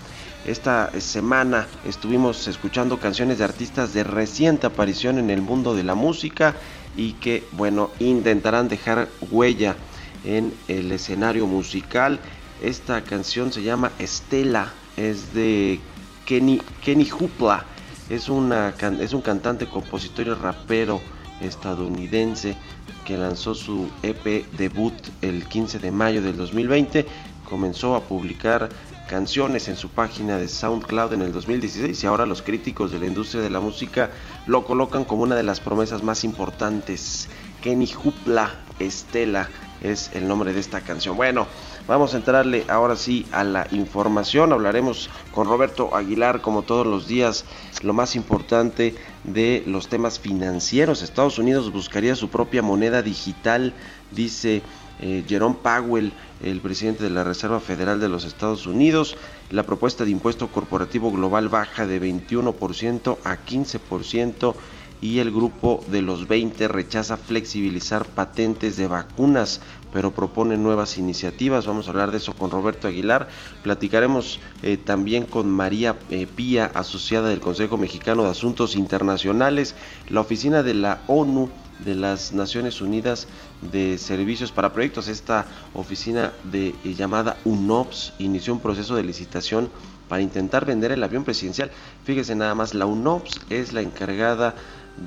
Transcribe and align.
Esta 0.45 0.91
semana 1.01 1.69
estuvimos 1.87 2.49
escuchando 2.49 2.99
canciones 2.99 3.39
de 3.39 3.45
artistas 3.45 3.95
de 3.95 4.03
reciente 4.03 4.67
aparición 4.67 5.19
en 5.19 5.31
el 5.31 5.41
mundo 5.41 5.77
de 5.77 5.85
la 5.85 5.95
música 5.95 6.57
y 6.97 7.13
que, 7.13 7.45
bueno, 7.53 7.91
intentarán 8.01 8.67
dejar 8.67 9.09
huella 9.31 9.77
en 10.25 10.53
el 10.67 10.91
escenario 10.91 11.47
musical. 11.47 12.19
Esta 12.61 13.03
canción 13.03 13.53
se 13.53 13.63
llama 13.63 13.93
Estela, 14.01 14.73
es 14.97 15.33
de 15.33 15.79
Kenny, 16.25 16.61
Kenny 16.83 17.09
Hoopla. 17.09 17.65
Es, 18.11 18.29
una, 18.29 18.75
es 19.01 19.13
un 19.13 19.23
cantante, 19.23 19.69
compositor 19.69 20.27
y 20.27 20.35
rapero 20.35 21.01
estadounidense 21.41 22.57
que 23.07 23.17
lanzó 23.17 23.55
su 23.55 23.89
EP 24.03 24.45
debut 24.59 24.93
el 25.23 25.47
15 25.47 25.79
de 25.79 25.93
mayo 25.93 26.21
del 26.21 26.37
2020, 26.37 27.07
comenzó 27.49 27.95
a 27.95 28.03
publicar 28.03 28.69
canciones 29.09 29.69
en 29.69 29.77
su 29.77 29.89
página 29.89 30.37
de 30.37 30.49
SoundCloud 30.49 31.13
en 31.13 31.23
el 31.23 31.33
2016 31.33 32.03
y 32.03 32.07
ahora 32.07 32.27
los 32.27 32.43
críticos 32.43 32.91
de 32.91 32.99
la 32.99 33.07
industria 33.07 33.41
de 33.41 33.51
la 33.51 33.61
música 33.61 34.11
lo 34.47 34.65
colocan 34.65 35.05
como 35.05 35.23
una 35.23 35.37
de 35.37 35.45
las 35.45 35.61
promesas 35.61 36.03
más 36.03 36.25
importantes. 36.25 37.29
Kenny 37.63 37.89
Hupla 38.05 38.51
Estela 38.81 39.49
es 39.83 40.11
el 40.15 40.27
nombre 40.29 40.53
de 40.53 40.61
esta 40.61 40.81
canción. 40.81 41.17
Bueno, 41.17 41.47
vamos 41.87 42.15
a 42.15 42.17
entrarle 42.19 42.65
ahora 42.69 42.97
sí 42.97 43.27
a 43.33 43.45
la 43.45 43.67
información. 43.71 44.53
Hablaremos 44.53 45.11
con 45.33 45.49
Roberto 45.49 45.95
Aguilar 45.95 46.41
como 46.41 46.63
todos 46.63 46.87
los 46.87 47.07
días 47.07 47.45
lo 47.83 47.93
más 47.93 48.17
importante 48.17 48.95
de 49.25 49.63
los 49.67 49.89
temas 49.89 50.19
financieros. 50.19 51.03
Estados 51.03 51.39
Unidos 51.39 51.73
buscaría 51.73 52.15
su 52.17 52.29
propia 52.29 52.63
moneda 52.63 53.03
digital, 53.03 53.75
dice 54.11 54.63
eh, 55.01 55.25
Jerome 55.29 55.57
Powell, 55.63 56.13
el 56.43 56.61
presidente 56.61 57.05
de 57.05 57.11
la 57.11 57.25
Reserva 57.25 57.61
Federal 57.61 58.01
de 58.01 58.09
los 58.09 58.25
Estados 58.25 58.67
Unidos. 58.67 59.17
La 59.51 59.65
propuesta 59.65 60.05
de 60.05 60.11
impuesto 60.11 60.49
corporativo 60.49 61.13
global 61.13 61.49
baja 61.49 61.87
de 61.87 62.01
21% 62.01 63.19
a 63.25 63.37
15% 63.45 64.55
y 65.01 65.19
el 65.19 65.31
grupo 65.31 65.85
de 65.89 66.03
los 66.03 66.29
20 66.29 66.69
rechaza 66.69 67.17
flexibilizar 67.17 68.07
patentes 68.07 68.77
de 68.77 68.87
vacunas, 68.87 69.61
pero 69.93 70.13
propone 70.13 70.57
nuevas 70.57 70.99
iniciativas. 70.99 71.67
Vamos 71.67 71.87
a 71.87 71.91
hablar 71.91 72.11
de 72.11 72.19
eso 72.19 72.35
con 72.35 72.51
Roberto 72.51 72.89
Aguilar. 72.89 73.29
Platicaremos 73.63 74.41
eh, 74.63 74.77
también 74.77 75.25
con 75.25 75.51
María 75.51 75.97
eh, 76.11 76.27
Pía, 76.27 76.71
asociada 76.75 77.29
del 77.29 77.41
Consejo 77.41 77.77
Mexicano 77.77 78.25
de 78.25 78.31
Asuntos 78.31 78.77
Internacionales, 78.77 79.75
la 80.09 80.21
oficina 80.21 80.63
de 80.63 80.75
la 80.75 81.03
ONU 81.07 81.51
de 81.85 81.95
las 81.95 82.33
Naciones 82.33 82.81
Unidas 82.81 83.29
de 83.73 83.99
Servicios 83.99 84.53
para 84.53 84.73
Proyectos. 84.73 85.09
Esta 85.09 85.47
oficina 85.75 86.33
de 86.45 86.69
eh, 86.69 86.95
llamada 86.95 87.37
UNOPS 87.45 88.15
inició 88.19 88.55
un 88.55 88.61
proceso 88.61 88.97
de 88.97 89.03
licitación 89.03 89.71
para 90.09 90.23
intentar 90.23 90.65
vender 90.65 90.93
el 90.93 91.03
avión 91.03 91.25
presidencial. 91.25 91.71
Fíjese 92.05 92.35
nada 92.35 92.55
más, 92.55 92.75
la 92.75 92.87
UNOPS 92.87 93.41
es 93.51 93.73
la 93.73 93.81
encargada 93.81 94.55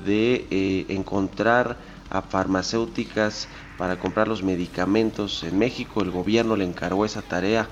de 0.04 0.46
eh, 0.50 0.86
encontrar 0.88 1.76
a 2.10 2.22
farmacéuticas 2.22 3.48
para 3.78 3.98
comprar 3.98 4.28
los 4.28 4.42
medicamentos 4.42 5.44
en 5.44 5.58
México. 5.58 6.02
El 6.02 6.10
gobierno 6.10 6.56
le 6.56 6.64
encargó 6.64 7.04
esa 7.04 7.22
tarea, 7.22 7.68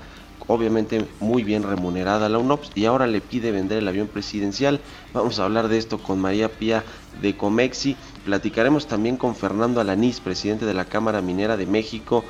obviamente 0.47 1.05
muy 1.19 1.43
bien 1.43 1.63
remunerada 1.63 2.25
a 2.25 2.29
la 2.29 2.39
UNOPS, 2.39 2.71
y 2.75 2.85
ahora 2.85 3.05
le 3.05 3.21
pide 3.21 3.51
vender 3.51 3.79
el 3.79 3.87
avión 3.87 4.07
presidencial. 4.07 4.79
Vamos 5.13 5.39
a 5.39 5.45
hablar 5.45 5.67
de 5.67 5.77
esto 5.77 5.99
con 5.99 6.19
María 6.19 6.49
Pía 6.49 6.83
de 7.21 7.35
Comexi. 7.35 7.95
Platicaremos 8.25 8.87
también 8.87 9.17
con 9.17 9.35
Fernando 9.35 9.81
Alanís, 9.81 10.19
presidente 10.19 10.65
de 10.65 10.73
la 10.73 10.85
Cámara 10.85 11.21
Minera 11.21 11.57
de 11.57 11.65
México. 11.65 12.23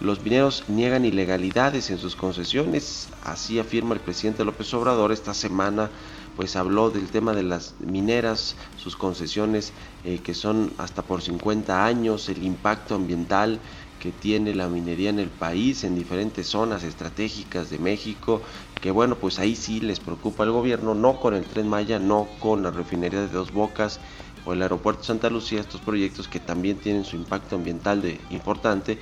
Los 0.00 0.22
mineros 0.22 0.64
niegan 0.68 1.06
ilegalidades 1.06 1.90
en 1.90 1.98
sus 1.98 2.16
concesiones, 2.16 3.08
así 3.24 3.58
afirma 3.58 3.94
el 3.94 4.00
presidente 4.00 4.44
López 4.44 4.72
Obrador 4.74 5.10
esta 5.10 5.32
semana 5.32 5.90
pues 6.36 6.54
habló 6.54 6.90
del 6.90 7.08
tema 7.08 7.32
de 7.32 7.42
las 7.42 7.74
mineras, 7.80 8.56
sus 8.76 8.94
concesiones 8.94 9.72
eh, 10.04 10.20
que 10.22 10.34
son 10.34 10.72
hasta 10.78 11.02
por 11.02 11.22
50 11.22 11.84
años, 11.84 12.28
el 12.28 12.44
impacto 12.44 12.94
ambiental 12.94 13.58
que 13.98 14.12
tiene 14.12 14.54
la 14.54 14.68
minería 14.68 15.10
en 15.10 15.18
el 15.18 15.30
país, 15.30 15.82
en 15.82 15.96
diferentes 15.96 16.46
zonas 16.46 16.84
estratégicas 16.84 17.70
de 17.70 17.78
México, 17.78 18.42
que 18.80 18.90
bueno, 18.90 19.16
pues 19.16 19.38
ahí 19.38 19.56
sí 19.56 19.80
les 19.80 20.00
preocupa 20.00 20.44
al 20.44 20.52
gobierno, 20.52 20.94
no 20.94 21.18
con 21.18 21.34
el 21.34 21.44
tren 21.44 21.68
Maya, 21.68 21.98
no 21.98 22.28
con 22.38 22.62
la 22.62 22.70
refinería 22.70 23.20
de 23.20 23.28
Dos 23.28 23.52
Bocas 23.52 23.98
o 24.44 24.52
el 24.52 24.62
aeropuerto 24.62 25.02
Santa 25.02 25.30
Lucía, 25.30 25.60
estos 25.60 25.80
proyectos 25.80 26.28
que 26.28 26.38
también 26.38 26.76
tienen 26.76 27.04
su 27.04 27.16
impacto 27.16 27.56
ambiental 27.56 28.02
de, 28.02 28.20
importante, 28.30 28.98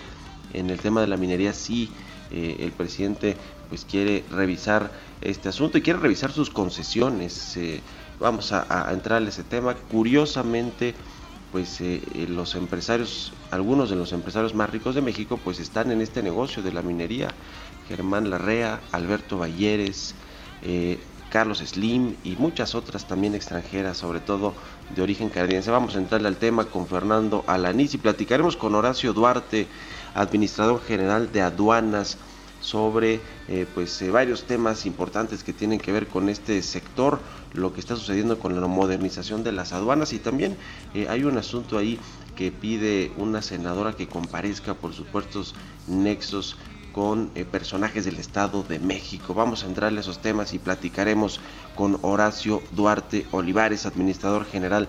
en 0.52 0.70
el 0.70 0.78
tema 0.78 1.00
de 1.00 1.08
la 1.08 1.16
minería 1.16 1.52
sí 1.52 1.90
eh, 2.30 2.56
el 2.60 2.72
presidente 2.72 3.36
pues 3.68 3.84
quiere 3.84 4.24
revisar 4.30 4.90
este 5.20 5.48
asunto 5.48 5.78
y 5.78 5.82
quiere 5.82 5.98
revisar 5.98 6.30
sus 6.32 6.50
concesiones. 6.50 7.56
Eh, 7.56 7.80
vamos 8.20 8.52
a, 8.52 8.92
entrar 8.92 9.22
en 9.22 9.28
ese 9.28 9.42
tema. 9.42 9.74
Curiosamente, 9.74 10.94
pues 11.52 11.80
eh, 11.80 12.02
eh, 12.14 12.26
los 12.28 12.54
empresarios, 12.54 13.32
algunos 13.50 13.90
de 13.90 13.96
los 13.96 14.12
empresarios 14.12 14.54
más 14.54 14.70
ricos 14.70 14.94
de 14.94 15.02
México, 15.02 15.38
pues 15.42 15.60
están 15.60 15.90
en 15.90 16.00
este 16.00 16.22
negocio 16.22 16.62
de 16.62 16.72
la 16.72 16.82
minería. 16.82 17.28
Germán 17.88 18.30
Larrea, 18.30 18.80
Alberto 18.92 19.38
Balleres, 19.38 20.14
Carlos 21.30 21.58
Slim 21.58 22.14
y 22.24 22.36
muchas 22.36 22.74
otras 22.74 23.06
también 23.06 23.34
extranjeras, 23.34 23.98
sobre 23.98 24.20
todo 24.20 24.54
de 24.94 25.02
origen 25.02 25.28
canadiense. 25.28 25.70
Vamos 25.70 25.96
a 25.96 25.98
entrarle 25.98 26.28
al 26.28 26.36
tema 26.36 26.64
con 26.64 26.86
Fernando 26.86 27.44
Alanís 27.46 27.92
y 27.92 27.98
platicaremos 27.98 28.56
con 28.56 28.74
Horacio 28.74 29.12
Duarte, 29.12 29.66
administrador 30.14 30.80
general 30.82 31.30
de 31.30 31.42
aduanas 31.42 32.16
sobre 32.64 33.20
eh, 33.46 33.66
pues 33.74 34.00
eh, 34.00 34.10
varios 34.10 34.44
temas 34.44 34.86
importantes 34.86 35.44
que 35.44 35.52
tienen 35.52 35.78
que 35.78 35.92
ver 35.92 36.06
con 36.06 36.30
este 36.30 36.62
sector, 36.62 37.20
lo 37.52 37.74
que 37.74 37.80
está 37.80 37.94
sucediendo 37.94 38.38
con 38.38 38.58
la 38.58 38.66
modernización 38.66 39.44
de 39.44 39.52
las 39.52 39.74
aduanas 39.74 40.14
y 40.14 40.18
también 40.18 40.56
eh, 40.94 41.06
hay 41.10 41.24
un 41.24 41.36
asunto 41.36 41.76
ahí 41.76 42.00
que 42.34 42.50
pide 42.50 43.12
una 43.18 43.42
senadora 43.42 43.92
que 43.92 44.08
comparezca 44.08 44.72
por 44.72 44.94
supuestos 44.94 45.54
nexos 45.86 46.56
con 46.92 47.28
personajes 47.50 48.04
del 48.04 48.16
Estado 48.18 48.62
de 48.62 48.78
México. 48.78 49.34
Vamos 49.34 49.64
a 49.64 49.66
entrarle 49.66 49.98
a 49.98 50.00
esos 50.00 50.22
temas 50.22 50.54
y 50.54 50.60
platicaremos 50.60 51.40
con 51.74 51.98
Horacio 52.02 52.62
Duarte 52.70 53.26
Olivares, 53.32 53.84
administrador 53.84 54.46
general 54.46 54.88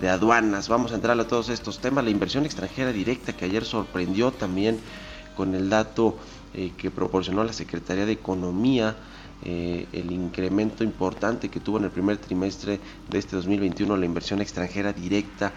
de 0.00 0.08
aduanas. 0.08 0.68
Vamos 0.68 0.92
a 0.92 0.94
entrarle 0.94 1.24
a 1.24 1.28
todos 1.28 1.50
estos 1.50 1.78
temas. 1.78 2.04
La 2.04 2.10
inversión 2.10 2.46
extranjera 2.46 2.90
directa 2.90 3.34
que 3.34 3.44
ayer 3.44 3.66
sorprendió 3.66 4.32
también 4.32 4.80
con 5.36 5.54
el 5.54 5.68
dato 5.68 6.16
eh, 6.54 6.72
que 6.76 6.90
proporcionó 6.90 7.44
la 7.44 7.52
Secretaría 7.52 8.06
de 8.06 8.12
Economía, 8.12 8.96
eh, 9.44 9.86
el 9.92 10.12
incremento 10.12 10.84
importante 10.84 11.48
que 11.48 11.60
tuvo 11.60 11.78
en 11.78 11.84
el 11.84 11.90
primer 11.90 12.16
trimestre 12.18 12.78
de 13.10 13.18
este 13.18 13.34
2021 13.36 13.96
la 13.96 14.06
inversión 14.06 14.40
extranjera 14.40 14.92
directa 14.92 15.52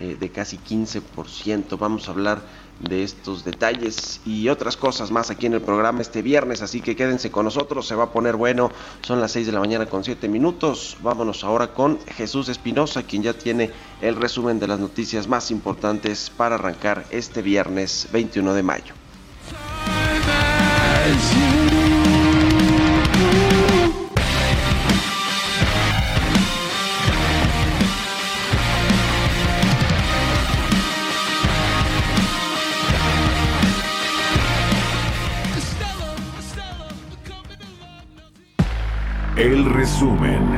eh, 0.00 0.16
de 0.18 0.30
casi 0.30 0.56
15%. 0.58 1.78
Vamos 1.78 2.08
a 2.08 2.12
hablar 2.12 2.40
de 2.80 3.02
estos 3.02 3.44
detalles 3.44 4.22
y 4.24 4.48
otras 4.48 4.78
cosas 4.78 5.10
más 5.10 5.30
aquí 5.30 5.44
en 5.44 5.52
el 5.52 5.60
programa 5.60 6.00
este 6.00 6.22
viernes, 6.22 6.62
así 6.62 6.80
que 6.80 6.96
quédense 6.96 7.30
con 7.30 7.44
nosotros, 7.44 7.86
se 7.86 7.94
va 7.94 8.04
a 8.04 8.12
poner 8.12 8.36
bueno, 8.36 8.72
son 9.02 9.20
las 9.20 9.32
6 9.32 9.46
de 9.46 9.52
la 9.52 9.60
mañana 9.60 9.84
con 9.84 10.02
7 10.02 10.26
minutos, 10.26 10.96
vámonos 11.02 11.44
ahora 11.44 11.74
con 11.74 11.98
Jesús 12.16 12.48
Espinosa, 12.48 13.02
quien 13.02 13.22
ya 13.22 13.34
tiene 13.34 13.70
el 14.00 14.16
resumen 14.16 14.58
de 14.58 14.68
las 14.68 14.80
noticias 14.80 15.28
más 15.28 15.50
importantes 15.50 16.30
para 16.34 16.54
arrancar 16.54 17.04
este 17.10 17.42
viernes 17.42 18.08
21 18.10 18.54
de 18.54 18.62
mayo. 18.62 18.99
El 39.40 39.64
resumen. 39.64 40.49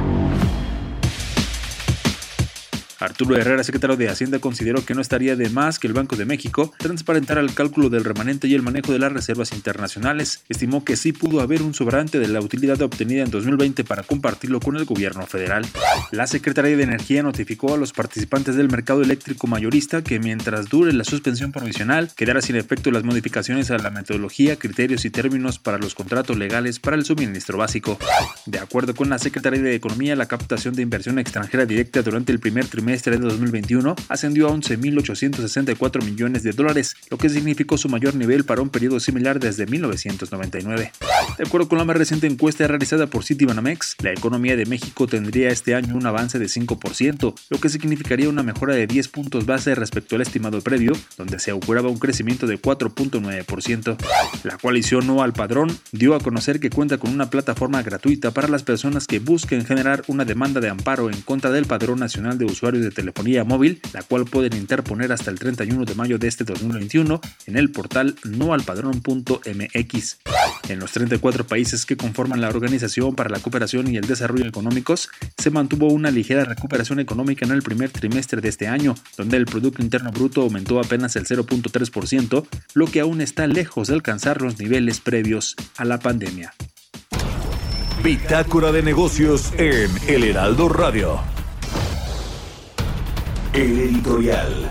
Arturo 3.04 3.36
Herrera, 3.36 3.64
secretario 3.64 3.96
de 3.96 4.08
Hacienda, 4.08 4.38
consideró 4.38 4.84
que 4.84 4.94
no 4.94 5.00
estaría 5.00 5.34
de 5.34 5.50
más 5.50 5.80
que 5.80 5.88
el 5.88 5.92
Banco 5.92 6.14
de 6.14 6.24
México 6.24 6.72
transparentara 6.78 7.40
el 7.40 7.52
cálculo 7.52 7.90
del 7.90 8.04
remanente 8.04 8.46
y 8.46 8.54
el 8.54 8.62
manejo 8.62 8.92
de 8.92 9.00
las 9.00 9.12
reservas 9.12 9.52
internacionales. 9.52 10.44
Estimó 10.48 10.84
que 10.84 10.96
sí 10.96 11.12
pudo 11.12 11.40
haber 11.40 11.62
un 11.62 11.74
sobrante 11.74 12.20
de 12.20 12.28
la 12.28 12.40
utilidad 12.40 12.80
obtenida 12.80 13.24
en 13.24 13.30
2020 13.30 13.82
para 13.82 14.04
compartirlo 14.04 14.60
con 14.60 14.76
el 14.76 14.84
gobierno 14.84 15.26
federal. 15.26 15.66
La 16.12 16.28
Secretaría 16.28 16.76
de 16.76 16.82
Energía 16.84 17.24
notificó 17.24 17.74
a 17.74 17.76
los 17.76 17.92
participantes 17.92 18.54
del 18.54 18.70
mercado 18.70 19.02
eléctrico 19.02 19.48
mayorista 19.48 20.02
que 20.02 20.20
mientras 20.20 20.68
dure 20.68 20.92
la 20.92 21.04
suspensión 21.04 21.50
provisional, 21.50 22.10
quedará 22.14 22.40
sin 22.40 22.54
efecto 22.54 22.92
las 22.92 23.02
modificaciones 23.02 23.72
a 23.72 23.78
la 23.78 23.90
metodología, 23.90 24.56
criterios 24.56 25.04
y 25.04 25.10
términos 25.10 25.58
para 25.58 25.78
los 25.78 25.96
contratos 25.96 26.38
legales 26.38 26.78
para 26.78 26.96
el 26.96 27.04
suministro 27.04 27.58
básico. 27.58 27.98
De 28.46 28.60
acuerdo 28.60 28.94
con 28.94 29.10
la 29.10 29.18
Secretaría 29.18 29.60
de 29.60 29.74
Economía, 29.74 30.14
la 30.14 30.26
captación 30.26 30.74
de 30.74 30.82
inversión 30.82 31.18
extranjera 31.18 31.66
directa 31.66 32.02
durante 32.02 32.30
el 32.30 32.38
primer 32.38 32.66
trimestre 32.66 32.91
trimestre 32.92 33.16
de 33.16 33.26
2021 33.26 33.96
ascendió 34.10 34.48
a 34.48 34.50
11.864 34.50 36.04
millones 36.04 36.42
de 36.42 36.52
dólares, 36.52 36.94
lo 37.08 37.16
que 37.16 37.30
significó 37.30 37.78
su 37.78 37.88
mayor 37.88 38.14
nivel 38.14 38.44
para 38.44 38.60
un 38.60 38.68
periodo 38.68 39.00
similar 39.00 39.40
desde 39.40 39.64
1999. 39.64 40.92
De 41.38 41.44
acuerdo 41.44 41.68
con 41.68 41.78
la 41.78 41.86
más 41.86 41.96
reciente 41.96 42.26
encuesta 42.26 42.66
realizada 42.66 43.06
por 43.06 43.24
Citibanamex, 43.24 43.96
la 44.02 44.12
economía 44.12 44.56
de 44.56 44.66
México 44.66 45.06
tendría 45.06 45.48
este 45.48 45.74
año 45.74 45.96
un 45.96 46.04
avance 46.04 46.38
de 46.38 46.44
5%, 46.44 47.34
lo 47.48 47.60
que 47.60 47.68
significaría 47.70 48.28
una 48.28 48.42
mejora 48.42 48.74
de 48.74 48.86
10 48.86 49.08
puntos 49.08 49.46
base 49.46 49.74
respecto 49.74 50.16
al 50.16 50.22
estimado 50.22 50.60
previo, 50.60 50.92
donde 51.16 51.38
se 51.38 51.50
auguraba 51.50 51.88
un 51.88 51.98
crecimiento 51.98 52.46
de 52.46 52.60
4.9%. 52.60 53.96
La 54.44 54.58
coalición 54.58 55.06
No 55.06 55.22
al 55.22 55.32
Padrón 55.32 55.74
dio 55.92 56.14
a 56.14 56.20
conocer 56.20 56.60
que 56.60 56.68
cuenta 56.68 56.98
con 56.98 57.10
una 57.10 57.30
plataforma 57.30 57.82
gratuita 57.82 58.32
para 58.32 58.48
las 58.48 58.64
personas 58.64 59.06
que 59.06 59.18
busquen 59.18 59.64
generar 59.64 60.02
una 60.08 60.26
demanda 60.26 60.60
de 60.60 60.68
amparo 60.68 61.08
en 61.08 61.22
contra 61.22 61.50
del 61.50 61.64
Padrón 61.64 62.00
Nacional 62.00 62.36
de 62.36 62.44
Usuarios 62.44 62.81
de 62.82 62.90
telefonía 62.90 63.44
móvil, 63.44 63.80
la 63.92 64.02
cual 64.02 64.24
pueden 64.24 64.56
interponer 64.56 65.12
hasta 65.12 65.30
el 65.30 65.38
31 65.38 65.84
de 65.84 65.94
mayo 65.94 66.18
de 66.18 66.28
este 66.28 66.44
2021 66.44 67.20
en 67.46 67.56
el 67.56 67.70
portal 67.70 68.16
noalpadrón.mx. 68.24 70.18
En 70.68 70.78
los 70.78 70.92
34 70.92 71.46
países 71.46 71.86
que 71.86 71.96
conforman 71.96 72.40
la 72.40 72.48
Organización 72.48 73.14
para 73.14 73.30
la 73.30 73.40
Cooperación 73.40 73.92
y 73.92 73.96
el 73.96 74.06
Desarrollo 74.06 74.46
Económicos, 74.46 75.08
se 75.38 75.50
mantuvo 75.50 75.88
una 75.88 76.10
ligera 76.10 76.44
recuperación 76.44 77.00
económica 77.00 77.44
en 77.44 77.52
el 77.52 77.62
primer 77.62 77.90
trimestre 77.90 78.40
de 78.40 78.48
este 78.48 78.68
año, 78.68 78.94
donde 79.16 79.36
el 79.36 79.46
Producto 79.46 79.82
Interno 79.82 80.10
Bruto 80.12 80.42
aumentó 80.42 80.80
apenas 80.80 81.16
el 81.16 81.26
0.3%, 81.26 82.46
lo 82.74 82.86
que 82.86 83.00
aún 83.00 83.20
está 83.20 83.46
lejos 83.46 83.88
de 83.88 83.94
alcanzar 83.94 84.42
los 84.42 84.58
niveles 84.58 85.00
previos 85.00 85.56
a 85.76 85.84
la 85.84 85.98
pandemia. 85.98 86.54
Bitácora 88.02 88.72
de 88.72 88.82
negocios 88.82 89.52
en 89.58 89.90
El 90.08 90.24
Heraldo 90.24 90.68
Radio. 90.68 91.41
El 93.54 93.78
editorial. 93.78 94.66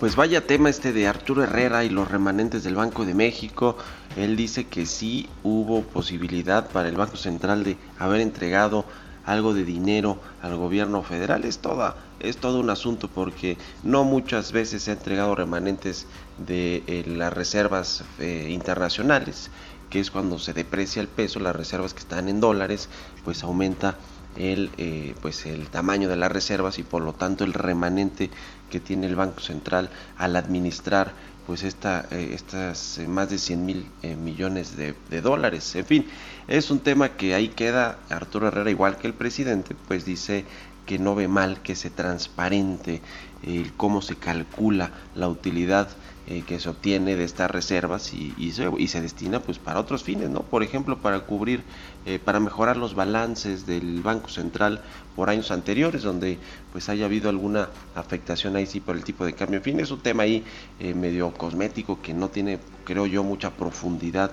Pues 0.00 0.16
vaya 0.16 0.44
tema 0.44 0.68
este 0.68 0.92
de 0.92 1.06
Arturo 1.06 1.44
Herrera 1.44 1.84
y 1.84 1.90
los 1.90 2.10
remanentes 2.10 2.64
del 2.64 2.74
Banco 2.74 3.04
de 3.04 3.14
México. 3.14 3.76
Él 4.16 4.34
dice 4.34 4.66
que 4.66 4.84
sí 4.84 5.28
hubo 5.44 5.82
posibilidad 5.82 6.68
para 6.70 6.88
el 6.88 6.96
Banco 6.96 7.16
Central 7.16 7.62
de 7.62 7.76
haber 8.00 8.20
entregado 8.20 8.84
algo 9.26 9.52
de 9.52 9.64
dinero 9.64 10.18
al 10.40 10.56
gobierno 10.56 11.02
federal. 11.02 11.44
Es 11.44 11.58
toda 11.58 11.96
es 12.20 12.38
todo 12.38 12.60
un 12.60 12.70
asunto 12.70 13.08
porque 13.08 13.58
no 13.82 14.04
muchas 14.04 14.52
veces 14.52 14.82
se 14.82 14.90
han 14.90 14.98
entregado 14.98 15.34
remanentes 15.34 16.06
de 16.38 16.82
eh, 16.86 17.04
las 17.06 17.32
reservas 17.32 18.04
eh, 18.18 18.48
internacionales, 18.50 19.50
que 19.90 20.00
es 20.00 20.10
cuando 20.10 20.38
se 20.38 20.52
deprecia 20.52 21.02
el 21.02 21.08
peso, 21.08 21.40
las 21.40 21.54
reservas 21.54 21.92
que 21.92 22.00
están 22.00 22.28
en 22.28 22.40
dólares, 22.40 22.88
pues 23.24 23.42
aumenta 23.42 23.96
el, 24.36 24.70
eh, 24.76 25.14
pues 25.20 25.46
el 25.46 25.68
tamaño 25.68 26.08
de 26.08 26.16
las 26.16 26.32
reservas 26.32 26.78
y 26.78 26.82
por 26.82 27.02
lo 27.02 27.12
tanto 27.12 27.44
el 27.44 27.52
remanente 27.52 28.30
que 28.70 28.80
tiene 28.80 29.06
el 29.06 29.16
Banco 29.16 29.40
Central 29.40 29.90
al 30.16 30.36
administrar 30.36 31.12
pues 31.46 31.62
esta, 31.62 32.06
estas 32.10 33.00
más 33.06 33.30
de 33.30 33.38
100 33.38 33.64
mil 33.66 33.86
millones 34.22 34.76
de, 34.76 34.94
de, 35.10 35.20
dólares. 35.20 35.74
En 35.76 35.84
fin, 35.84 36.06
es 36.48 36.70
un 36.70 36.80
tema 36.80 37.10
que 37.10 37.34
ahí 37.34 37.48
queda 37.48 37.98
Arturo 38.08 38.48
Herrera, 38.48 38.70
igual 38.70 38.96
que 38.96 39.06
el 39.06 39.14
presidente, 39.14 39.76
pues 39.86 40.04
dice 40.04 40.44
que 40.86 40.98
no 40.98 41.14
ve 41.14 41.28
mal 41.28 41.60
que 41.62 41.74
se 41.74 41.90
transparente 41.90 43.02
eh, 43.42 43.70
cómo 43.76 44.00
se 44.00 44.16
calcula 44.16 44.90
la 45.14 45.28
utilidad 45.28 45.88
eh, 46.26 46.42
que 46.44 46.58
se 46.58 46.68
obtiene 46.68 47.14
de 47.14 47.22
estas 47.22 47.48
reservas 47.48 48.12
y, 48.12 48.50
se, 48.50 49.00
destina 49.00 49.38
pues 49.40 49.60
para 49.60 49.78
otros 49.78 50.02
fines, 50.02 50.30
¿no? 50.30 50.40
Por 50.40 50.64
ejemplo, 50.64 50.98
para 50.98 51.20
cubrir, 51.20 51.62
eh, 52.06 52.18
para 52.18 52.40
mejorar 52.40 52.76
los 52.76 52.96
balances 52.96 53.64
del 53.64 54.00
Banco 54.02 54.28
Central 54.28 54.82
por 55.14 55.30
años 55.30 55.52
anteriores, 55.52 56.02
donde 56.02 56.38
pues 56.72 56.88
haya 56.88 57.04
habido 57.04 57.28
alguna 57.28 57.68
afectación 57.94 58.56
ahí 58.56 58.66
sí 58.66 58.80
por 58.80 58.96
el 58.96 59.04
tipo 59.04 59.24
de 59.24 59.34
cambio. 59.34 59.58
En 59.58 59.62
fin, 59.62 59.78
es 59.78 59.92
un 59.92 60.00
tema 60.00 60.24
ahí 60.24 60.42
medio 60.80 61.32
cosmético 61.32 62.02
que 62.02 62.12
no 62.12 62.28
tiene, 62.28 62.58
creo 62.84 63.06
yo, 63.06 63.22
mucha 63.22 63.50
profundidad 63.50 64.32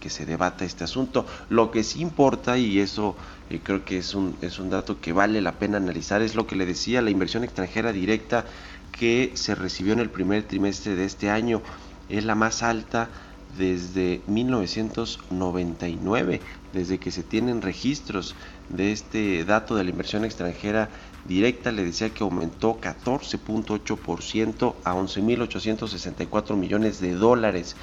que 0.00 0.10
se 0.10 0.24
debata 0.26 0.64
este 0.64 0.84
asunto. 0.84 1.26
Lo 1.50 1.70
que 1.70 1.84
sí 1.84 2.00
importa, 2.00 2.56
y 2.56 2.80
eso 2.80 3.14
creo 3.56 3.84
que 3.84 3.98
es 3.98 4.14
un, 4.14 4.36
es 4.42 4.58
un 4.58 4.70
dato 4.70 5.00
que 5.00 5.12
vale 5.12 5.40
la 5.40 5.52
pena 5.52 5.78
analizar, 5.78 6.22
es 6.22 6.34
lo 6.34 6.46
que 6.46 6.56
le 6.56 6.66
decía, 6.66 7.00
la 7.00 7.10
inversión 7.10 7.44
extranjera 7.44 7.92
directa 7.92 8.44
que 8.92 9.32
se 9.34 9.54
recibió 9.54 9.94
en 9.94 10.00
el 10.00 10.10
primer 10.10 10.42
trimestre 10.42 10.96
de 10.96 11.04
este 11.04 11.30
año 11.30 11.62
es 12.08 12.24
la 12.24 12.34
más 12.34 12.62
alta 12.62 13.08
desde 13.56 14.20
1999, 14.26 16.40
desde 16.72 16.98
que 16.98 17.10
se 17.10 17.22
tienen 17.22 17.62
registros 17.62 18.34
de 18.68 18.92
este 18.92 19.42
dato 19.44 19.74
de 19.74 19.84
la 19.84 19.90
inversión 19.90 20.24
extranjera 20.24 20.90
directa, 21.26 21.72
le 21.72 21.84
decía 21.84 22.10
que 22.10 22.24
aumentó 22.24 22.78
14.8% 22.80 24.74
a 24.84 24.94
11.864 24.94 26.56
millones 26.56 27.00
de 27.00 27.14
dólares 27.14 27.74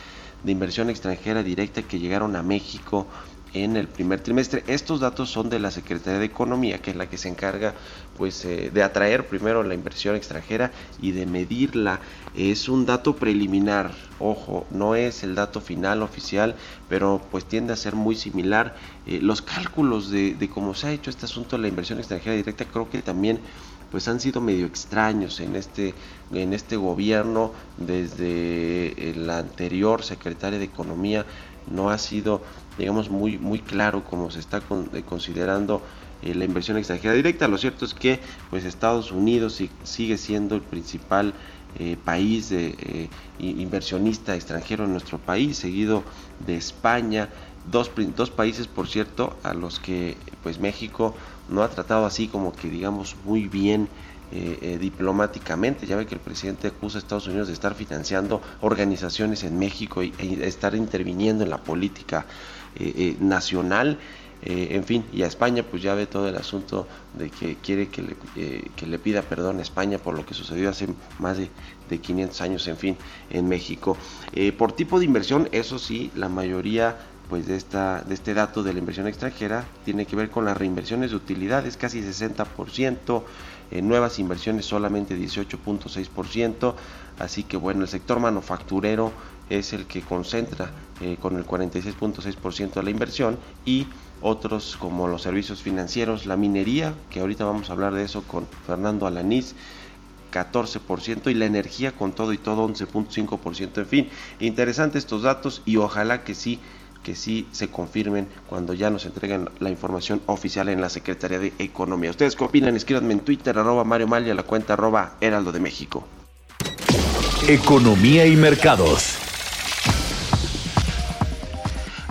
de 0.44 0.52
inversión 0.52 0.92
extranjera 0.92 1.44
directa 1.44 1.82
que 1.82 2.00
llegaron 2.00 2.36
a 2.36 2.44
México 2.44 3.08
en 3.56 3.78
el 3.78 3.88
primer 3.88 4.20
trimestre. 4.20 4.64
Estos 4.68 5.00
datos 5.00 5.30
son 5.30 5.50
de 5.50 5.60
la 5.60 5.72
Secretaría 5.72 6.20
de 6.20 6.26
Economía, 6.26 6.80
que 6.80 6.92
es 6.92 6.98
la 6.98 7.08
que 7.08 7.18
se 7.18 7.30
encarga 7.30 7.74
pues 8.18 8.44
eh, 8.44 8.70
de 8.74 8.84
atraer 8.84 9.28
primero 9.28 9.64
la 9.64 9.74
inversión 9.74 10.16
extranjera 10.16 10.72
y 11.02 11.12
de 11.12 11.26
medirla. 11.26 12.02
Es 12.36 12.68
un 12.68 12.86
dato 12.86 13.16
preliminar, 13.16 13.92
ojo, 14.20 14.68
no 14.72 14.96
es 14.96 15.24
el 15.24 15.36
dato 15.36 15.62
final 15.62 16.04
oficial, 16.04 16.56
pero 16.90 17.22
pues 17.32 17.46
tiende 17.46 17.72
a 17.72 17.78
ser 17.78 17.96
muy 17.96 18.16
similar. 18.16 18.76
Eh, 19.08 19.20
los 19.22 19.42
cálculos 19.42 20.12
de, 20.12 20.50
cómo 20.54 20.76
se 20.76 20.88
ha 20.88 20.92
hecho 20.92 21.10
este 21.10 21.26
asunto 21.26 21.56
de 21.56 21.62
la 21.62 21.70
inversión 21.70 22.00
extranjera 22.00 22.36
directa 22.36 22.66
creo 22.66 22.90
que 22.90 23.02
también 23.02 23.40
pues 23.90 24.08
han 24.10 24.20
sido 24.20 24.42
medio 24.42 24.66
extraños 24.66 25.40
en 25.40 25.56
este 25.56 25.94
en 26.34 26.54
este 26.54 26.76
gobierno 26.76 27.54
desde 27.78 29.14
la 29.16 29.38
anterior 29.38 30.04
secretaria 30.04 30.60
de 30.60 30.66
economía 30.66 31.26
no 31.68 31.90
ha 31.90 31.98
sido 31.98 32.42
digamos, 32.78 33.10
muy, 33.10 33.38
muy 33.38 33.60
claro 33.60 34.04
como 34.04 34.32
se 34.32 34.40
está 34.40 34.58
eh, 34.94 35.04
considerando 35.04 35.82
eh, 36.22 36.34
la 36.34 36.46
inversión 36.46 36.78
extranjera 36.78 37.14
directa. 37.14 37.48
Lo 37.48 37.58
cierto 37.58 37.86
es 37.86 37.94
que 37.94 38.20
pues 38.50 38.66
Estados 38.66 39.12
Unidos 39.12 39.62
sigue 39.84 40.18
siendo 40.18 40.56
el 40.56 40.62
principal 40.62 41.34
eh, 41.78 41.98
país 42.04 42.50
de 42.50 43.10
inversionista 43.40 44.36
extranjero 44.36 44.86
en 44.86 44.92
nuestro 44.92 45.18
país, 45.18 45.58
seguido 45.58 46.04
de 46.46 46.56
España, 46.56 47.30
dos, 47.70 47.92
dos 48.16 48.32
países 48.32 48.68
por 48.68 48.88
cierto 48.88 49.38
a 49.44 49.54
los 49.54 49.80
que 49.80 50.16
pues 50.42 50.60
México 50.60 51.16
no 51.50 51.64
ha 51.64 51.70
tratado 51.70 52.06
así 52.06 52.28
como 52.28 52.54
que 52.54 52.70
digamos 52.70 53.16
muy 53.26 53.48
bien 53.48 53.90
diplomáticamente. 54.82 55.86
Ya 55.86 55.96
ve 55.96 56.08
que 56.08 56.16
el 56.16 56.20
presidente 56.20 56.68
acusa 56.68 56.98
a 56.98 57.00
Estados 57.00 57.28
Unidos 57.28 57.48
de 57.48 57.54
estar 57.54 57.74
financiando 57.74 58.42
organizaciones 58.62 59.44
en 59.44 59.58
México 59.58 60.04
y, 60.04 60.14
e 60.18 60.48
estar 60.48 60.76
interviniendo 60.76 61.44
en 61.44 61.50
la 61.50 61.58
política 61.58 62.26
eh, 62.78 62.94
eh, 62.96 63.18
nacional. 63.20 63.98
Eh, 64.44 64.76
en 64.76 64.84
fin, 64.84 65.04
y 65.12 65.24
a 65.24 65.28
España 65.28 65.64
pues 65.64 65.82
ya 65.82 65.96
ve 65.96 66.06
todo 66.06 66.28
el 66.28 66.36
asunto 66.36 66.88
de 67.18 67.30
que 67.32 67.56
quiere 67.56 67.88
que 67.88 68.04
le, 68.04 68.16
que 68.76 68.86
le 68.86 69.00
pida 69.00 69.24
perdón 69.24 69.58
a 69.58 69.62
España 69.64 69.98
por 69.98 70.14
lo 70.14 70.24
que 70.26 70.36
sucedió 70.36 70.70
hace 70.70 70.88
más 71.18 71.38
de, 71.38 71.50
de 71.90 71.98
500 72.00 72.42
años, 72.42 72.68
en 72.68 72.78
fin, 72.78 72.98
en 73.32 73.48
México. 73.48 73.98
por 74.58 74.74
tipo 74.74 75.00
de 75.00 75.06
inversión, 75.06 75.50
eso 75.52 75.80
sí, 75.80 76.12
la 76.16 76.30
mayoría 76.30 76.98
pues 77.30 77.48
de, 77.48 77.56
esta, 77.56 78.02
de 78.02 78.14
este 78.14 78.34
dato 78.34 78.62
de 78.62 78.74
la 78.74 78.80
inversión 78.80 79.08
extranjera 79.08 79.66
tiene 79.84 80.06
que 80.06 80.16
ver 80.16 80.30
con 80.30 80.46
las 80.46 80.58
reinversiones 80.58 81.12
de 81.12 81.16
utilidades, 81.18 81.78
casi 81.78 82.02
60%, 82.02 83.24
en 83.72 83.88
nuevas 83.88 84.20
inversiones 84.20 84.66
solamente 84.66 85.18
18.6%, 85.18 86.76
así 87.20 87.44
que 87.44 87.58
bueno, 87.58 87.82
el 87.82 87.88
sector 87.88 88.20
manufacturero 88.20 89.12
es 89.50 89.74
el 89.74 89.86
que 89.86 90.02
concentra 90.02 90.72
eh, 91.02 91.18
con 91.22 91.38
el 91.38 91.46
46.6% 91.46 92.74
de 92.74 92.84
la 92.84 92.90
inversión 92.90 93.38
y 93.66 93.88
otros 94.22 94.78
como 94.78 95.08
los 95.08 95.22
servicios 95.22 95.62
financieros, 95.62 96.26
la 96.26 96.38
minería, 96.38 96.94
que 97.10 97.20
ahorita 97.20 97.46
vamos 97.46 97.70
a 97.70 97.74
hablar 97.74 97.94
de 97.94 98.04
eso 98.04 98.24
con 98.24 98.48
Fernando 98.66 99.06
Alanís, 99.08 99.56
14% 100.32 101.32
y 101.32 101.34
la 101.34 101.46
energía 101.46 101.92
con 101.92 102.12
todo 102.12 102.34
y 102.34 102.38
todo 102.38 102.68
11.5%. 102.68 103.78
En 103.78 103.86
fin, 103.86 104.10
interesantes 104.40 105.04
estos 105.04 105.24
datos 105.24 105.62
y 105.66 105.78
ojalá 105.78 106.24
que 106.24 106.36
sí 106.36 106.60
que 107.04 107.16
sí 107.16 107.48
se 107.52 107.68
confirmen 107.68 108.28
cuando 108.48 108.74
ya 108.74 108.90
nos 108.90 109.06
entreguen 109.06 109.48
la 109.60 109.70
información 109.70 110.24
oficial 110.26 110.70
en 110.70 110.82
la 110.82 110.90
Secretaría 110.90 111.38
de 111.38 111.54
Economía. 111.60 112.10
¿Ustedes 112.10 112.36
qué 112.36 112.44
opinan? 112.44 112.76
Escríbanme 112.76 113.14
en 113.14 113.20
Twitter, 113.20 113.56
arroba 113.60 113.84
Mario 113.84 114.08
Malia, 114.08 114.34
la 114.34 114.42
cuenta 114.42 114.74
arroba 114.74 115.14
Heraldo 115.22 115.52
de 115.52 115.60
México. 115.60 116.08
Economía 117.48 118.26
y 118.26 118.36
mercados. 118.36 119.25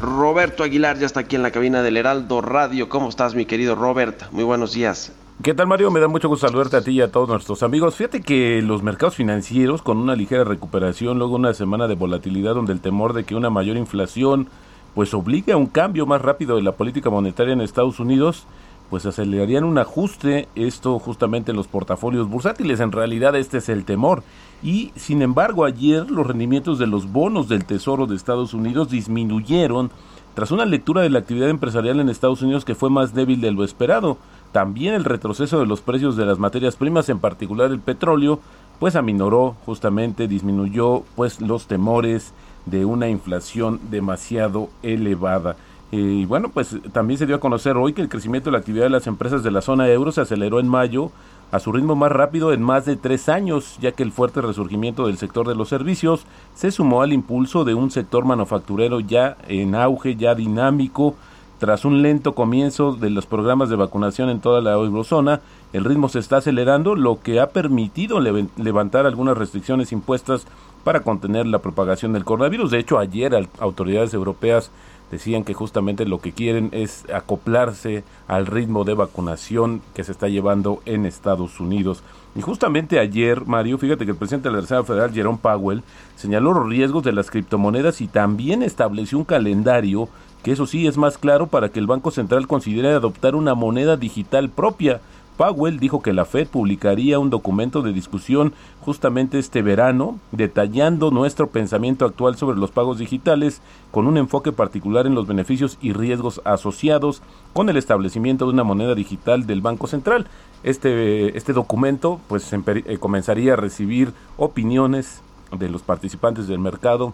Roberto 0.05 0.63
Aguilar 0.63 0.99
ya 0.99 1.07
está 1.07 1.21
aquí 1.21 1.37
en 1.37 1.43
la 1.43 1.51
cabina 1.51 1.83
del 1.83 1.97
Heraldo 1.97 2.41
Radio. 2.41 2.89
¿Cómo 2.89 3.09
estás, 3.09 3.35
mi 3.35 3.47
querido 3.47 3.75
Robert? 3.75 4.31
Muy 4.33 4.45
buenos 4.45 4.75
días. 4.75 5.13
¿Qué 5.43 5.55
tal, 5.55 5.67
Mario? 5.67 5.91
Me 5.91 5.99
da 5.99 6.09
mucho 6.09 6.29
gusto 6.29 6.47
saludarte 6.47 6.77
a 6.77 6.83
ti 6.83 6.93
y 6.93 7.01
a 7.01 7.11
todos 7.11 7.29
nuestros 7.29 7.63
amigos. 7.63 7.97
Fíjate 7.97 8.21
que 8.21 8.63
los 8.63 8.83
mercados 8.83 9.17
financieros, 9.17 9.83
con 9.83 9.99
una 9.99 10.15
ligera 10.15 10.45
recuperación, 10.45 11.19
luego 11.19 11.37
una 11.37 11.55
semana 11.55 11.89
de 11.89 11.95
volatilidad 11.95 12.55
donde 12.55 12.73
el 12.73 12.81
temor 12.81 13.15
de 13.15 13.25
que 13.25 13.35
una 13.35 13.51
mayor 13.51 13.77
inflación 13.77 14.49
pues 14.95 15.13
obligue 15.13 15.53
a 15.53 15.57
un 15.57 15.67
cambio 15.67 16.07
más 16.07 16.23
rápido 16.23 16.57
de 16.57 16.63
la 16.63 16.73
política 16.73 17.11
monetaria 17.11 17.53
en 17.53 17.61
Estados 17.61 17.99
Unidos, 17.99 18.47
pues 18.95 19.07
acelerarían 19.07 19.65
un 19.65 19.77
ajuste, 19.77 20.47
esto 20.55 21.01
justamente 21.01 21.51
en 21.51 21.57
los 21.57 21.67
portafolios 21.67 22.29
bursátiles. 22.29 22.79
En 22.79 22.93
realidad 22.93 23.35
este 23.35 23.59
es 23.59 23.69
el 23.69 23.85
temor. 23.85 24.23
Y 24.63 24.93
sin 24.95 25.21
embargo 25.21 25.65
ayer 25.65 26.09
los 26.09 26.25
rendimientos 26.25 26.79
de 26.79 26.87
los 26.87 27.11
bonos 27.11 27.49
del 27.49 27.65
Tesoro 27.65 28.07
de 28.07 28.15
Estados 28.15 28.55
Unidos 28.55 28.91
disminuyeron 28.91 29.91
tras 30.37 30.53
una 30.53 30.65
lectura 30.65 31.03
de 31.03 31.11
la 31.11 31.19
actividad 31.19 31.49
empresarial 31.49 31.99
en 31.99 32.09
Estados 32.09 32.43
Unidos 32.43 32.65
que 32.65 32.77
fue 32.77 32.89
más 32.89 33.15
débil 33.15 33.41
de 33.41 33.51
lo 33.51 33.65
esperado. 33.65 34.17
También 34.53 34.95
el 34.95 35.03
retroceso 35.03 35.59
de 35.59 35.67
los 35.67 35.81
precios 35.81 36.17
de 36.17 36.27
las 36.27 36.39
materias 36.39 36.77
primas, 36.77 37.09
en 37.09 37.19
particular 37.19 37.73
el 37.73 37.81
petróleo, 37.81 38.39
pues 38.79 38.95
aminoró 38.95 39.57
justamente, 39.67 40.29
disminuyó 40.29 41.03
pues 41.17 41.41
los 41.41 41.67
temores 41.67 42.33
de 42.65 42.85
una 42.85 43.09
inflación 43.09 43.81
demasiado 43.91 44.69
elevada. 44.85 45.57
Y 45.97 46.25
bueno, 46.25 46.49
pues 46.49 46.77
también 46.93 47.19
se 47.19 47.27
dio 47.27 47.37
a 47.37 47.41
conocer 47.41 47.77
hoy 47.77 47.93
que 47.93 48.03
el 48.03 48.09
crecimiento 48.09 48.51
de 48.51 48.53
la 48.55 48.59
actividad 48.59 48.83
de 48.83 48.91
las 48.91 49.07
empresas 49.07 49.45
de 49.45 49.53
la 49.53 49.63
zona 49.63 49.89
euro 49.89 50.11
se 50.11 50.23
aceleró 50.23 50.59
en 50.59 50.67
mayo 50.67 51.13
a 51.53 51.61
su 51.61 51.71
ritmo 51.71 51.95
más 51.95 52.11
rápido 52.11 52.53
en 52.53 52.63
más 52.63 52.85
de 52.85 52.97
tres 52.97 53.29
años, 53.29 53.79
ya 53.81 53.93
que 53.93 54.03
el 54.03 54.11
fuerte 54.11 54.41
resurgimiento 54.41 55.07
del 55.07 55.19
sector 55.19 55.47
de 55.47 55.55
los 55.55 55.69
servicios 55.69 56.27
se 56.57 56.73
sumó 56.73 57.03
al 57.03 57.13
impulso 57.13 57.65
de 57.65 57.75
un 57.75 57.93
sector 57.93 58.25
manufacturero 58.25 58.99
ya 58.99 59.37
en 59.47 59.77
auge, 59.77 60.17
ya 60.17 60.35
dinámico. 60.35 61.15
Tras 61.61 61.85
un 61.85 62.03
lento 62.03 62.35
comienzo 62.35 62.95
de 62.95 63.11
los 63.11 63.27
programas 63.27 63.69
de 63.69 63.77
vacunación 63.77 64.31
en 64.31 64.41
toda 64.41 64.61
la 64.61 64.73
eurozona, 64.73 65.43
el 65.73 65.85
ritmo 65.85 66.09
se 66.09 66.19
está 66.19 66.39
acelerando, 66.39 66.97
lo 66.97 67.23
que 67.23 67.39
ha 67.39 67.51
permitido 67.51 68.19
levantar 68.19 69.07
algunas 69.07 69.39
restricciones 69.39 69.93
impuestas 69.93 70.45
para 70.83 71.01
contener 71.01 71.47
la 71.47 71.61
propagación 71.61 72.13
del 72.13 72.25
coronavirus. 72.25 72.73
De 72.73 72.81
hecho, 72.81 72.99
ayer 72.99 73.49
autoridades 73.61 74.13
europeas 74.13 74.73
decían 75.11 75.45
que 75.45 75.55
justamente 75.55 76.07
lo 76.07 76.19
que 76.19 76.33
quieren 76.33 76.71
es 76.73 77.05
acoplarse 77.13 78.05
al 78.27 78.47
ritmo 78.47 78.85
de 78.85 78.95
vacunación 78.95 79.83
que 79.95 80.05
se 80.05 80.13
está 80.13 80.29
llevando 80.29 80.81
en 80.87 81.07
Estados 81.07 81.61
Unidos. 81.61 82.03
Y 82.37 82.41
justamente 82.41 82.99
ayer, 82.99 83.47
Mario, 83.47 83.79
fíjate 83.79 84.05
que 84.05 84.11
el 84.11 84.17
presidente 84.17 84.49
de 84.49 84.55
la 84.55 84.61
Reserva 84.61 84.85
Federal, 84.85 85.13
Jerome 85.13 85.39
Powell, 85.41 85.83
señaló 86.17 86.53
los 86.53 86.69
riesgos 86.69 87.05
de 87.05 87.13
las 87.13 87.31
criptomonedas 87.31 88.01
y 88.01 88.09
también 88.09 88.63
estableció 88.63 89.19
un 89.19 89.25
calendario 89.25 90.09
que 90.43 90.53
eso 90.53 90.67
sí 90.67 90.87
es 90.87 90.99
más 90.99 91.17
claro 91.17 91.47
para 91.47 91.71
que 91.71 91.79
el 91.79 91.87
Banco 91.87 92.11
Central 92.11 92.47
considere 92.47 92.93
adoptar 92.93 93.35
una 93.35 93.55
moneda 93.55 93.97
digital 93.97 94.51
propia 94.51 95.01
Powell 95.37 95.81
dijo 95.81 96.01
que 96.01 96.13
la 96.13 96.25
Fed 96.25 96.47
publicaría 96.47 97.19
un 97.19 97.31
documento 97.31 97.83
de 97.83 97.93
discusión 97.93 98.53
justamente 98.81 99.39
este 99.39 99.63
verano, 99.63 100.19
detallando 100.31 101.11
nuestro 101.11 101.49
pensamiento 101.49 102.05
actual 102.05 102.37
sobre 102.37 102.59
los 102.59 102.71
pagos 102.71 102.99
digitales, 102.99 103.61
con 103.91 104.07
un 104.07 104.17
enfoque 104.17 104.53
particular 104.53 105.07
en 105.07 105.15
los 105.15 105.27
beneficios 105.27 105.79
y 105.81 105.93
riesgos 105.93 106.41
asociados 106.45 107.23
con 107.53 107.69
el 107.69 107.77
establecimiento 107.77 108.47
de 108.47 108.53
una 108.53 108.65
moneda 108.65 108.95
digital 108.95 109.47
del 109.47 109.61
Banco 109.61 109.87
Central. 109.87 110.27
Este, 110.63 111.37
este 111.37 111.53
documento 111.53 112.21
pues 112.29 112.51
eh, 112.53 112.99
comenzaría 112.99 113.55
a 113.55 113.57
recibir 113.57 114.13
opiniones 114.37 115.21
de 115.59 115.69
los 115.69 115.83
participantes 115.83 116.47
del 116.47 116.59
mercado 116.59 117.13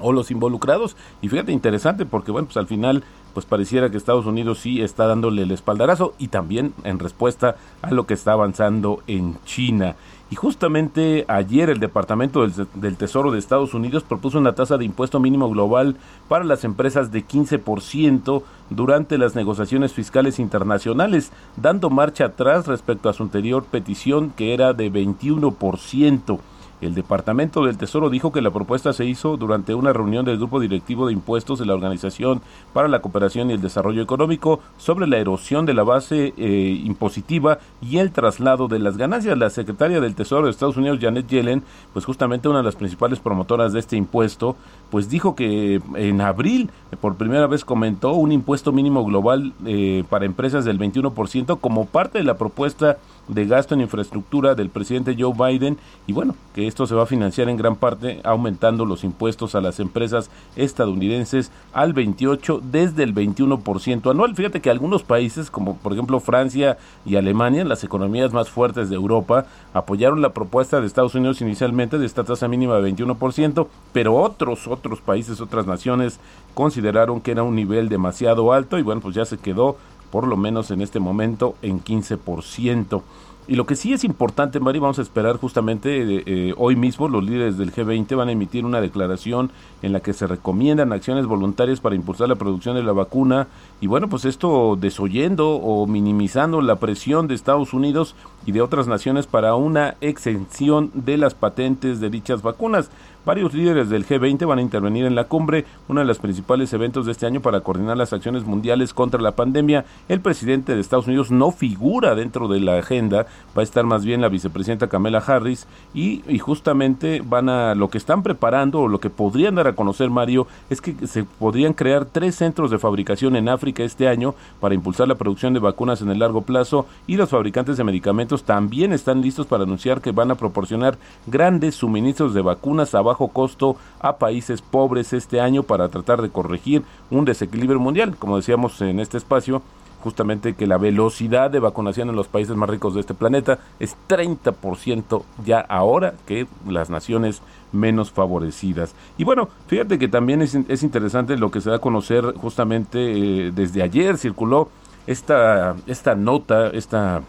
o 0.00 0.12
los 0.12 0.30
involucrados. 0.30 0.96
Y 1.22 1.28
fíjate, 1.28 1.52
interesante 1.52 2.06
porque, 2.06 2.30
bueno, 2.30 2.46
pues 2.46 2.56
al 2.56 2.66
final, 2.66 3.04
pues 3.34 3.46
pareciera 3.46 3.90
que 3.90 3.96
Estados 3.96 4.26
Unidos 4.26 4.58
sí 4.58 4.82
está 4.82 5.06
dándole 5.06 5.42
el 5.42 5.50
espaldarazo 5.50 6.14
y 6.18 6.28
también 6.28 6.74
en 6.84 6.98
respuesta 6.98 7.56
a 7.82 7.90
lo 7.90 8.06
que 8.06 8.14
está 8.14 8.32
avanzando 8.32 9.02
en 9.06 9.36
China. 9.44 9.96
Y 10.30 10.36
justamente 10.36 11.24
ayer 11.26 11.70
el 11.70 11.80
Departamento 11.80 12.46
del, 12.46 12.96
Tesoro 12.96 13.32
de 13.32 13.40
Estados 13.40 13.74
Unidos 13.74 14.04
propuso 14.04 14.38
una 14.38 14.54
tasa 14.54 14.78
de 14.78 14.84
impuesto 14.84 15.18
mínimo 15.18 15.50
global 15.50 15.96
para 16.28 16.44
las 16.44 16.62
empresas 16.62 17.10
de 17.10 17.26
15% 17.26 18.42
durante 18.70 19.18
las 19.18 19.34
negociaciones 19.34 19.92
fiscales 19.92 20.38
internacionales, 20.38 21.32
dando 21.56 21.90
marcha 21.90 22.26
atrás 22.26 22.68
respecto 22.68 23.08
a 23.08 23.12
su 23.12 23.24
anterior 23.24 23.64
petición 23.64 24.30
que 24.30 24.54
era 24.54 24.72
de 24.72 24.92
21%. 24.92 26.38
El 26.80 26.94
Departamento 26.94 27.64
del 27.64 27.76
Tesoro 27.76 28.08
dijo 28.08 28.32
que 28.32 28.40
la 28.40 28.50
propuesta 28.50 28.92
se 28.92 29.04
hizo 29.04 29.36
durante 29.36 29.74
una 29.74 29.92
reunión 29.92 30.24
del 30.24 30.38
Grupo 30.38 30.60
Directivo 30.60 31.06
de 31.06 31.12
Impuestos 31.12 31.58
de 31.58 31.66
la 31.66 31.74
Organización 31.74 32.40
para 32.72 32.88
la 32.88 33.00
Cooperación 33.00 33.50
y 33.50 33.52
el 33.52 33.60
Desarrollo 33.60 34.02
Económico 34.02 34.60
sobre 34.78 35.06
la 35.06 35.18
erosión 35.18 35.66
de 35.66 35.74
la 35.74 35.82
base 35.82 36.32
eh, 36.36 36.80
impositiva 36.84 37.58
y 37.82 37.98
el 37.98 38.12
traslado 38.12 38.68
de 38.68 38.78
las 38.78 38.96
ganancias. 38.96 39.36
La 39.36 39.50
secretaria 39.50 40.00
del 40.00 40.14
Tesoro 40.14 40.46
de 40.46 40.52
Estados 40.52 40.76
Unidos, 40.76 40.98
Janet 41.00 41.28
Yellen, 41.28 41.62
pues 41.92 42.04
justamente 42.04 42.48
una 42.48 42.58
de 42.58 42.64
las 42.64 42.76
principales 42.76 43.20
promotoras 43.20 43.72
de 43.72 43.80
este 43.80 43.96
impuesto, 43.96 44.56
pues 44.90 45.10
dijo 45.10 45.34
que 45.34 45.82
en 45.94 46.20
abril 46.20 46.70
por 47.00 47.16
primera 47.16 47.46
vez 47.46 47.64
comentó 47.64 48.12
un 48.12 48.32
impuesto 48.32 48.72
mínimo 48.72 49.04
global 49.04 49.52
eh, 49.66 50.04
para 50.08 50.24
empresas 50.24 50.64
del 50.64 50.78
21% 50.78 51.60
como 51.60 51.86
parte 51.86 52.18
de 52.18 52.24
la 52.24 52.38
propuesta 52.38 52.98
de 53.28 53.46
gasto 53.46 53.74
en 53.74 53.80
infraestructura 53.80 54.54
del 54.54 54.70
presidente 54.70 55.16
Joe 55.18 55.32
Biden 55.34 55.78
y 56.06 56.12
bueno, 56.12 56.34
que 56.54 56.66
esto 56.66 56.86
se 56.86 56.94
va 56.94 57.04
a 57.04 57.06
financiar 57.06 57.48
en 57.48 57.56
gran 57.56 57.76
parte 57.76 58.20
aumentando 58.24 58.84
los 58.84 59.04
impuestos 59.04 59.54
a 59.54 59.60
las 59.60 59.80
empresas 59.80 60.30
estadounidenses 60.56 61.50
al 61.72 61.92
28 61.92 62.60
desde 62.62 63.02
el 63.02 63.14
21% 63.14 64.10
anual. 64.10 64.34
Fíjate 64.34 64.60
que 64.60 64.70
algunos 64.70 65.02
países 65.02 65.50
como 65.50 65.76
por 65.76 65.92
ejemplo 65.92 66.20
Francia 66.20 66.78
y 67.06 67.16
Alemania, 67.16 67.64
las 67.64 67.84
economías 67.84 68.32
más 68.32 68.48
fuertes 68.48 68.90
de 68.90 68.96
Europa, 68.96 69.46
apoyaron 69.72 70.22
la 70.22 70.32
propuesta 70.32 70.80
de 70.80 70.86
Estados 70.86 71.14
Unidos 71.14 71.40
inicialmente 71.40 71.98
de 71.98 72.06
esta 72.06 72.24
tasa 72.24 72.48
mínima 72.48 72.78
de 72.78 72.92
21%, 72.92 73.66
pero 73.92 74.16
otros 74.16 74.66
otros 74.66 75.00
países, 75.00 75.40
otras 75.40 75.66
naciones 75.66 76.20
consideraron 76.54 77.20
que 77.20 77.30
era 77.30 77.42
un 77.42 77.54
nivel 77.54 77.88
demasiado 77.88 78.52
alto 78.52 78.78
y 78.78 78.82
bueno, 78.82 79.00
pues 79.00 79.14
ya 79.14 79.24
se 79.24 79.38
quedó 79.38 79.76
por 80.10 80.26
lo 80.26 80.36
menos 80.36 80.70
en 80.70 80.82
este 80.82 81.00
momento 81.00 81.54
en 81.62 81.82
15%. 81.82 83.02
Y 83.50 83.56
lo 83.56 83.66
que 83.66 83.74
sí 83.74 83.92
es 83.92 84.04
importante, 84.04 84.60
Mari, 84.60 84.78
vamos 84.78 85.00
a 85.00 85.02
esperar 85.02 85.36
justamente 85.36 86.02
eh, 86.02 86.22
eh, 86.24 86.54
hoy 86.56 86.76
mismo 86.76 87.08
los 87.08 87.24
líderes 87.24 87.58
del 87.58 87.72
G20 87.72 88.14
van 88.14 88.28
a 88.28 88.30
emitir 88.32 88.64
una 88.64 88.80
declaración 88.80 89.50
en 89.82 89.92
la 89.92 89.98
que 89.98 90.12
se 90.12 90.28
recomiendan 90.28 90.92
acciones 90.92 91.26
voluntarias 91.26 91.80
para 91.80 91.96
impulsar 91.96 92.28
la 92.28 92.36
producción 92.36 92.76
de 92.76 92.84
la 92.84 92.92
vacuna 92.92 93.48
y 93.80 93.88
bueno, 93.88 94.08
pues 94.08 94.24
esto 94.24 94.78
desoyendo 94.80 95.50
o 95.50 95.88
minimizando 95.88 96.60
la 96.60 96.76
presión 96.76 97.26
de 97.26 97.34
Estados 97.34 97.72
Unidos 97.72 98.14
y 98.46 98.52
de 98.52 98.62
otras 98.62 98.86
naciones 98.86 99.26
para 99.26 99.56
una 99.56 99.96
exención 100.00 100.92
de 100.94 101.16
las 101.16 101.34
patentes 101.34 101.98
de 101.98 102.08
dichas 102.08 102.42
vacunas. 102.42 102.90
Varios 103.26 103.52
líderes 103.52 103.90
del 103.90 104.06
G20 104.06 104.46
van 104.46 104.60
a 104.60 104.62
intervenir 104.62 105.04
en 105.04 105.14
la 105.14 105.24
cumbre, 105.24 105.66
uno 105.88 106.00
de 106.00 106.06
los 106.06 106.18
principales 106.18 106.72
eventos 106.72 107.04
de 107.04 107.12
este 107.12 107.26
año 107.26 107.40
para 107.42 107.60
coordinar 107.60 107.98
las 107.98 108.14
acciones 108.14 108.44
mundiales 108.44 108.94
contra 108.94 109.20
la 109.20 109.36
pandemia. 109.36 109.84
El 110.08 110.22
presidente 110.22 110.74
de 110.74 110.80
Estados 110.80 111.06
Unidos 111.06 111.30
no 111.30 111.52
figura 111.52 112.14
dentro 112.14 112.48
de 112.48 112.60
la 112.60 112.78
agenda, 112.78 113.26
va 113.56 113.60
a 113.60 113.62
estar 113.62 113.84
más 113.84 114.06
bien 114.06 114.22
la 114.22 114.30
vicepresidenta 114.30 114.88
Kamala 114.88 115.18
Harris 115.18 115.66
y, 115.92 116.22
justamente 116.38 117.22
van 117.22 117.50
a 117.50 117.74
lo 117.74 117.90
que 117.90 117.98
están 117.98 118.22
preparando 118.22 118.80
o 118.80 118.88
lo 118.88 119.00
que 119.00 119.10
podrían 119.10 119.54
dar 119.54 119.66
a 119.66 119.74
conocer 119.74 120.08
Mario 120.08 120.46
es 120.70 120.80
que 120.80 121.06
se 121.06 121.24
podrían 121.24 121.74
crear 121.74 122.06
tres 122.06 122.36
centros 122.36 122.70
de 122.70 122.78
fabricación 122.78 123.36
en 123.36 123.50
África 123.50 123.82
este 123.82 124.08
año 124.08 124.34
para 124.60 124.74
impulsar 124.74 125.06
la 125.06 125.16
producción 125.16 125.52
de 125.52 125.60
vacunas 125.60 126.00
en 126.00 126.08
el 126.08 126.20
largo 126.20 126.40
plazo 126.40 126.86
y 127.06 127.16
los 127.16 127.28
fabricantes 127.28 127.76
de 127.76 127.84
medicamentos 127.84 128.44
también 128.44 128.94
están 128.94 129.20
listos 129.20 129.46
para 129.46 129.64
anunciar 129.64 130.00
que 130.00 130.12
van 130.12 130.30
a 130.30 130.36
proporcionar 130.36 130.96
grandes 131.26 131.74
suministros 131.74 132.32
de 132.32 132.40
vacunas 132.40 132.94
a 132.94 133.02
bajo 133.10 133.28
costo 133.28 133.76
a 134.00 134.16
países 134.16 134.62
pobres 134.62 135.12
este 135.12 135.40
año 135.40 135.64
para 135.64 135.88
tratar 135.88 136.22
de 136.22 136.30
corregir 136.30 136.82
un 137.10 137.24
desequilibrio 137.24 137.80
mundial. 137.80 138.16
Como 138.16 138.36
decíamos 138.36 138.80
en 138.80 139.00
este 139.00 139.18
espacio, 139.18 139.62
justamente 140.02 140.54
que 140.54 140.66
la 140.66 140.78
velocidad 140.78 141.50
de 141.50 141.58
vacunación 141.58 142.08
en 142.08 142.16
los 142.16 142.28
países 142.28 142.56
más 142.56 142.70
ricos 142.70 142.94
de 142.94 143.00
este 143.00 143.14
planeta 143.14 143.58
es 143.78 143.96
30% 144.08 145.22
ya 145.44 145.60
ahora 145.60 146.14
que 146.26 146.46
las 146.68 146.88
naciones 146.88 147.42
menos 147.72 148.10
favorecidas. 148.10 148.94
Y 149.18 149.24
bueno, 149.24 149.48
fíjate 149.66 149.98
que 149.98 150.08
también 150.08 150.40
es, 150.42 150.54
es 150.54 150.82
interesante 150.82 151.36
lo 151.36 151.50
que 151.50 151.60
se 151.60 151.70
da 151.70 151.76
a 151.76 151.80
conocer 151.80 152.34
justamente 152.36 152.98
eh, 152.98 153.52
desde 153.52 153.82
ayer, 153.82 154.18
circuló 154.18 154.68
esta, 155.06 155.76
esta 155.86 156.14
nota, 156.14 156.68
esta 156.68 157.22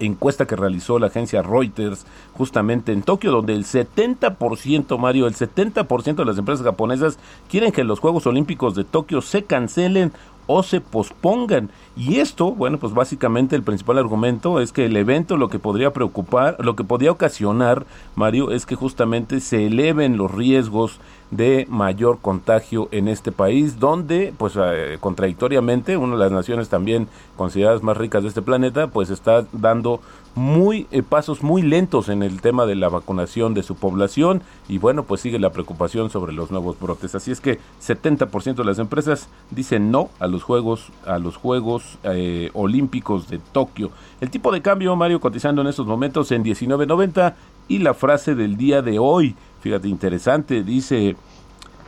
encuesta 0.00 0.46
que 0.46 0.56
realizó 0.56 0.98
la 0.98 1.08
agencia 1.08 1.42
Reuters 1.42 2.06
justamente 2.34 2.92
en 2.92 3.02
Tokio, 3.02 3.30
donde 3.30 3.54
el 3.54 3.64
70%, 3.64 4.98
Mario, 4.98 5.26
el 5.26 5.34
70% 5.34 6.14
de 6.14 6.24
las 6.24 6.38
empresas 6.38 6.64
japonesas 6.64 7.18
quieren 7.50 7.72
que 7.72 7.84
los 7.84 8.00
Juegos 8.00 8.26
Olímpicos 8.26 8.74
de 8.74 8.84
Tokio 8.84 9.20
se 9.20 9.44
cancelen 9.44 10.12
o 10.48 10.62
se 10.64 10.80
pospongan. 10.80 11.70
Y 11.96 12.16
esto, 12.18 12.52
bueno, 12.52 12.78
pues 12.78 12.94
básicamente 12.94 13.54
el 13.54 13.62
principal 13.62 13.98
argumento 13.98 14.60
es 14.60 14.72
que 14.72 14.86
el 14.86 14.96
evento 14.96 15.36
lo 15.36 15.48
que 15.48 15.58
podría 15.60 15.92
preocupar, 15.92 16.56
lo 16.58 16.74
que 16.74 16.84
podría 16.84 17.12
ocasionar, 17.12 17.86
Mario, 18.16 18.50
es 18.50 18.66
que 18.66 18.74
justamente 18.74 19.40
se 19.40 19.66
eleven 19.66 20.16
los 20.16 20.32
riesgos 20.32 21.00
de 21.30 21.66
mayor 21.68 22.18
contagio 22.20 22.88
en 22.90 23.08
este 23.08 23.32
país, 23.32 23.78
donde, 23.78 24.32
pues 24.36 24.54
eh, 24.56 24.96
contradictoriamente, 25.00 25.96
una 25.96 26.14
de 26.14 26.20
las 26.20 26.32
naciones 26.32 26.68
también 26.68 27.08
consideradas 27.36 27.82
más 27.82 27.96
ricas 27.96 28.22
de 28.22 28.28
este 28.28 28.42
planeta, 28.42 28.88
pues 28.88 29.10
está 29.10 29.46
dando 29.52 30.00
muy 30.34 30.86
eh, 30.92 31.02
pasos 31.02 31.42
muy 31.42 31.62
lentos 31.62 32.08
en 32.08 32.22
el 32.22 32.40
tema 32.40 32.64
de 32.64 32.76
la 32.76 32.88
vacunación 32.88 33.54
de 33.54 33.64
su 33.64 33.74
población 33.74 34.42
y 34.68 34.78
bueno, 34.78 35.02
pues 35.02 35.20
sigue 35.20 35.38
la 35.38 35.50
preocupación 35.50 36.10
sobre 36.10 36.32
los 36.32 36.50
nuevos 36.50 36.78
brotes. 36.78 37.14
Así 37.14 37.32
es 37.32 37.40
que 37.40 37.58
70% 37.82 38.54
de 38.54 38.64
las 38.64 38.78
empresas 38.78 39.28
dicen 39.50 39.90
no 39.90 40.10
a 40.20 40.28
los 40.28 40.44
juegos 40.44 40.92
a 41.06 41.18
los 41.18 41.36
juegos 41.36 41.98
eh, 42.04 42.50
olímpicos 42.54 43.28
de 43.28 43.38
Tokio. 43.38 43.90
El 44.20 44.30
tipo 44.30 44.52
de 44.52 44.62
cambio, 44.62 44.94
Mario, 44.94 45.20
cotizando 45.20 45.62
en 45.62 45.68
estos 45.68 45.86
momentos 45.86 46.30
en 46.30 46.44
19.90 46.44 47.34
y 47.66 47.78
la 47.78 47.94
frase 47.94 48.34
del 48.34 48.56
día 48.56 48.80
de 48.80 48.98
hoy, 48.98 49.34
fíjate 49.60 49.88
interesante, 49.88 50.62
dice 50.62 51.16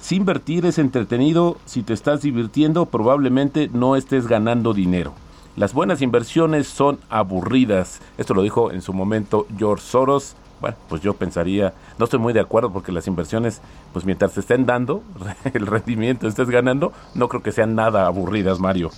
si 0.01 0.17
invertir 0.17 0.65
es 0.65 0.79
entretenido, 0.79 1.59
si 1.67 1.83
te 1.83 1.93
estás 1.93 2.23
divirtiendo, 2.23 2.87
probablemente 2.87 3.69
no 3.73 3.97
estés 3.97 4.27
ganando 4.27 4.73
dinero. 4.73 5.15
Las 5.57 5.75
buenas 5.75 6.01
inversiones 6.01 6.69
son 6.69 6.99
aburridas. 7.11 8.01
Esto 8.17 8.33
lo 8.33 8.43
dijo 8.43 8.73
en 8.73 8.81
su 8.81 8.95
momento 8.95 9.47
George 9.59 9.85
Soros. 9.85 10.37
Bueno, 10.61 10.79
pues 10.89 11.03
yo 11.03 11.15
pensaría, 11.15 11.75
no 11.99 12.05
estoy 12.05 12.19
muy 12.19 12.33
de 12.33 12.41
acuerdo 12.41 12.73
porque 12.73 12.93
las 12.93 13.07
inversiones, 13.07 13.61
pues 13.93 14.07
mientras 14.07 14.33
te 14.33 14.41
estén 14.41 14.65
dando 14.65 15.03
el 15.55 15.67
rendimiento, 15.67 16.27
estés 16.27 16.49
ganando, 16.49 16.93
no 17.15 17.29
creo 17.29 17.43
que 17.43 17.53
sean 17.53 17.75
nada 17.75 18.07
aburridas, 18.07 18.59
Mario. 18.59 18.91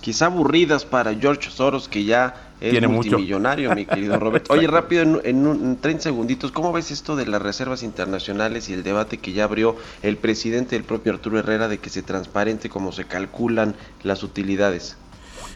Quizá 0.00 0.26
aburridas 0.26 0.84
para 0.84 1.14
George 1.14 1.48
Soros, 1.50 1.88
que 1.88 2.04
ya 2.04 2.53
es 2.64 2.70
Tiene 2.70 2.88
multimillonario, 2.88 3.74
mi 3.74 3.84
querido 3.84 4.18
Roberto. 4.18 4.52
Oye, 4.54 4.66
rápido, 4.66 5.02
en, 5.02 5.20
en, 5.24 5.46
en 5.46 5.76
30 5.80 6.02
segunditos, 6.02 6.50
¿cómo 6.50 6.72
ves 6.72 6.90
esto 6.90 7.14
de 7.14 7.26
las 7.26 7.42
reservas 7.42 7.82
internacionales 7.82 8.68
y 8.68 8.72
el 8.72 8.82
debate 8.82 9.18
que 9.18 9.32
ya 9.32 9.44
abrió 9.44 9.76
el 10.02 10.16
presidente, 10.16 10.76
el 10.76 10.84
propio 10.84 11.12
Arturo 11.12 11.38
Herrera, 11.38 11.68
de 11.68 11.78
que 11.78 11.90
se 11.90 12.02
transparente 12.02 12.68
cómo 12.68 12.92
se 12.92 13.04
calculan 13.04 13.74
las 14.02 14.22
utilidades? 14.22 14.96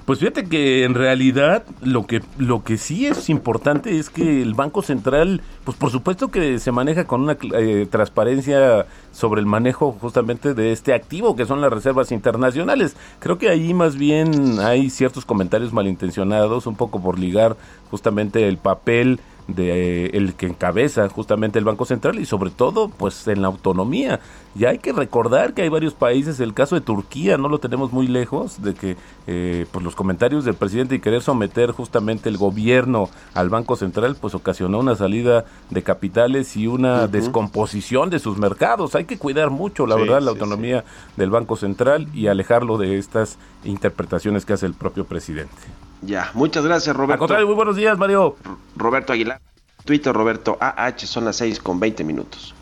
Pues 0.09 0.21
fíjate 0.21 0.47
que 0.47 0.85
en 0.85 0.95
realidad 0.95 1.65
lo 1.83 2.07
que 2.07 2.23
lo 2.39 2.65
que 2.65 2.79
sí 2.79 3.05
es 3.05 3.29
importante 3.29 3.99
es 3.99 4.09
que 4.09 4.41
el 4.41 4.55
Banco 4.55 4.81
Central, 4.81 5.43
pues 5.65 5.77
por 5.77 5.91
supuesto 5.91 6.29
que 6.29 6.59
se 6.61 6.73
maneja 6.73 7.05
con 7.05 7.21
una 7.21 7.37
eh, 7.53 7.87
transparencia 7.91 8.87
sobre 9.13 9.43
el 9.43 9.47
manejo 9.47 9.93
justamente 10.01 10.55
de 10.55 10.73
este 10.73 10.95
activo 10.95 11.37
que 11.37 11.45
son 11.45 11.61
las 11.61 11.71
reservas 11.71 12.11
internacionales. 12.11 12.97
Creo 13.19 13.37
que 13.37 13.51
ahí 13.51 13.75
más 13.75 13.97
bien 13.97 14.61
hay 14.61 14.89
ciertos 14.89 15.27
comentarios 15.27 15.75
malintencionados, 15.75 16.67
un 16.67 16.77
poco 16.77 17.03
por 17.03 17.19
ligar 17.19 17.59
justamente 17.91 18.49
el 18.49 18.57
papel 18.57 19.21
de 19.49 20.07
el 20.13 20.35
que 20.35 20.47
encabeza 20.47 21.09
justamente 21.09 21.59
el 21.59 21.65
Banco 21.65 21.87
Central 21.87 22.19
y 22.19 22.27
sobre 22.27 22.51
todo 22.51 22.89
pues 22.89 23.27
en 23.27 23.43
la 23.43 23.49
autonomía. 23.49 24.21
Ya 24.55 24.71
hay 24.71 24.79
que 24.79 24.93
recordar 24.93 25.55
que 25.55 25.63
hay 25.63 25.69
varios 25.69 25.95
países, 25.95 26.41
el 26.41 26.53
caso 26.53 26.75
de 26.75 26.81
Turquía 26.81 27.39
no 27.39 27.49
lo 27.49 27.59
tenemos 27.59 27.93
muy 27.93 28.09
lejos, 28.09 28.61
de 28.63 28.75
que 28.75 28.97
eh, 29.27 29.67
pues 29.71 29.85
los 29.85 29.95
comentarios 29.95 30.45
del 30.45 30.55
presidente 30.55 30.97
y 30.97 31.01
querer 31.01 31.23
someter 31.23 31.71
justamente 31.71 32.29
el 32.29 32.37
gobierno 32.37 33.09
al 33.35 33.49
Banco 33.49 33.77
Central 33.77 34.17
pues 34.21 34.35
ocasionó 34.35 34.81
una 34.81 34.97
salida 34.97 35.45
de 35.71 35.83
capitales 35.83 36.57
y 36.57 36.67
una 36.67 37.07
descomposición 37.07 38.11
de 38.11 38.19
sus 38.19 38.37
mercados. 38.39 38.95
Hay 38.95 39.05
que 39.05 39.19
cuidar 39.19 39.51
mucho, 39.51 39.87
la 39.87 39.97
verdad, 39.97 40.21
la 40.21 40.31
autonomía 40.31 40.85
del 41.17 41.31
Banco 41.31 41.57
Central 41.57 42.09
y 42.15 42.27
alejarlo 42.27 42.77
de 42.77 42.99
estas 42.99 43.39
interpretaciones 43.65 44.45
que 44.45 44.53
hace 44.53 44.67
el 44.67 44.75
propio 44.75 45.05
presidente. 45.05 45.57
Ya, 46.03 46.31
muchas 46.35 46.65
gracias, 46.65 46.95
Roberto. 46.95 47.15
Al 47.15 47.19
contrario, 47.19 47.47
muy 47.47 47.57
buenos 47.57 47.77
días, 47.77 47.99
Mario. 47.99 48.37
Roberto 48.77 49.13
Aguilar. 49.13 49.41
Twitter, 49.85 50.13
Roberto 50.13 50.59
AH, 50.61 51.07
son 51.07 51.25
las 51.25 51.37
6 51.37 51.61
con 51.61 51.81
20 51.81 52.05
minutos. 52.05 52.55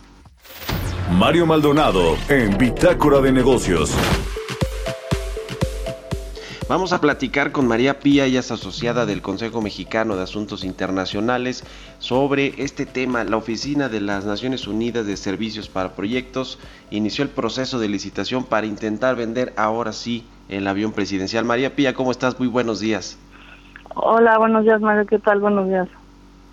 Mario 1.12 1.46
Maldonado 1.46 2.16
en 2.28 2.56
Bitácora 2.56 3.20
de 3.20 3.32
Negocios. 3.32 3.92
Vamos 6.68 6.92
a 6.92 7.00
platicar 7.00 7.52
con 7.52 7.68
María 7.68 8.00
Pía, 8.00 8.24
ella 8.24 8.40
es 8.40 8.50
asociada 8.50 9.06
del 9.06 9.22
Consejo 9.22 9.62
Mexicano 9.62 10.16
de 10.16 10.24
Asuntos 10.24 10.64
Internacionales, 10.64 11.62
sobre 12.00 12.54
este 12.60 12.86
tema. 12.86 13.22
La 13.22 13.36
Oficina 13.36 13.88
de 13.88 14.00
las 14.00 14.24
Naciones 14.24 14.66
Unidas 14.66 15.06
de 15.06 15.16
Servicios 15.16 15.68
para 15.68 15.94
Proyectos 15.94 16.58
inició 16.90 17.22
el 17.22 17.30
proceso 17.30 17.78
de 17.78 17.88
licitación 17.88 18.42
para 18.42 18.66
intentar 18.66 19.14
vender 19.14 19.52
ahora 19.56 19.92
sí 19.92 20.26
el 20.48 20.66
avión 20.66 20.90
presidencial. 20.90 21.44
María 21.44 21.76
Pía, 21.76 21.94
¿cómo 21.94 22.10
estás? 22.10 22.36
Muy 22.40 22.48
buenos 22.48 22.80
días. 22.80 23.16
Hola, 23.98 24.36
buenos 24.36 24.64
días, 24.64 24.78
Mario. 24.82 25.06
¿Qué 25.06 25.18
tal? 25.18 25.40
Buenos 25.40 25.68
días. 25.68 25.88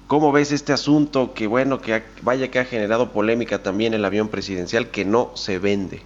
¿Cómo 0.08 0.32
ves 0.32 0.54
este 0.54 0.72
asunto 0.72 1.34
que 1.34 1.46
bueno, 1.46 1.82
que 1.82 2.02
vaya 2.22 2.50
que 2.50 2.60
ha 2.60 2.64
generado 2.64 3.10
polémica 3.10 3.62
también 3.62 3.94
el 3.94 4.06
avión 4.06 4.30
presidencial 4.30 4.88
que 4.88 5.04
no 5.04 5.32
se 5.34 5.60
vende? 5.60 6.02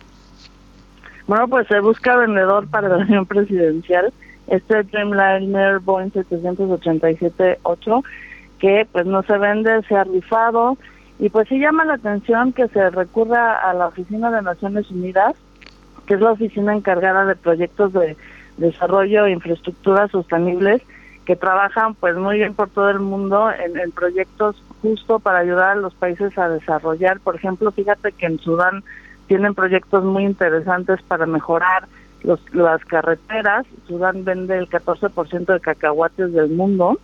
Bueno, 1.28 1.48
pues 1.48 1.68
se 1.68 1.80
busca 1.80 2.16
vendedor 2.16 2.68
para 2.68 2.88
el 2.88 3.02
avión 3.04 3.28
presidencial, 3.28 4.12
este 4.48 4.82
Dreamliner 4.82 5.78
Boeing 5.80 6.10
787-8, 6.10 8.04
que 8.58 8.88
pues 8.92 9.06
no 9.06 9.22
se 9.22 9.38
vende, 9.38 9.84
se 9.84 9.96
ha 9.96 10.06
rifado, 10.06 10.76
y 11.20 11.30
pues 11.30 11.48
sí 11.50 11.60
llama 11.60 11.86
la 11.86 11.94
atención 11.96 12.52
que 12.52 12.68
se 12.70 12.90
recurra 12.90 13.54
a 13.70 13.76
la 13.76 13.88
Oficina 13.88 14.32
de 14.32 14.42
Naciones 14.42 14.90
Unidas, 14.90 15.36
que 16.08 16.16
es 16.16 16.20
la 16.20 16.32
oficina 16.32 16.76
encargada 16.76 17.26
de 17.26 17.36
proyectos 17.36 17.94
de 17.94 18.18
desarrollo 18.58 19.28
e 19.28 19.32
infraestructuras 19.34 20.10
sostenibles, 20.10 20.82
que 21.28 21.36
trabajan 21.36 21.94
pues 21.94 22.16
muy 22.16 22.38
bien 22.38 22.54
por 22.54 22.70
todo 22.70 22.90
el 22.90 23.02
mundo 23.02 23.52
en, 23.52 23.92
proyectos 23.92 24.56
justo 24.82 25.20
para 25.20 25.40
ayudar 25.40 25.72
a 25.72 25.76
los 25.76 25.94
países 25.94 26.38
a 26.38 26.48
desarrollar. 26.48 27.20
Por 27.20 27.36
ejemplo, 27.36 27.70
fíjate 27.72 28.14
que 28.14 28.28
en 28.28 28.40
Sudán 28.40 28.82
tienen 29.28 29.54
proyectos 29.54 30.06
muy 30.06 30.24
interesantes 30.24 31.02
para 31.02 31.26
mejorar 31.26 31.90
los, 32.24 32.40
las 32.56 32.84
carreteras. 32.86 33.66
Sudán 33.90 34.24
vende 34.24 34.58
el 34.58 34.70
14% 34.70 35.46
de 35.48 35.60
cacahuates 35.60 36.32
del 36.32 36.48
mundo 36.48 36.98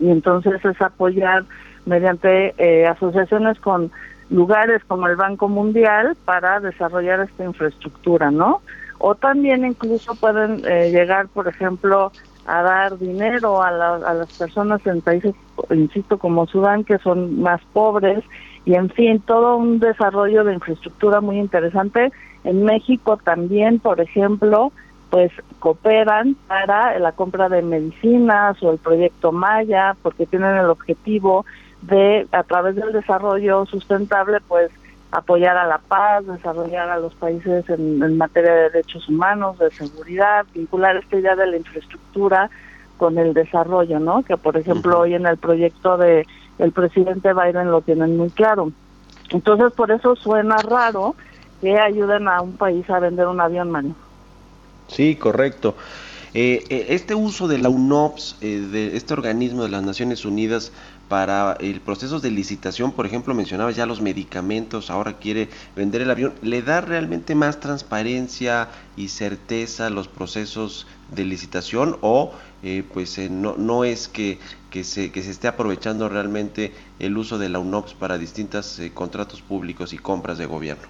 y 0.00 0.10
entonces 0.10 0.64
es 0.64 0.82
apoyar 0.82 1.44
mediante 1.86 2.54
eh, 2.58 2.88
asociaciones 2.88 3.60
con 3.60 3.92
lugares 4.30 4.82
como 4.88 5.06
el 5.06 5.14
Banco 5.14 5.48
Mundial 5.48 6.16
para 6.24 6.58
desarrollar 6.58 7.20
esta 7.20 7.44
infraestructura, 7.44 8.32
¿no? 8.32 8.62
O 8.98 9.14
también 9.14 9.64
incluso 9.64 10.16
pueden 10.16 10.60
eh, 10.66 10.90
llegar, 10.90 11.28
por 11.28 11.46
ejemplo, 11.46 12.10
a 12.46 12.62
dar 12.62 12.98
dinero 12.98 13.62
a, 13.62 13.68
a 13.68 14.14
las 14.14 14.32
personas 14.38 14.84
en 14.86 15.00
países, 15.00 15.34
insisto, 15.70 16.18
como 16.18 16.46
Sudán, 16.46 16.84
que 16.84 16.98
son 16.98 17.40
más 17.40 17.60
pobres, 17.72 18.24
y 18.64 18.74
en 18.74 18.90
fin, 18.90 19.20
todo 19.20 19.56
un 19.56 19.78
desarrollo 19.78 20.44
de 20.44 20.54
infraestructura 20.54 21.20
muy 21.20 21.38
interesante. 21.38 22.12
En 22.44 22.64
México 22.64 23.16
también, 23.16 23.78
por 23.78 24.00
ejemplo, 24.00 24.72
pues 25.10 25.32
cooperan 25.58 26.36
para 26.46 26.98
la 26.98 27.12
compra 27.12 27.48
de 27.48 27.62
medicinas 27.62 28.62
o 28.62 28.72
el 28.72 28.78
proyecto 28.78 29.32
Maya, 29.32 29.96
porque 30.02 30.26
tienen 30.26 30.56
el 30.56 30.70
objetivo 30.70 31.44
de, 31.82 32.26
a 32.32 32.42
través 32.44 32.76
del 32.76 32.92
desarrollo 32.92 33.66
sustentable, 33.66 34.38
pues 34.46 34.70
apoyar 35.12 35.56
a 35.56 35.66
la 35.66 35.78
paz, 35.78 36.26
desarrollar 36.26 36.88
a 36.88 36.98
los 36.98 37.14
países 37.14 37.68
en, 37.68 38.16
materia 38.16 38.52
de 38.52 38.62
derechos 38.70 39.08
humanos, 39.08 39.58
de 39.58 39.70
seguridad, 39.70 40.46
vincular 40.54 40.96
esta 40.96 41.16
idea 41.16 41.36
de 41.36 41.46
la 41.46 41.56
infraestructura 41.56 42.50
con 42.96 43.18
el 43.18 43.34
desarrollo, 43.34 43.98
¿no? 43.98 44.22
Que 44.22 44.36
por 44.36 44.56
ejemplo 44.56 45.00
hoy 45.00 45.14
en 45.14 45.26
el 45.26 45.38
proyecto 45.38 45.96
de 45.96 46.26
el 46.58 46.72
presidente 46.72 47.32
Biden 47.32 47.70
lo 47.70 47.80
tienen 47.80 48.16
muy 48.16 48.30
claro. 48.30 48.72
Entonces 49.30 49.72
por 49.72 49.90
eso 49.90 50.14
suena 50.16 50.56
raro 50.58 51.14
que 51.60 51.78
ayuden 51.78 52.28
a 52.28 52.40
un 52.42 52.52
país 52.52 52.88
a 52.90 52.98
vender 53.00 53.26
un 53.26 53.40
avión, 53.40 53.70
Mario. 53.70 53.94
Sí, 54.88 55.16
correcto. 55.16 55.74
Eh, 56.32 56.64
eh, 56.68 56.86
este 56.90 57.14
uso 57.14 57.48
de 57.48 57.58
la 57.58 57.68
UNOPS, 57.68 58.36
eh, 58.40 58.60
de 58.70 58.96
este 58.96 59.14
organismo 59.14 59.64
de 59.64 59.70
las 59.70 59.82
Naciones 59.82 60.24
Unidas, 60.24 60.72
para 61.10 61.56
el 61.58 61.80
proceso 61.80 62.20
de 62.20 62.30
licitación, 62.30 62.92
por 62.92 63.04
ejemplo, 63.04 63.34
mencionaba 63.34 63.72
ya 63.72 63.84
los 63.84 64.00
medicamentos, 64.00 64.90
ahora 64.90 65.14
quiere 65.14 65.48
vender 65.74 66.02
el 66.02 66.10
avión, 66.12 66.34
¿le 66.40 66.62
da 66.62 66.80
realmente 66.80 67.34
más 67.34 67.58
transparencia 67.58 68.68
y 68.96 69.08
certeza 69.08 69.90
los 69.90 70.06
procesos 70.06 70.86
de 71.10 71.24
licitación 71.24 71.96
o 72.00 72.32
pues 72.94 73.18
no, 73.28 73.56
no 73.56 73.82
es 73.82 74.06
que, 74.06 74.38
que, 74.70 74.84
se, 74.84 75.10
que 75.10 75.22
se 75.22 75.32
esté 75.32 75.48
aprovechando 75.48 76.08
realmente 76.08 76.72
el 77.00 77.18
uso 77.18 77.38
de 77.38 77.48
la 77.48 77.58
UNOPS 77.58 77.94
para 77.94 78.16
distintos 78.16 78.80
contratos 78.94 79.42
públicos 79.42 79.92
y 79.92 79.98
compras 79.98 80.38
de 80.38 80.46
gobierno? 80.46 80.84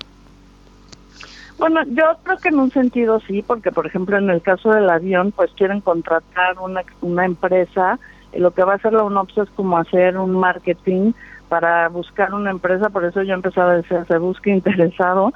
Bueno, 1.57 1.81
yo 1.87 2.05
creo 2.25 2.37
que 2.37 2.49
en 2.49 2.59
un 2.59 2.71
sentido 2.71 3.21
sí, 3.27 3.41
porque 3.41 3.73
por 3.73 3.87
ejemplo 3.87 4.19
en 4.19 4.29
el 4.29 4.43
caso 4.43 4.69
del 4.69 4.91
avión, 4.91 5.33
pues 5.33 5.51
quieren 5.57 5.81
contratar 5.81 6.59
una, 6.59 6.83
una 7.01 7.25
empresa, 7.25 7.99
lo 8.35 8.53
que 8.53 8.65
va 8.65 8.73
a 8.73 8.77
hacer 8.77 8.93
la 8.93 9.05
UNOPS 9.05 9.39
es 9.39 9.51
como 9.51 9.79
hacer 9.79 10.17
un 10.19 10.33
marketing 10.33 11.13
para 11.49 11.89
buscar 11.89 12.33
una 12.33 12.51
empresa, 12.51 12.91
por 12.91 13.05
eso 13.05 13.23
yo 13.23 13.35
empezaba 13.35 13.73
a 13.73 13.77
decir, 13.77 13.99
se 14.07 14.19
busca 14.19 14.51
interesado, 14.51 15.33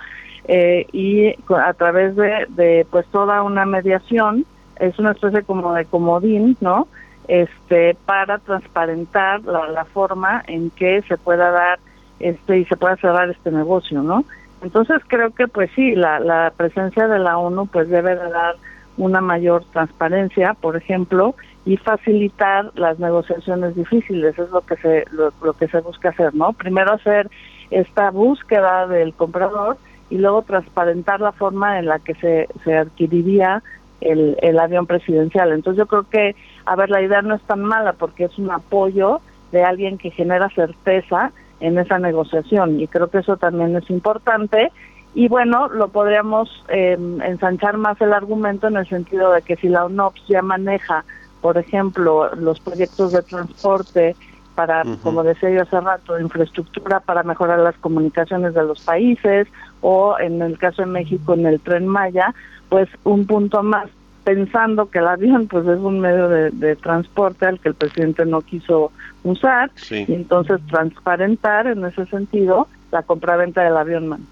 eh, 0.46 0.86
y 0.92 1.34
a 1.54 1.72
través 1.72 2.14
de, 2.16 2.46
de 2.50 2.86
pues 2.90 3.06
toda 3.06 3.42
una 3.42 3.64
mediación, 3.66 4.44
es 4.78 4.98
una 4.98 5.12
especie 5.12 5.42
como 5.42 5.72
de 5.74 5.84
comodín, 5.84 6.56
¿no? 6.60 6.88
Este, 7.26 7.96
para 8.04 8.38
transparentar 8.38 9.42
la, 9.44 9.68
la 9.68 9.84
forma 9.86 10.42
en 10.46 10.70
que 10.70 11.02
se 11.02 11.16
pueda 11.16 11.50
dar 11.50 11.78
este 12.20 12.58
y 12.58 12.64
se 12.66 12.76
pueda 12.76 12.96
cerrar 12.96 13.30
este 13.30 13.50
negocio, 13.50 14.02
¿no? 14.02 14.24
Entonces 14.62 15.02
creo 15.06 15.30
que 15.30 15.48
pues 15.48 15.70
sí, 15.74 15.94
la, 15.94 16.20
la 16.20 16.52
presencia 16.56 17.08
de 17.08 17.18
la 17.18 17.38
ONU 17.38 17.66
pues 17.66 17.88
debe 17.88 18.14
de 18.14 18.30
dar 18.30 18.56
una 18.96 19.20
mayor 19.20 19.64
transparencia, 19.72 20.54
por 20.54 20.76
ejemplo, 20.76 21.34
y 21.66 21.76
facilitar 21.76 22.70
las 22.74 22.98
negociaciones 22.98 23.74
difíciles, 23.74 24.38
es 24.38 24.50
lo 24.50 24.60
que 24.62 24.76
se 24.76 25.04
lo, 25.12 25.52
que 25.54 25.68
se 25.68 25.80
busca 25.80 26.10
hacer, 26.10 26.34
¿no? 26.34 26.52
Primero 26.52 26.92
hacer 26.92 27.30
esta 27.70 28.10
búsqueda 28.10 28.86
del 28.86 29.14
comprador 29.14 29.78
y 30.10 30.18
luego 30.18 30.42
transparentar 30.42 31.20
la 31.20 31.32
forma 31.32 31.78
en 31.78 31.86
la 31.86 31.98
que 31.98 32.14
se, 32.16 32.48
se 32.64 32.76
adquiriría 32.76 33.62
el, 34.00 34.36
el 34.42 34.58
avión 34.58 34.86
presidencial. 34.86 35.52
Entonces 35.52 35.78
yo 35.78 35.86
creo 35.86 36.08
que, 36.08 36.36
a 36.66 36.76
ver, 36.76 36.90
la 36.90 37.00
idea 37.00 37.22
no 37.22 37.34
es 37.34 37.42
tan 37.42 37.62
mala 37.62 37.94
porque 37.94 38.24
es 38.24 38.38
un 38.38 38.50
apoyo 38.50 39.20
de 39.50 39.64
alguien 39.64 39.96
que 39.96 40.10
genera 40.10 40.50
certeza 40.50 41.32
en 41.60 41.78
esa 41.78 41.98
negociación 41.98 42.80
y 42.80 42.88
creo 42.88 43.08
que 43.08 43.18
eso 43.18 43.36
también 43.38 43.74
es 43.76 43.88
importante 43.88 44.70
y 45.14 45.28
bueno, 45.28 45.68
lo 45.68 45.88
podríamos 45.88 46.50
eh, 46.68 46.98
ensanchar 47.24 47.76
más 47.76 48.00
el 48.00 48.12
argumento 48.12 48.66
en 48.66 48.76
el 48.76 48.88
sentido 48.88 49.32
de 49.32 49.42
que 49.42 49.54
si 49.56 49.68
la 49.68 49.86
UNOPS 49.86 50.26
ya 50.26 50.42
maneja, 50.42 51.04
por 51.44 51.58
ejemplo, 51.58 52.34
los 52.36 52.58
proyectos 52.58 53.12
de 53.12 53.20
transporte 53.20 54.16
para, 54.54 54.82
como 55.02 55.22
decía 55.22 55.50
yo 55.50 55.60
hace 55.60 55.78
rato, 55.78 56.18
infraestructura 56.18 57.00
para 57.00 57.22
mejorar 57.22 57.58
las 57.58 57.76
comunicaciones 57.76 58.54
de 58.54 58.62
los 58.62 58.80
países 58.80 59.46
o 59.82 60.18
en 60.18 60.40
el 60.40 60.56
caso 60.56 60.80
de 60.80 60.88
México 60.88 61.34
en 61.34 61.44
el 61.44 61.60
tren 61.60 61.86
Maya, 61.86 62.34
pues 62.70 62.88
un 63.04 63.26
punto 63.26 63.62
más 63.62 63.90
pensando 64.24 64.88
que 64.88 65.00
el 65.00 65.06
avión 65.06 65.46
pues 65.50 65.66
es 65.66 65.78
un 65.80 66.00
medio 66.00 66.30
de, 66.30 66.76
transporte 66.76 67.44
al 67.44 67.60
que 67.60 67.68
el 67.68 67.74
presidente 67.74 68.24
no 68.24 68.40
quiso 68.40 68.90
usar 69.22 69.70
y 69.90 70.14
entonces 70.14 70.62
transparentar 70.70 71.66
en 71.66 71.84
ese 71.84 72.06
sentido 72.06 72.68
la 72.90 73.02
compraventa 73.02 73.62
del 73.62 73.76
avión 73.76 74.08
man. 74.08 74.26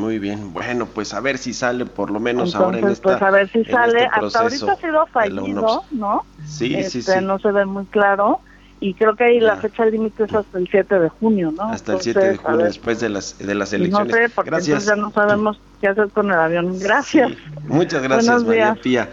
Muy 0.00 0.18
bien, 0.18 0.52
bueno, 0.52 0.86
pues 0.86 1.12
a 1.12 1.20
ver 1.20 1.36
si 1.36 1.52
sale 1.52 1.84
por 1.84 2.10
lo 2.10 2.20
menos 2.20 2.54
ahora 2.54 2.78
en 2.78 2.88
esta 2.88 3.02
pues 3.02 3.22
a 3.22 3.30
ver 3.30 3.48
si 3.50 3.64
sale, 3.64 4.04
este 4.04 4.26
hasta 4.26 4.40
ahorita 4.40 4.72
ha 4.72 4.76
sido 4.76 5.06
fallido, 5.06 5.84
¿no? 5.90 6.24
Sí, 6.46 6.68
sí, 6.68 6.74
este, 6.74 7.02
sí. 7.02 7.24
No 7.24 7.38
se 7.38 7.52
ve 7.52 7.66
muy 7.66 7.84
claro 7.86 8.40
y 8.80 8.94
creo 8.94 9.14
que 9.14 9.24
ahí 9.24 9.40
la 9.40 9.56
fecha 9.56 9.84
límite 9.84 10.24
es 10.24 10.32
hasta 10.32 10.58
el 10.58 10.66
7 10.68 10.98
de 10.98 11.08
junio, 11.10 11.52
¿no? 11.52 11.64
Hasta 11.64 11.92
el 11.92 12.00
7 12.00 12.18
de 12.18 12.36
junio, 12.38 12.64
después 12.64 12.98
de 13.00 13.10
las, 13.10 13.36
de 13.38 13.54
las 13.54 13.72
elecciones. 13.74 14.08
No 14.08 14.16
sé, 14.16 14.28
porque 14.34 14.50
gracias. 14.50 14.86
ya 14.86 14.96
no 14.96 15.10
sabemos 15.10 15.60
qué 15.82 15.88
hacer 15.88 16.08
con 16.08 16.30
el 16.30 16.38
avión. 16.38 16.78
Gracias. 16.78 17.32
Muchas 17.68 18.02
gracias, 18.02 18.42
María 18.42 18.74
Pía. 18.74 19.10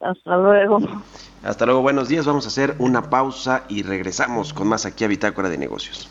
Hasta 0.00 0.36
luego. 0.36 0.80
Hasta 1.44 1.66
luego, 1.66 1.82
buenos 1.82 2.08
días. 2.08 2.26
Vamos 2.26 2.46
a 2.46 2.48
hacer 2.48 2.74
una 2.80 3.08
pausa 3.08 3.62
y 3.68 3.84
regresamos 3.84 4.52
con 4.52 4.66
más 4.66 4.84
aquí 4.86 5.04
a 5.04 5.08
Bitácora 5.08 5.48
de 5.48 5.58
Negocios. 5.58 6.10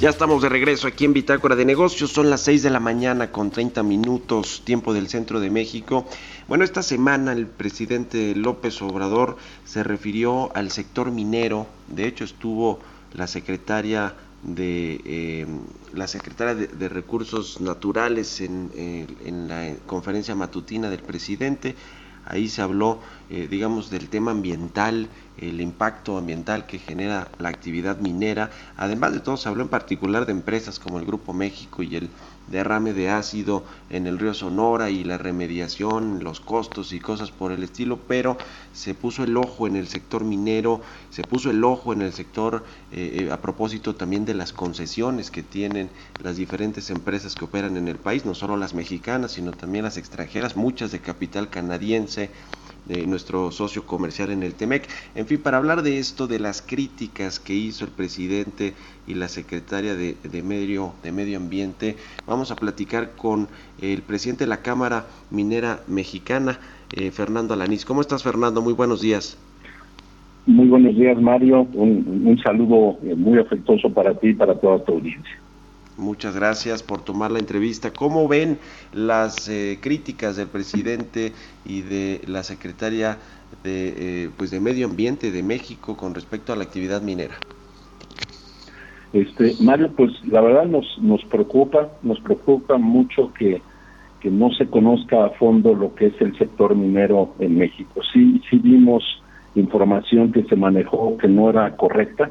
Ya 0.00 0.08
estamos 0.08 0.40
de 0.40 0.48
regreso 0.48 0.88
aquí 0.88 1.04
en 1.04 1.12
Bitácora 1.12 1.56
de 1.56 1.66
Negocios. 1.66 2.10
Son 2.10 2.30
las 2.30 2.40
6 2.40 2.62
de 2.62 2.70
la 2.70 2.80
mañana 2.80 3.30
con 3.30 3.50
30 3.50 3.82
minutos, 3.82 4.62
tiempo 4.64 4.94
del 4.94 5.10
centro 5.10 5.40
de 5.40 5.50
México. 5.50 6.06
Bueno, 6.48 6.64
esta 6.64 6.82
semana 6.82 7.32
el 7.32 7.46
presidente 7.46 8.34
López 8.34 8.80
Obrador 8.80 9.36
se 9.66 9.82
refirió 9.82 10.56
al 10.56 10.70
sector 10.70 11.10
minero. 11.10 11.66
De 11.88 12.06
hecho, 12.06 12.24
estuvo 12.24 12.80
la 13.12 13.26
secretaria 13.26 14.14
de 14.42 15.02
eh, 15.04 15.46
la 15.92 16.06
secretaria 16.06 16.54
de, 16.54 16.88
Recursos 16.88 17.60
Naturales 17.60 18.40
en, 18.40 18.70
eh, 18.74 19.06
en 19.26 19.48
la 19.48 19.74
conferencia 19.86 20.34
matutina 20.34 20.88
del 20.88 21.02
presidente 21.02 21.76
ahí 22.30 22.48
se 22.48 22.62
habló, 22.62 23.00
eh, 23.28 23.48
digamos, 23.50 23.90
del 23.90 24.08
tema 24.08 24.30
ambiental, 24.30 25.08
el 25.40 25.60
impacto 25.60 26.18
ambiental 26.18 26.66
que 26.66 26.78
genera 26.78 27.28
la 27.38 27.48
actividad 27.48 27.98
minera. 27.98 28.50
Además 28.76 29.12
de 29.14 29.20
todo, 29.20 29.36
se 29.36 29.48
habló 29.48 29.62
en 29.62 29.68
particular 29.68 30.26
de 30.26 30.32
empresas 30.32 30.78
como 30.78 30.98
el 30.98 31.06
Grupo 31.06 31.32
México 31.32 31.82
y 31.82 31.96
el 31.96 32.10
derrame 32.50 32.92
de 32.92 33.08
ácido 33.10 33.64
en 33.90 34.06
el 34.06 34.18
río 34.18 34.34
Sonora 34.34 34.90
y 34.90 35.04
la 35.04 35.18
remediación, 35.18 36.22
los 36.22 36.40
costos 36.40 36.92
y 36.92 37.00
cosas 37.00 37.30
por 37.30 37.52
el 37.52 37.62
estilo, 37.62 37.98
pero 38.08 38.36
se 38.72 38.94
puso 38.94 39.24
el 39.24 39.36
ojo 39.36 39.66
en 39.66 39.76
el 39.76 39.86
sector 39.86 40.24
minero, 40.24 40.80
se 41.10 41.22
puso 41.22 41.50
el 41.50 41.62
ojo 41.64 41.92
en 41.92 42.02
el 42.02 42.12
sector 42.12 42.64
eh, 42.92 43.26
eh, 43.28 43.32
a 43.32 43.40
propósito 43.40 43.94
también 43.94 44.24
de 44.24 44.34
las 44.34 44.52
concesiones 44.52 45.30
que 45.30 45.42
tienen 45.42 45.90
las 46.22 46.36
diferentes 46.36 46.90
empresas 46.90 47.34
que 47.34 47.44
operan 47.44 47.76
en 47.76 47.88
el 47.88 47.96
país, 47.96 48.24
no 48.24 48.34
solo 48.34 48.56
las 48.56 48.74
mexicanas, 48.74 49.32
sino 49.32 49.52
también 49.52 49.84
las 49.84 49.96
extranjeras, 49.96 50.56
muchas 50.56 50.90
de 50.90 51.00
capital 51.00 51.48
canadiense, 51.50 52.30
de 52.86 53.06
nuestro 53.06 53.50
socio 53.50 53.86
comercial 53.86 54.30
en 54.30 54.42
el 54.42 54.54
TEMEC. 54.54 54.88
En 55.14 55.26
fin, 55.26 55.40
para 55.40 55.58
hablar 55.58 55.82
de 55.82 55.98
esto, 55.98 56.26
de 56.26 56.38
las 56.38 56.62
críticas 56.62 57.38
que 57.38 57.54
hizo 57.54 57.84
el 57.84 57.90
presidente 57.90 58.74
y 59.06 59.14
la 59.14 59.28
secretaria 59.28 59.94
de, 59.94 60.16
medio, 60.42 60.92
de 61.02 61.12
Medio 61.12 61.38
Ambiente, 61.38 61.96
vamos 62.26 62.50
a 62.50 62.56
platicar 62.56 63.12
con 63.16 63.48
el 63.80 64.02
presidente 64.02 64.44
de 64.44 64.48
la 64.48 64.62
Cámara 64.62 65.06
Minera 65.30 65.80
Mexicana, 65.86 66.58
eh, 66.92 67.10
Fernando 67.10 67.54
Alanís. 67.54 67.84
¿Cómo 67.84 68.00
estás, 68.00 68.22
Fernando? 68.22 68.62
Muy 68.62 68.72
buenos 68.72 69.00
días. 69.00 69.38
Muy 70.46 70.68
buenos 70.68 70.96
días, 70.96 71.20
Mario. 71.20 71.68
Un, 71.74 72.22
un 72.26 72.38
saludo 72.42 72.98
eh, 73.04 73.14
muy 73.14 73.38
afectuoso 73.38 73.90
para 73.90 74.14
ti 74.14 74.28
y 74.28 74.34
para 74.34 74.54
toda 74.58 74.82
tu 74.84 74.92
audiencia. 74.94 75.38
Muchas 76.00 76.34
gracias 76.34 76.82
por 76.82 77.02
tomar 77.02 77.30
la 77.30 77.40
entrevista. 77.40 77.92
¿Cómo 77.92 78.26
ven 78.26 78.58
las 78.94 79.50
eh, 79.50 79.78
críticas 79.82 80.36
del 80.36 80.48
presidente 80.48 81.34
y 81.64 81.82
de 81.82 82.20
la 82.26 82.42
secretaria 82.42 83.18
de, 83.62 84.24
eh, 84.24 84.30
pues 84.36 84.50
de 84.50 84.60
Medio 84.60 84.86
Ambiente 84.86 85.30
de 85.30 85.42
México 85.42 85.96
con 85.96 86.14
respecto 86.14 86.52
a 86.52 86.56
la 86.56 86.64
actividad 86.64 87.02
minera? 87.02 87.34
Este, 89.12 89.54
Mario, 89.60 89.90
pues 89.96 90.12
la 90.26 90.40
verdad 90.40 90.66
nos, 90.66 90.86
nos 91.00 91.24
preocupa, 91.24 91.88
nos 92.02 92.20
preocupa 92.20 92.78
mucho 92.78 93.32
que, 93.34 93.60
que 94.20 94.30
no 94.30 94.50
se 94.52 94.66
conozca 94.66 95.24
a 95.24 95.30
fondo 95.30 95.74
lo 95.74 95.94
que 95.94 96.06
es 96.06 96.20
el 96.20 96.36
sector 96.38 96.76
minero 96.76 97.34
en 97.40 97.58
México. 97.58 98.00
Sí, 98.12 98.40
sí 98.48 98.58
vimos 98.58 99.02
información 99.56 100.30
que 100.30 100.44
se 100.44 100.54
manejó 100.54 101.16
que 101.18 101.26
no 101.26 101.50
era 101.50 101.76
correcta, 101.76 102.30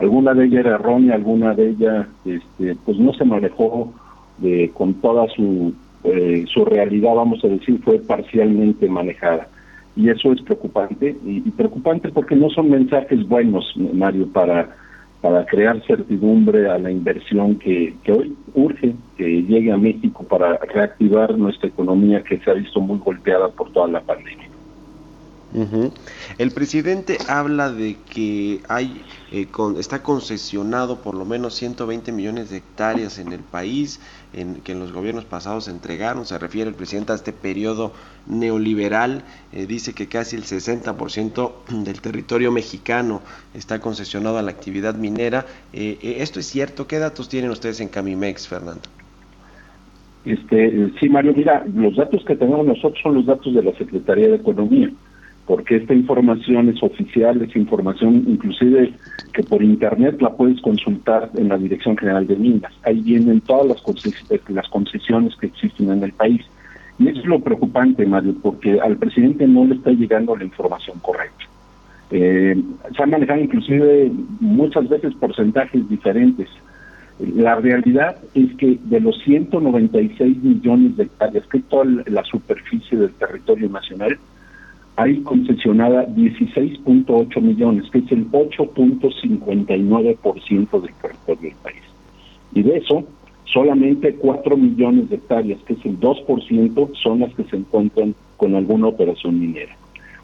alguna 0.00 0.34
de 0.34 0.46
ellas 0.46 0.66
era 0.66 0.74
errónea, 0.74 1.14
alguna 1.14 1.54
de 1.54 1.70
ellas 1.70 2.06
este, 2.24 2.74
pues 2.84 2.98
no 2.98 3.12
se 3.14 3.24
manejó 3.24 3.92
de, 4.38 4.70
con 4.74 4.94
toda 4.94 5.28
su, 5.28 5.74
eh, 6.04 6.44
su 6.52 6.64
realidad, 6.64 7.14
vamos 7.14 7.44
a 7.44 7.48
decir, 7.48 7.80
fue 7.82 7.98
parcialmente 7.98 8.88
manejada. 8.88 9.48
Y 9.96 10.10
eso 10.10 10.32
es 10.32 10.42
preocupante, 10.42 11.16
y, 11.24 11.40
preocupante 11.52 12.10
porque 12.10 12.36
no 12.36 12.50
son 12.50 12.70
mensajes 12.70 13.26
buenos, 13.26 13.72
Mario, 13.94 14.28
para, 14.30 14.76
para 15.22 15.46
crear 15.46 15.82
certidumbre 15.86 16.68
a 16.68 16.78
la 16.78 16.90
inversión 16.90 17.56
que, 17.58 17.94
que 18.04 18.12
hoy 18.12 18.36
urge 18.54 18.94
que 19.16 19.42
llegue 19.42 19.72
a 19.72 19.78
México 19.78 20.22
para 20.24 20.58
reactivar 20.58 21.36
nuestra 21.38 21.68
economía 21.68 22.22
que 22.22 22.38
se 22.38 22.50
ha 22.50 22.54
visto 22.54 22.80
muy 22.80 22.98
golpeada 22.98 23.48
por 23.48 23.72
toda 23.72 23.88
la 23.88 24.00
pandemia. 24.02 24.55
El 26.38 26.50
presidente 26.50 27.18
habla 27.28 27.70
de 27.70 27.96
que 28.12 28.60
hay 28.68 29.02
eh, 29.32 29.46
está 29.78 30.02
concesionado 30.02 30.98
por 31.00 31.14
lo 31.14 31.24
menos 31.24 31.54
120 31.54 32.12
millones 32.12 32.50
de 32.50 32.58
hectáreas 32.58 33.18
en 33.18 33.32
el 33.32 33.40
país, 33.40 34.00
en, 34.34 34.56
que 34.56 34.72
en 34.72 34.80
los 34.80 34.92
gobiernos 34.92 35.24
pasados 35.24 35.64
se 35.64 35.70
entregaron. 35.70 36.26
Se 36.26 36.38
refiere 36.38 36.68
el 36.68 36.74
presidente 36.74 37.12
a 37.12 37.14
este 37.14 37.32
periodo 37.32 37.92
neoliberal. 38.26 39.22
Eh, 39.52 39.66
dice 39.66 39.94
que 39.94 40.08
casi 40.08 40.36
el 40.36 40.42
60% 40.42 41.52
del 41.84 42.00
territorio 42.00 42.50
mexicano 42.52 43.22
está 43.54 43.80
concesionado 43.80 44.38
a 44.38 44.42
la 44.42 44.50
actividad 44.50 44.94
minera. 44.96 45.46
Eh, 45.72 46.16
¿Esto 46.18 46.40
es 46.40 46.46
cierto? 46.46 46.86
¿Qué 46.86 46.98
datos 46.98 47.28
tienen 47.28 47.50
ustedes 47.50 47.80
en 47.80 47.88
Camimex, 47.88 48.48
Fernando? 48.48 48.82
Este, 50.24 50.90
sí, 50.98 51.08
Mario, 51.08 51.32
mira, 51.36 51.64
los 51.72 51.94
datos 51.96 52.24
que 52.24 52.34
tenemos 52.34 52.66
nosotros 52.66 52.98
son 53.00 53.14
los 53.14 53.26
datos 53.26 53.54
de 53.54 53.62
la 53.62 53.72
Secretaría 53.78 54.26
de 54.26 54.34
Economía 54.34 54.90
porque 55.46 55.76
esta 55.76 55.94
información 55.94 56.68
es 56.68 56.82
oficial, 56.82 57.40
es 57.40 57.54
información 57.54 58.24
inclusive 58.26 58.92
que 59.32 59.44
por 59.44 59.62
internet 59.62 60.20
la 60.20 60.30
puedes 60.30 60.60
consultar 60.60 61.30
en 61.36 61.48
la 61.48 61.56
Dirección 61.56 61.96
General 61.96 62.26
de 62.26 62.36
Minas. 62.36 62.72
Ahí 62.82 63.00
vienen 63.00 63.40
todas 63.40 63.66
las, 63.66 64.48
las 64.48 64.68
concesiones 64.68 65.36
que 65.36 65.46
existen 65.46 65.90
en 65.90 66.02
el 66.02 66.12
país. 66.12 66.42
Y 66.98 67.08
eso 67.08 67.20
es 67.20 67.26
lo 67.26 67.38
preocupante, 67.40 68.04
Mario, 68.06 68.34
porque 68.42 68.80
al 68.80 68.96
presidente 68.96 69.46
no 69.46 69.64
le 69.66 69.76
está 69.76 69.90
llegando 69.90 70.34
la 70.34 70.44
información 70.44 70.98
correcta. 71.00 71.44
Eh, 72.10 72.60
se 72.96 73.02
han 73.02 73.10
manejado 73.10 73.40
inclusive 73.40 74.10
muchas 74.40 74.88
veces 74.88 75.14
porcentajes 75.14 75.88
diferentes. 75.88 76.48
La 77.18 77.54
realidad 77.56 78.16
es 78.34 78.54
que 78.56 78.78
de 78.82 79.00
los 79.00 79.16
196 79.24 80.42
millones 80.42 80.96
de 80.96 81.04
hectáreas, 81.04 81.46
que 81.46 81.58
es 81.58 81.64
toda 81.64 81.84
la 82.06 82.24
superficie 82.24 82.98
del 82.98 83.12
territorio 83.12 83.68
nacional, 83.68 84.18
hay 84.96 85.20
concesionada 85.20 86.08
16.8 86.08 87.40
millones, 87.42 87.88
que 87.90 87.98
es 87.98 88.10
el 88.10 88.30
8.59% 88.30 90.80
del 90.80 90.94
territorio 90.94 91.42
del 91.42 91.54
país. 91.62 91.82
Y 92.54 92.62
de 92.62 92.78
eso, 92.78 93.04
solamente 93.44 94.14
4 94.14 94.56
millones 94.56 95.10
de 95.10 95.16
hectáreas, 95.16 95.60
que 95.66 95.74
es 95.74 95.84
el 95.84 96.00
2%, 96.00 96.94
son 96.94 97.20
las 97.20 97.34
que 97.34 97.44
se 97.44 97.56
encuentran 97.56 98.14
con 98.38 98.54
alguna 98.54 98.86
operación 98.88 99.38
minera. 99.38 99.76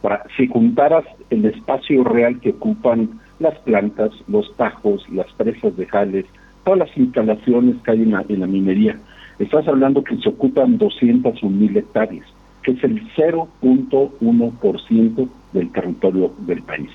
Ahora, 0.02 0.24
si 0.36 0.48
juntaras 0.48 1.04
el 1.28 1.44
espacio 1.44 2.02
real 2.02 2.40
que 2.40 2.48
ocupan 2.50 3.20
las 3.40 3.58
plantas, 3.60 4.12
los 4.26 4.56
tajos, 4.56 5.06
las 5.10 5.30
presas 5.34 5.76
de 5.76 5.84
jales, 5.86 6.24
todas 6.64 6.78
las 6.78 6.96
instalaciones 6.96 7.76
que 7.82 7.90
hay 7.90 8.00
en 8.02 8.12
la, 8.12 8.24
en 8.26 8.40
la 8.40 8.46
minería, 8.46 8.98
estás 9.38 9.68
hablando 9.68 10.02
que 10.02 10.16
se 10.16 10.30
ocupan 10.30 10.78
201 10.78 11.54
mil 11.54 11.76
hectáreas 11.76 12.24
que 12.62 12.72
es 12.72 12.84
el 12.84 13.02
0.1% 13.14 15.28
del 15.52 15.72
territorio 15.72 16.32
del 16.38 16.62
país. 16.62 16.90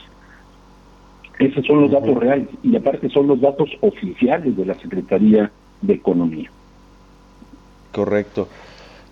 Esos 1.40 1.66
son 1.66 1.82
los 1.82 1.92
datos 1.92 2.16
reales 2.18 2.48
y 2.64 2.76
aparte 2.76 3.10
son 3.10 3.28
los 3.28 3.40
datos 3.40 3.70
oficiales 3.82 4.58
de 4.58 4.66
la 4.66 4.74
Secretaría 4.76 5.52
de 5.82 5.94
Economía. 5.94 6.50
Correcto. 7.92 8.48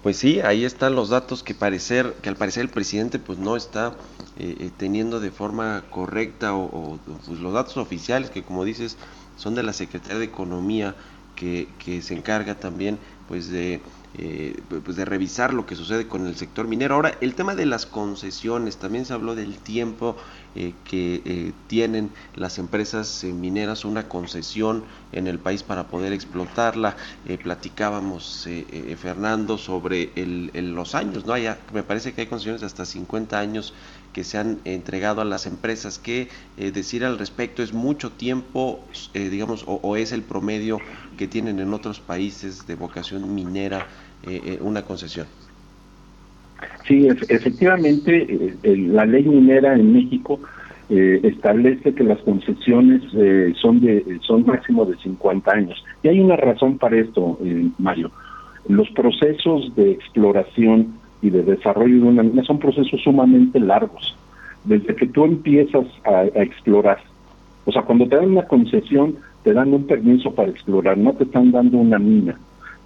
Pues 0.01 0.17
sí, 0.17 0.39
ahí 0.39 0.65
están 0.65 0.95
los 0.95 1.09
datos 1.09 1.43
que 1.43 1.53
parecer 1.55 2.13
que 2.21 2.29
al 2.29 2.35
parecer 2.35 2.61
el 2.61 2.69
presidente 2.69 3.19
pues 3.19 3.39
no 3.39 3.55
está 3.55 3.95
eh, 4.37 4.55
eh, 4.59 4.69
teniendo 4.77 5.19
de 5.19 5.31
forma 5.31 5.83
correcta 5.89 6.55
o, 6.55 6.99
pues, 7.25 7.39
los 7.39 7.53
datos 7.53 7.77
oficiales 7.77 8.29
que 8.29 8.43
como 8.43 8.65
dices 8.65 8.99
son 9.35 9.55
de 9.55 9.63
la 9.63 9.73
Secretaría 9.73 10.19
de 10.19 10.25
Economía 10.25 10.93
que, 11.35 11.67
que 11.83 12.03
se 12.03 12.13
encarga 12.13 12.55
también 12.55 12.99
pues 13.27 13.49
de 13.49 13.81
eh, 14.17 14.55
pues 14.69 14.95
de 14.95 15.03
revisar 15.03 15.53
lo 15.53 15.65
que 15.65 15.75
sucede 15.75 16.07
con 16.07 16.25
el 16.25 16.37
sector 16.37 16.67
minero. 16.67 16.95
Ahora, 16.95 17.17
el 17.19 17.35
tema 17.35 17.53
de 17.53 17.65
las 17.65 17.85
concesiones, 17.85 18.77
también 18.77 19.05
se 19.05 19.13
habló 19.13 19.35
del 19.35 19.57
tiempo 19.57 20.15
eh, 20.55 20.73
que 20.85 21.21
eh, 21.25 21.51
tienen 21.67 22.11
las 22.33 22.57
empresas 22.57 23.25
mineras 23.25 23.83
una 23.83 24.07
concesión 24.07 24.85
en 25.11 25.27
el 25.27 25.37
país 25.37 25.63
para 25.63 25.87
poder 25.87 26.13
explotarla. 26.13 26.95
platicábamos, 27.43 28.47
Fernando, 28.97 29.57
sobre 29.57 30.11
los 30.55 30.95
años, 30.95 31.25
¿no? 31.25 31.33
me 31.73 31.83
parece 31.83 32.13
que 32.13 32.21
hay 32.21 32.27
concesiones 32.27 32.63
hasta 32.63 32.85
50 32.85 33.37
años 33.37 33.73
que 34.13 34.23
se 34.23 34.37
han 34.37 34.59
entregado 34.63 35.19
a 35.21 35.25
las 35.25 35.45
empresas. 35.45 35.99
¿Qué 35.99 36.29
decir 36.57 37.03
al 37.03 37.17
respecto? 37.17 37.63
¿Es 37.63 37.73
mucho 37.73 38.11
tiempo, 38.11 38.79
digamos, 39.13 39.65
o 39.67 39.95
es 39.97 40.11
el 40.13 40.21
promedio 40.21 40.79
que 41.17 41.27
tienen 41.27 41.59
en 41.59 41.73
otros 41.73 41.99
países 41.99 42.65
de 42.67 42.75
vocación 42.75 43.35
minera? 43.35 43.87
Eh, 44.27 44.41
eh, 44.43 44.59
una 44.61 44.81
concesión. 44.81 45.27
Sí, 46.87 47.07
efectivamente, 47.07 48.27
eh, 48.63 48.77
la 48.77 49.05
ley 49.05 49.23
minera 49.23 49.73
en 49.75 49.93
México 49.93 50.39
establece 50.87 51.95
que 51.95 52.03
las 52.03 52.19
concesiones 52.19 53.01
son 53.59 53.81
de 53.81 54.19
son 54.21 54.45
máximo 54.45 54.85
de 54.85 54.95
50 54.97 55.51
años. 55.51 55.83
Y 56.03 56.09
hay 56.09 56.19
una 56.19 56.35
razón 56.35 56.77
para 56.77 56.99
esto, 56.99 57.39
Mario. 57.79 58.11
Los 58.67 58.87
procesos 58.91 59.75
de 59.75 59.93
exploración 59.93 60.93
y 61.23 61.31
de 61.31 61.41
desarrollo 61.41 61.95
de 61.95 62.03
una 62.03 62.21
mina 62.21 62.43
son 62.43 62.59
procesos 62.59 63.01
sumamente 63.01 63.59
largos. 63.59 64.15
Desde 64.63 64.95
que 64.95 65.07
tú 65.07 65.25
empiezas 65.25 65.87
a 66.03 66.25
explorar, 66.39 66.99
o 67.65 67.71
sea, 67.71 67.81
cuando 67.81 68.07
te 68.07 68.17
dan 68.17 68.29
una 68.29 68.45
concesión, 68.45 69.15
te 69.43 69.53
dan 69.53 69.73
un 69.73 69.87
permiso 69.87 70.35
para 70.35 70.51
explorar, 70.51 70.99
no 70.99 71.13
te 71.13 71.23
están 71.23 71.51
dando 71.51 71.77
una 71.77 71.97
mina. 71.97 72.37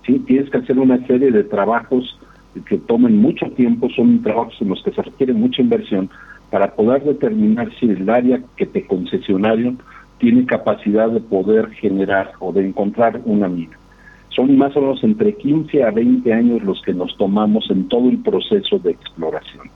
¿Sí? 0.09 0.19
Tienes 0.25 0.49
que 0.49 0.57
hacer 0.57 0.79
una 0.79 1.05
serie 1.05 1.31
de 1.31 1.43
trabajos 1.43 2.17
que 2.65 2.77
tomen 2.77 3.17
mucho 3.17 3.45
tiempo, 3.51 3.89
son 3.95 4.21
trabajos 4.23 4.55
en 4.59 4.69
los 4.69 4.81
que 4.83 4.91
se 4.91 5.01
requiere 5.01 5.33
mucha 5.33 5.61
inversión 5.61 6.09
para 6.49 6.73
poder 6.73 7.03
determinar 7.03 7.69
si 7.79 7.85
el 7.89 8.09
área 8.09 8.41
que 8.57 8.65
te 8.65 8.85
concesionaron 8.87 9.79
tiene 10.17 10.45
capacidad 10.45 11.09
de 11.09 11.21
poder 11.21 11.69
generar 11.71 12.31
o 12.39 12.51
de 12.51 12.67
encontrar 12.67 13.21
una 13.25 13.47
mina. 13.47 13.77
Son 14.29 14.57
más 14.57 14.75
o 14.75 14.81
menos 14.81 15.03
entre 15.03 15.33
15 15.35 15.83
a 15.83 15.91
20 15.91 16.33
años 16.33 16.63
los 16.63 16.81
que 16.81 16.93
nos 16.93 17.15
tomamos 17.17 17.69
en 17.69 17.87
todo 17.87 18.09
el 18.09 18.17
proceso 18.19 18.79
de 18.79 18.91
exploración. 18.91 19.69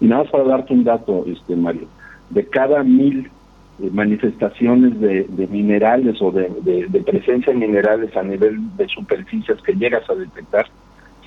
Y 0.00 0.06
nada 0.06 0.22
más 0.22 0.30
para 0.30 0.44
darte 0.44 0.72
un 0.72 0.84
dato, 0.84 1.24
este 1.26 1.56
Mario, 1.56 1.88
de 2.30 2.46
cada 2.46 2.82
mil 2.84 3.28
manifestaciones 3.92 5.00
de, 5.00 5.26
minerales 5.50 6.20
o 6.20 6.30
de, 6.30 7.02
presencia 7.04 7.52
de 7.52 7.58
minerales 7.58 8.16
a 8.16 8.22
nivel 8.22 8.58
de 8.76 8.88
superficies 8.88 9.60
que 9.62 9.74
llegas 9.74 10.08
a 10.10 10.14
detectar, 10.14 10.66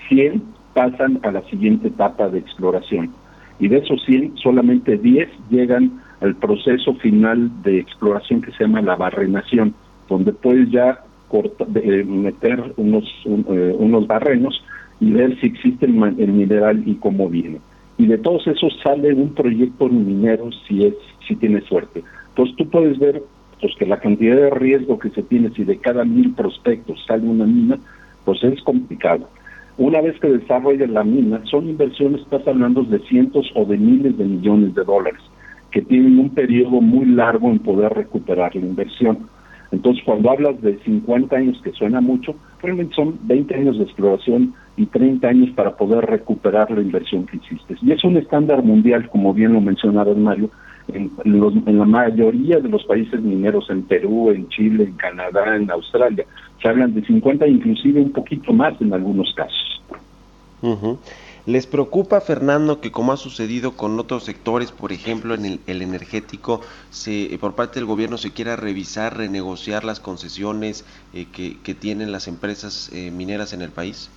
100 0.10 0.42
pasan 0.74 1.20
a 1.24 1.32
la 1.32 1.42
siguiente 1.44 1.88
etapa 1.88 2.30
de 2.30 2.40
exploración. 2.40 3.12
Y 3.60 3.68
de 3.68 3.78
esos 3.78 4.04
100, 4.06 4.38
solamente 4.38 4.98
10 4.98 5.30
llegan 5.50 6.02
al 6.22 6.36
proceso 6.36 6.96
final 6.96 7.50
de 7.64 7.80
exploración 7.80 8.42
que 8.42 8.52
se 8.52 8.64
llama 8.64 8.82
la 8.82 8.96
barrenación, 8.96 9.74
donde 10.10 10.34
puedes 10.34 10.70
ya 10.72 11.04
eh, 11.34 12.04
meter 12.04 12.74
unos, 12.78 13.06
eh, 13.26 13.76
unos 13.78 14.08
barrenos 14.08 14.64
y 15.00 15.12
ver 15.12 15.40
si 15.40 15.48
existe 15.48 15.86
el, 15.86 15.94
mineral 15.94 16.84
y 16.86 16.96
cómo 16.96 17.28
viene. 17.28 17.60
Y 17.98 18.08
de 18.08 18.18
todos 18.18 18.48
esos 18.48 18.74
sale 18.84 19.14
un 19.14 19.34
proyecto 19.34 19.88
minero 19.90 20.50
si 20.68 20.86
es 20.86 20.94
si 21.28 21.36
tiene 21.36 21.62
suerte. 21.62 22.04
Entonces 22.34 22.56
tú 22.56 22.68
puedes 22.68 22.98
ver 22.98 23.22
pues 23.62 23.76
que 23.78 23.86
la 23.86 24.00
cantidad 24.00 24.36
de 24.36 24.50
riesgo 24.50 25.00
que 25.00 25.10
se 25.12 25.24
tiene 25.24 25.50
si 25.52 25.64
de 25.64 25.78
cada 25.78 26.04
mil 26.04 26.34
prospectos 26.34 27.02
sale 27.08 27.26
una 27.26 27.46
mina, 27.46 27.78
pues 28.26 28.44
es 28.44 28.62
complicado. 28.64 29.30
Una 29.78 30.02
vez 30.02 30.20
que 30.20 30.28
desarrolla 30.28 30.86
la 30.88 31.04
mina, 31.04 31.42
son 31.46 31.70
inversiones, 31.70 32.22
estás 32.22 32.48
hablando 32.48 32.84
de 32.84 33.00
cientos 33.00 33.52
o 33.56 33.66
de 33.66 33.78
miles 33.78 34.18
de 34.18 34.26
millones 34.26 34.76
de 34.76 34.84
dólares, 34.84 35.22
que 35.72 35.82
tienen 35.82 36.20
un 36.20 36.32
periodo 36.32 36.82
muy 36.82 37.06
largo 37.06 37.50
en 37.50 37.60
poder 37.60 37.94
recuperar 37.94 38.56
la 38.56 38.62
inversión. 38.62 39.20
Entonces, 39.72 40.04
cuando 40.04 40.30
hablas 40.30 40.62
de 40.62 40.78
50 40.80 41.36
años, 41.36 41.62
que 41.64 41.72
suena 41.72 42.02
mucho, 42.02 42.36
realmente 42.62 42.96
son 42.96 43.18
20 43.24 43.56
años 43.56 43.78
de 43.78 43.86
exploración 43.86 44.54
y 44.78 44.88
30 44.88 45.28
años 45.28 45.50
para 45.56 45.76
poder 45.76 46.06
recuperar 46.06 46.70
la 46.70 46.82
inversión 46.82 47.26
que 47.26 47.38
hiciste. 47.38 47.76
Y 47.82 47.92
es 47.92 48.04
un 48.04 48.18
estándar 48.18 48.62
mundial, 48.62 49.10
como 49.10 49.34
bien 49.34 49.54
lo 49.54 49.62
mencionaba 49.62 50.14
Mario, 50.14 50.52
en, 50.90 51.12
en, 51.24 51.80
la 51.80 51.86
mayoría 51.86 52.60
de 52.60 52.70
los 52.70 52.84
países 52.86 53.22
mineros, 53.22 53.70
en 53.70 53.84
Perú, 53.84 54.32
en 54.32 54.48
Chile, 54.50 54.86
en 54.86 54.94
Canadá, 54.94 55.56
en 55.56 55.70
Australia, 55.72 56.26
se 56.62 56.68
hablan 56.68 56.94
de 56.94 57.06
50, 57.06 57.48
inclusive 57.48 58.02
un 58.02 58.12
poquito 58.12 58.54
más 58.54 58.80
en 58.82 58.94
algunos 58.94 59.34
casos. 59.36 59.82
¿Les 61.46 61.68
preocupa, 61.68 62.22
Fernando, 62.22 62.80
que 62.80 62.92
como 62.92 63.12
ha 63.12 63.18
sucedido 63.18 63.74
con 63.74 64.00
otros 64.00 64.24
sectores, 64.24 64.72
por 64.72 64.94
ejemplo 64.94 65.36
en 65.36 65.60
el, 65.68 65.82
energético, 65.82 66.62
se, 66.90 67.38
por 67.38 67.54
parte 67.54 67.80
del 67.80 67.86
gobierno 67.86 68.18
se 68.18 68.32
quiera 68.32 68.56
revisar, 68.56 69.18
renegociar 69.18 69.84
las 69.84 70.00
concesiones 70.00 70.86
eh, 71.14 71.26
que, 71.34 71.74
tienen 71.74 72.14
las 72.14 72.30
empresas 72.30 72.90
eh, 72.94 73.12
mineras 73.12 73.52
en 73.52 73.62
el 73.62 73.72
país? 73.72 74.10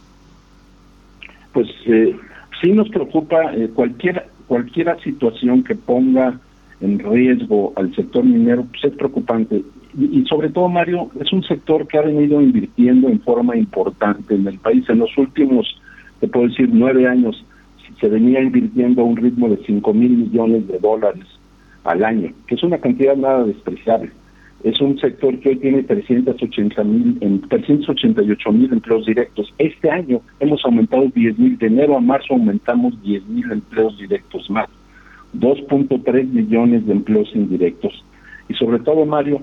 Pues 1.52 1.66
eh, 1.86 2.16
sí 2.62 2.70
nos 2.70 2.88
preocupa 2.90 3.38
cualquier, 3.74 4.28
cualquier 4.46 4.96
situación 5.02 5.64
que 5.64 5.74
ponga 5.74 6.38
en 6.80 6.98
riesgo 6.98 7.72
al 7.76 7.94
sector 7.94 8.24
minero, 8.24 8.64
pues 8.70 8.84
es 8.84 8.96
preocupante. 8.96 9.62
Y, 9.98 10.24
sobre 10.26 10.50
todo, 10.50 10.68
Mario, 10.68 11.10
es 11.20 11.32
un 11.32 11.42
sector 11.42 11.86
que 11.86 11.96
ha 11.96 12.02
venido 12.02 12.40
invirtiendo 12.40 13.08
en 13.08 13.20
forma 13.20 13.56
importante 13.56 14.34
en 14.34 14.46
el 14.46 14.58
país 14.58 14.84
en 14.90 14.98
los 14.98 15.16
últimos 15.16 15.66
te 16.20 16.28
puedo 16.28 16.48
decir, 16.48 16.68
nueve 16.72 17.06
años, 17.06 17.44
se 18.00 18.08
venía 18.08 18.40
invirtiendo 18.40 19.02
a 19.02 19.04
un 19.04 19.16
ritmo 19.16 19.48
de 19.48 19.58
5 19.64 19.94
mil 19.94 20.10
millones 20.10 20.66
de 20.68 20.78
dólares 20.78 21.24
al 21.84 22.04
año, 22.04 22.32
que 22.46 22.54
es 22.54 22.62
una 22.62 22.78
cantidad 22.78 23.16
nada 23.16 23.44
despreciable. 23.44 24.10
Es 24.64 24.80
un 24.80 24.98
sector 24.98 25.38
que 25.38 25.50
hoy 25.50 25.56
tiene 25.56 25.82
380 25.82 26.82
mil, 26.84 27.42
388 27.48 28.52
mil 28.52 28.72
empleos 28.72 29.06
directos. 29.06 29.52
Este 29.58 29.90
año 29.90 30.20
hemos 30.40 30.64
aumentado 30.64 31.06
10 31.14 31.38
mil, 31.38 31.58
de 31.58 31.66
enero 31.66 31.96
a 31.96 32.00
marzo 32.00 32.34
aumentamos 32.34 33.00
10 33.02 33.26
mil 33.28 33.52
empleos 33.52 33.96
directos 33.98 34.50
más, 34.50 34.68
2.3 35.40 36.28
millones 36.28 36.86
de 36.86 36.92
empleos 36.92 37.28
indirectos. 37.34 38.04
Y 38.48 38.54
sobre 38.54 38.78
todo, 38.80 39.04
Mario, 39.06 39.42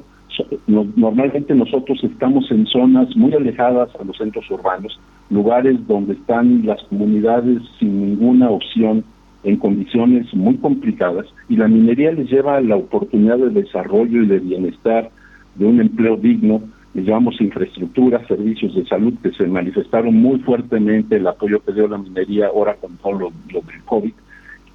normalmente 0.76 1.54
nosotros 1.54 2.04
estamos 2.04 2.50
en 2.52 2.66
zonas 2.68 3.16
muy 3.16 3.34
alejadas 3.34 3.90
a 4.00 4.04
los 4.04 4.18
centros 4.18 4.50
urbanos, 4.50 5.00
lugares 5.30 5.76
donde 5.88 6.14
están 6.14 6.66
las 6.66 6.82
comunidades 6.84 7.62
sin 7.80 8.00
ninguna 8.00 8.50
opción 8.50 9.04
en 9.44 9.58
condiciones 9.58 10.34
muy 10.34 10.56
complicadas 10.58 11.26
y 11.50 11.58
la 11.58 11.68
minería 11.68 12.12
les 12.12 12.30
lleva 12.30 12.62
la 12.62 12.78
oportunidad 12.78 13.38
de 13.38 13.50
desarrollo 13.50 14.24
y 14.24 14.28
de 14.28 14.40
bienestar, 14.40 15.12
de 15.56 15.66
un 15.66 15.82
empleo 15.82 16.16
digno, 16.18 16.62
le 16.94 17.04
llamamos 17.04 17.42
infraestructura, 17.42 18.26
servicios 18.28 18.76
de 18.76 18.86
salud 18.86 19.14
que 19.22 19.32
se 19.32 19.48
manifestaron 19.48 20.16
muy 20.16 20.40
fuertemente 20.40 21.18
el 21.18 21.28
apoyo 21.28 21.64
que 21.64 21.74
dio 21.74 21.88
la 21.88 21.98
minería 21.98 22.48
ahora 22.48 22.76
con 22.76 22.98
todo 22.98 23.14
lo, 23.14 23.32
del 23.52 23.84
COVID, 23.86 24.14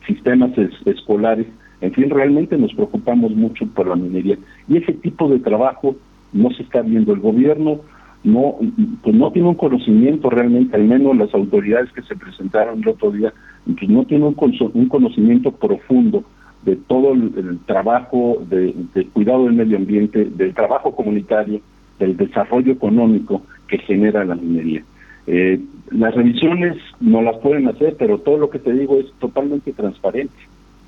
sistemas 0.09 0.51
escolares, 0.85 1.47
en 1.81 1.93
fin, 1.93 2.11
realmente 2.11 2.59
nos 2.59 2.75
preocupamos 2.75 3.31
mucho 3.37 3.65
por 3.67 3.87
la 3.87 3.95
minería 3.95 4.37
y 4.69 4.79
ese 4.79 4.95
tipo 4.95 5.29
de 5.29 5.39
trabajo 5.39 5.95
no 6.33 6.51
se 6.51 6.65
está 6.65 6.83
viendo. 6.83 7.13
El 7.13 7.21
gobierno 7.21 7.81
no, 8.25 8.57
pues 9.03 9.15
no 9.15 9.31
tiene 9.31 9.49
un 9.49 9.55
conocimiento 9.55 10.29
realmente, 10.29 10.75
al 10.75 10.85
menos 10.85 11.17
las 11.17 11.33
autoridades 11.35 11.93
que 11.93 12.03
se 12.03 12.17
presentaron 12.17 12.83
el 12.83 12.89
otro 12.89 13.13
día, 13.13 13.33
pues 13.65 13.89
no 13.89 14.05
tiene 14.05 14.27
un, 14.27 14.37
un 14.75 14.89
conocimiento 14.89 15.53
profundo 15.53 16.25
de 16.65 16.77
todo 16.77 17.13
el, 17.13 17.61
trabajo 17.67 18.43
de, 18.49 18.75
cuidado 19.13 19.45
del 19.45 19.55
medio 19.55 19.77
ambiente, 19.77 20.25
del 20.25 20.55
trabajo 20.55 20.95
comunitario, 20.95 21.61
del 21.99 22.17
desarrollo 22.17 22.73
económico 22.73 23.43
que 23.69 23.79
genera 23.79 24.25
la 24.25 24.35
minería. 24.35 24.83
Eh, 25.27 25.61
las 25.91 26.15
revisiones 26.15 26.77
no 27.01 27.23
las 27.23 27.37
pueden 27.39 27.69
hacer, 27.69 27.97
pero 27.99 28.19
todo 28.19 28.39
lo 28.39 28.51
que 28.51 28.59
te 28.59 28.73
digo 28.73 28.99
es 28.99 29.07
totalmente 29.19 29.73
transparente. 29.73 30.35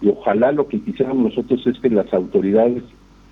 Y 0.02 0.08
ojalá 0.08 0.52
lo 0.52 0.66
que 0.66 0.80
quisiéramos 0.80 1.24
nosotros 1.24 1.66
es 1.66 1.78
que 1.78 1.90
las 1.90 2.12
autoridades, 2.12 2.82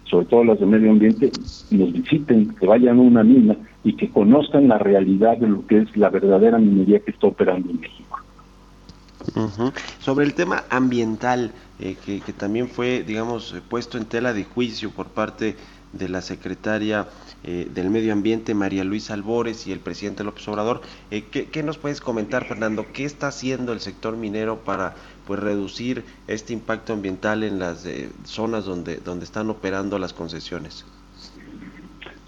sobre 0.04 0.26
todo 0.26 0.44
las 0.44 0.60
de 0.60 0.66
medio 0.66 0.90
ambiente, 0.90 1.30
nos 1.70 1.92
visiten, 1.92 2.54
que 2.54 2.66
vayan 2.66 2.98
a 2.98 3.02
una 3.02 3.24
mina 3.24 3.56
y 3.84 3.94
que 3.94 4.08
conozcan 4.10 4.68
la 4.68 4.78
realidad 4.78 5.38
de 5.38 5.48
lo 5.48 5.66
que 5.66 5.78
es 5.78 5.96
la 5.96 6.10
verdadera 6.10 6.58
minería 6.58 7.00
que 7.00 7.10
está 7.10 7.26
operando 7.26 7.70
en 7.70 7.80
México. 7.80 8.18
Sobre 9.98 10.24
el 10.24 10.34
tema 10.34 10.64
ambiental, 10.70 11.52
eh, 11.80 11.96
que, 12.04 12.20
que, 12.20 12.32
también 12.32 12.68
fue, 12.68 13.02
digamos, 13.02 13.54
puesto 13.68 13.98
en 13.98 14.06
tela 14.06 14.32
de 14.32 14.44
juicio 14.44 14.90
por 14.90 15.08
parte 15.08 15.54
de 15.92 16.08
la 16.08 16.20
secretaria 16.20 17.06
eh, 17.44 17.68
del 17.72 17.90
Medio 17.90 18.12
Ambiente, 18.12 18.54
María 18.54 18.84
Luisa 18.84 19.14
Albores, 19.14 19.66
y 19.66 19.72
el 19.72 19.80
presidente 19.80 20.24
López 20.24 20.46
Obrador. 20.48 20.80
Eh, 21.10 21.24
¿qué, 21.30 21.62
nos 21.62 21.78
puedes 21.78 22.00
comentar, 22.00 22.46
Fernando? 22.46 22.86
¿Qué 22.92 23.04
está 23.04 23.28
haciendo 23.28 23.72
el 23.72 23.80
sector 23.80 24.16
minero 24.16 24.58
para 24.64 24.94
pues 25.26 25.40
reducir 25.40 26.04
este 26.26 26.52
impacto 26.52 26.92
ambiental 26.92 27.44
en 27.44 27.58
las 27.58 27.86
eh, 27.86 28.10
zonas 28.24 28.64
donde, 28.64 28.96
donde 28.96 29.24
están 29.24 29.50
operando 29.50 29.98
las 29.98 30.12
concesiones? 30.12 30.84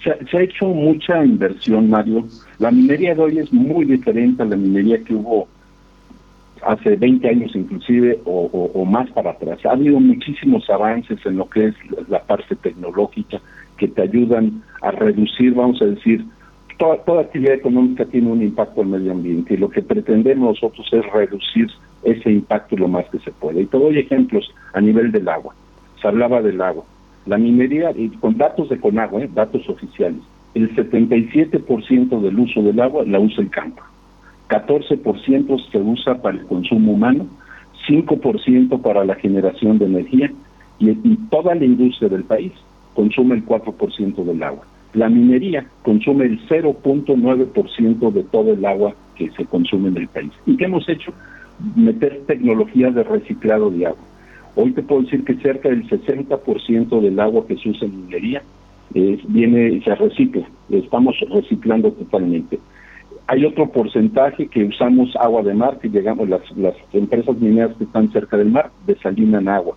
Se, 0.02 0.10
ha 0.36 0.40
hecho 0.40 0.66
mucha 0.66 1.24
inversión, 1.24 1.90
Mario. 1.90 2.26
La 2.58 2.70
minería 2.70 3.14
de 3.14 3.20
hoy 3.20 3.38
es 3.38 3.52
muy 3.52 3.84
diferente 3.84 4.42
a 4.42 4.46
la 4.46 4.56
minería 4.56 5.02
que 5.04 5.14
hubo 5.14 5.46
hace 6.66 6.96
20 6.96 7.28
años 7.28 7.50
inclusive 7.54 8.18
o, 8.24 8.84
más 8.84 9.10
para 9.10 9.30
atrás. 9.30 9.58
Ha 9.64 9.72
habido 9.72 10.00
muchísimos 10.00 10.68
avances 10.70 11.18
en 11.24 11.36
lo 11.36 11.48
que 11.48 11.66
es 11.66 11.74
la 12.08 12.22
parte 12.22 12.56
tecnológica 12.56 13.40
que 13.76 13.88
te 13.88 14.02
ayudan 14.02 14.62
a 14.82 14.90
reducir, 14.90 15.54
vamos 15.54 15.80
a 15.80 15.86
decir, 15.86 16.24
toda, 16.78 16.96
toda 17.04 17.22
actividad 17.22 17.54
económica 17.54 18.04
tiene 18.04 18.30
un 18.30 18.42
impacto 18.42 18.82
al 18.82 18.88
medio 18.88 19.12
ambiente 19.12 19.54
y 19.54 19.56
lo 19.56 19.70
que 19.70 19.82
pretendemos 19.82 20.60
nosotros 20.60 20.86
es 20.92 21.12
reducir 21.12 21.68
ese 22.02 22.30
impacto 22.30 22.76
lo 22.76 22.88
más 22.88 23.06
que 23.10 23.18
se 23.20 23.30
puede. 23.30 23.62
Y 23.62 23.66
te 23.66 23.78
doy 23.78 23.98
ejemplos 23.98 24.52
a 24.72 24.80
nivel 24.80 25.12
del 25.12 25.28
agua. 25.28 25.54
Se 26.00 26.08
hablaba 26.08 26.42
del 26.42 26.60
agua. 26.60 26.84
La 27.26 27.36
minería, 27.36 27.92
y 27.94 28.08
con 28.08 28.38
datos 28.38 28.70
de 28.70 28.80
Conagua, 28.80 29.22
¿eh? 29.22 29.30
datos 29.32 29.68
oficiales, 29.68 30.20
el 30.54 30.74
77% 30.74 32.20
del 32.20 32.38
uso 32.38 32.62
del 32.62 32.80
agua 32.80 33.04
la 33.06 33.20
usa 33.20 33.42
el 33.42 33.50
campo. 33.50 33.82
14% 34.50 35.70
se 35.70 35.78
usa 35.78 36.20
para 36.20 36.36
el 36.36 36.44
consumo 36.46 36.92
humano, 36.92 37.26
5% 37.88 38.82
para 38.82 39.04
la 39.04 39.14
generación 39.14 39.78
de 39.78 39.86
energía 39.86 40.30
y, 40.80 40.92
toda 41.30 41.54
la 41.54 41.64
industria 41.64 42.08
del 42.08 42.24
país 42.24 42.52
consume 42.94 43.36
el 43.36 43.46
4% 43.46 44.24
del 44.24 44.42
agua. 44.42 44.66
La 44.92 45.08
minería 45.08 45.66
consume 45.82 46.24
el 46.24 46.40
0.9% 46.48 48.12
de 48.12 48.24
todo 48.24 48.52
el 48.52 48.64
agua 48.64 48.94
que 49.14 49.30
se 49.30 49.44
consume 49.44 49.88
en 49.90 49.98
el 49.98 50.08
país. 50.08 50.32
¿Y 50.46 50.56
qué 50.56 50.64
hemos 50.64 50.88
hecho? 50.88 51.12
Meter 51.76 52.22
tecnología 52.26 52.90
de 52.90 53.04
reciclado 53.04 53.70
de 53.70 53.86
agua. 53.86 54.02
Hoy 54.56 54.72
te 54.72 54.82
puedo 54.82 55.02
decir 55.02 55.22
que 55.24 55.34
cerca 55.34 55.68
del 55.68 55.88
60% 55.88 57.00
del 57.00 57.20
agua 57.20 57.46
que 57.46 57.56
se 57.56 57.68
usa 57.68 57.86
en 57.86 58.06
minería 58.06 58.42
viene 58.92 59.80
se 59.84 59.94
recicla. 59.94 60.46
Estamos 60.70 61.14
reciclando 61.30 61.92
totalmente. 61.92 62.58
Hay 63.30 63.44
otro 63.44 63.70
porcentaje 63.70 64.48
que 64.48 64.64
usamos 64.64 65.14
agua 65.14 65.44
de 65.44 65.54
mar, 65.54 65.78
que 65.78 65.88
llegamos, 65.88 66.28
las, 66.28 66.40
las 66.56 66.74
empresas 66.92 67.38
mineras 67.38 67.76
que 67.76 67.84
están 67.84 68.10
cerca 68.10 68.36
del 68.36 68.50
mar 68.50 68.72
desalinan 68.88 69.46
agua. 69.46 69.76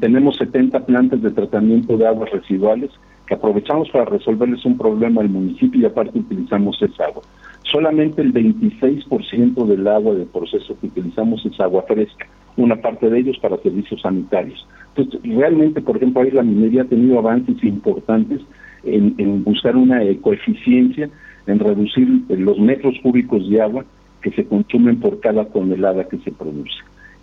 Tenemos 0.00 0.36
70 0.36 0.84
plantas 0.84 1.22
de 1.22 1.30
tratamiento 1.30 1.96
de 1.96 2.06
aguas 2.06 2.30
residuales 2.30 2.90
que 3.26 3.32
aprovechamos 3.32 3.88
para 3.88 4.04
resolverles 4.04 4.66
un 4.66 4.76
problema 4.76 5.22
al 5.22 5.30
municipio 5.30 5.80
y 5.80 5.86
aparte 5.86 6.18
utilizamos 6.18 6.76
esa 6.82 7.06
agua. 7.06 7.22
Solamente 7.62 8.20
el 8.20 8.34
26% 8.34 9.64
del 9.64 9.88
agua 9.88 10.14
de 10.14 10.26
proceso 10.26 10.78
que 10.78 10.88
utilizamos 10.88 11.42
es 11.46 11.58
agua 11.58 11.84
fresca. 11.88 12.26
una 12.58 12.76
parte 12.76 13.08
de 13.08 13.18
ellos 13.18 13.38
para 13.38 13.56
servicios 13.58 14.02
sanitarios. 14.02 14.66
Entonces, 14.94 15.22
realmente, 15.24 15.80
por 15.80 15.96
ejemplo, 15.96 16.20
ahí 16.20 16.30
la 16.32 16.42
minería 16.42 16.82
ha 16.82 16.86
tenido 16.86 17.18
avances 17.18 17.64
importantes 17.64 18.42
en, 18.84 19.44
buscar 19.44 19.76
una 19.76 20.02
ecoeficiencia, 20.02 21.10
en 21.46 21.58
reducir 21.58 22.08
los 22.28 22.58
metros 22.58 22.94
cúbicos 23.02 23.48
de 23.48 23.62
agua 23.62 23.84
que 24.22 24.30
se 24.32 24.44
consumen 24.44 24.98
por 25.00 25.20
cada 25.20 25.44
tonelada 25.44 26.08
que 26.08 26.18
se 26.18 26.32
produce. 26.32 26.74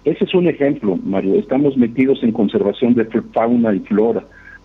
Ese 0.05 0.25
es 0.25 0.33
un 0.33 0.47
ejemplo, 0.47 0.97
Mario. 1.03 1.35
Estamos 1.35 1.77
metidos 1.77 2.21
en 2.23 2.31
conservación 2.31 2.93
de 2.93 3.05
fauna 3.33 3.73
y 3.73 3.79
flora. 3.79 4.23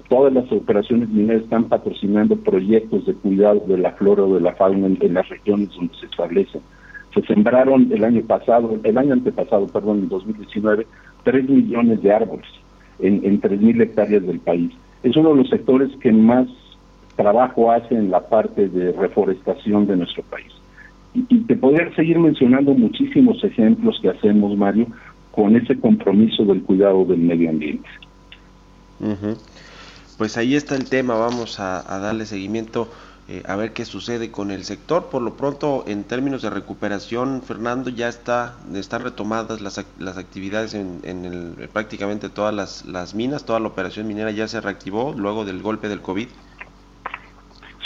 Todas 0.08 0.32
las 0.32 0.50
operaciones 0.50 1.08
mineras 1.10 1.42
están 1.42 1.64
patrocinando 1.64 2.36
proyectos 2.36 3.06
de 3.06 3.14
cuidado 3.14 3.62
de 3.66 3.78
la 3.78 3.92
flora 3.92 4.24
o 4.24 4.34
de 4.34 4.40
la 4.40 4.54
fauna 4.54 4.86
en, 4.86 5.14
las 5.14 5.28
regiones 5.28 5.70
donde 5.76 5.94
se 5.96 6.06
establecen. 6.06 6.60
Se 7.14 7.22
sembraron 7.22 7.90
el 7.92 8.04
año 8.04 8.22
pasado, 8.22 8.78
el 8.82 8.98
año 8.98 9.12
antepasado, 9.12 9.66
perdón, 9.66 10.00
en 10.00 10.08
2019, 10.08 10.86
3 11.24 11.48
millones 11.48 12.02
de 12.02 12.12
árboles 12.12 12.46
en, 13.00 13.24
en 13.24 13.40
3.000 13.40 13.82
hectáreas 13.82 14.26
del 14.26 14.40
país. 14.40 14.72
Es 15.02 15.16
uno 15.16 15.30
de 15.30 15.36
los 15.36 15.48
sectores 15.50 15.90
que 16.00 16.10
más 16.10 16.48
trabajo 17.18 17.72
hace 17.72 17.96
en 17.96 18.10
la 18.10 18.20
parte 18.20 18.68
de 18.68 18.92
reforestación 18.92 19.86
de 19.86 19.96
nuestro 19.96 20.22
país. 20.22 20.52
Y, 21.14 21.40
te 21.40 21.56
podría 21.56 21.92
seguir 21.96 22.18
mencionando 22.18 22.72
muchísimos 22.72 23.42
ejemplos 23.42 23.98
que 24.00 24.10
hacemos, 24.10 24.56
Mario, 24.56 24.86
con 25.32 25.56
ese 25.56 25.76
compromiso 25.78 26.44
del 26.44 26.62
cuidado 26.62 27.04
del 27.04 27.18
medio 27.18 27.50
ambiente. 27.50 27.88
Pues 30.16 30.36
ahí 30.36 30.54
está 30.54 30.76
el 30.76 30.88
tema, 30.88 31.14
vamos 31.14 31.58
a, 31.58 31.82
darle 31.98 32.24
seguimiento 32.24 32.88
eh, 33.28 33.42
a 33.46 33.56
ver 33.56 33.72
qué 33.72 33.84
sucede 33.84 34.30
con 34.30 34.52
el 34.52 34.64
sector. 34.64 35.06
Por 35.10 35.22
lo 35.22 35.36
pronto, 35.36 35.84
en 35.88 36.04
términos 36.04 36.42
de 36.42 36.50
recuperación, 36.50 37.42
Fernando, 37.42 37.90
ya 37.90 38.08
está 38.08 38.58
están 38.74 39.02
retomadas 39.02 39.60
las, 39.60 39.84
las 39.98 40.18
actividades 40.18 40.74
en, 40.74 41.00
el, 41.04 41.68
prácticamente 41.72 42.28
todas 42.28 42.84
las 42.86 43.14
minas, 43.14 43.44
toda 43.44 43.58
la 43.58 43.68
operación 43.68 44.06
minera 44.06 44.30
ya 44.30 44.46
se 44.46 44.60
reactivó 44.60 45.14
luego 45.16 45.44
del 45.44 45.62
golpe 45.62 45.88
del 45.88 46.00
COVID. 46.00 46.28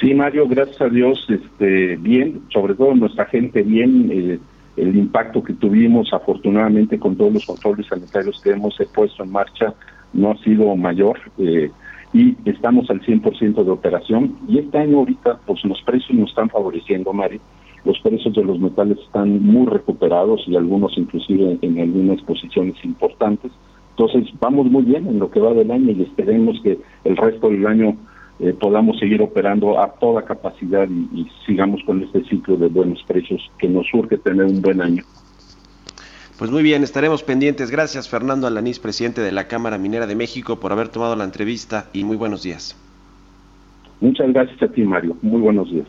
Sí, 0.02 0.14
Mario, 0.14 0.48
gracias 0.48 0.80
a 0.80 0.88
Dios, 0.88 1.24
este, 1.28 1.96
bien, 1.96 2.42
sobre 2.52 2.74
todo 2.74 2.92
nuestra 2.92 3.24
gente 3.26 3.62
bien, 3.62 4.40
el 4.76 4.96
impacto 4.96 5.44
que 5.44 5.52
tuvimos 5.52 6.12
afortunadamente 6.12 6.98
con 6.98 7.14
todos 7.14 7.32
los 7.32 7.46
controles 7.46 7.86
sanitarios 7.86 8.40
que 8.42 8.50
hemos 8.50 8.76
puesto 8.92 9.22
en 9.22 9.30
marcha 9.30 9.74
no 10.12 10.32
ha 10.32 10.36
sido 10.38 10.74
mayor 10.74 11.20
eh, 11.38 11.70
y 12.12 12.36
estamos 12.46 12.90
al 12.90 13.00
100% 13.02 13.62
de 13.62 13.70
operación 13.70 14.36
y 14.48 14.58
este 14.58 14.76
año 14.76 14.98
ahorita 14.98 15.38
pues 15.46 15.64
los 15.64 15.80
precios 15.82 16.18
nos 16.18 16.30
están 16.30 16.50
favoreciendo, 16.50 17.12
Mario. 17.12 17.40
Los 17.84 18.00
precios 18.00 18.34
de 18.34 18.42
los 18.42 18.58
metales 18.58 18.98
están 18.98 19.40
muy 19.40 19.68
recuperados 19.68 20.42
y 20.48 20.56
algunos 20.56 20.98
inclusive 20.98 21.58
en 21.62 21.78
algunas 21.78 22.20
posiciones 22.22 22.74
importantes. 22.84 23.52
Entonces 23.90 24.34
vamos 24.40 24.66
muy 24.68 24.82
bien 24.82 25.06
en 25.06 25.20
lo 25.20 25.30
que 25.30 25.38
va 25.38 25.54
del 25.54 25.70
año 25.70 25.92
y 25.92 26.02
esperemos 26.02 26.60
que 26.60 26.76
el 27.04 27.16
resto 27.16 27.50
del 27.50 27.64
año 27.68 27.96
eh, 28.42 28.52
podamos 28.58 28.98
seguir 28.98 29.22
operando 29.22 29.80
a 29.80 29.92
toda 29.92 30.22
capacidad 30.22 30.88
y, 30.88 31.28
sigamos 31.46 31.80
con 31.84 32.02
este 32.02 32.24
ciclo 32.24 32.56
de 32.56 32.66
buenos 32.66 33.00
precios 33.04 33.40
que 33.58 33.68
nos 33.68 33.86
surge 33.86 34.18
tener 34.18 34.46
un 34.46 34.60
buen 34.60 34.80
año. 34.80 35.04
Pues 36.38 36.50
muy 36.50 36.64
bien, 36.64 36.82
estaremos 36.82 37.22
pendientes. 37.22 37.70
Gracias 37.70 38.08
Fernando 38.08 38.48
Alanís, 38.48 38.80
presidente 38.80 39.20
de 39.20 39.30
la 39.30 39.46
Cámara 39.46 39.78
Minera 39.78 40.08
de 40.08 40.16
México, 40.16 40.58
por 40.58 40.72
haber 40.72 40.88
tomado 40.88 41.14
la 41.14 41.22
entrevista 41.22 41.88
y 41.92 42.02
muy 42.02 42.16
buenos 42.16 42.42
días. 42.42 42.76
Muchas 44.00 44.32
gracias 44.32 44.60
a 44.60 44.66
ti, 44.66 44.82
Mario. 44.82 45.16
Muy 45.22 45.40
buenos 45.40 45.70
días. 45.70 45.86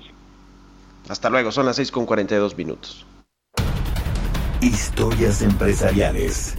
Hasta 1.10 1.32
luego, 1.32 1.52
son 1.52 1.66
las 1.66 1.78
6 1.78 1.92
con 1.92 2.06
42 2.06 2.56
minutos. 2.56 3.04
Historias 4.62 5.42
empresariales. 5.42 6.56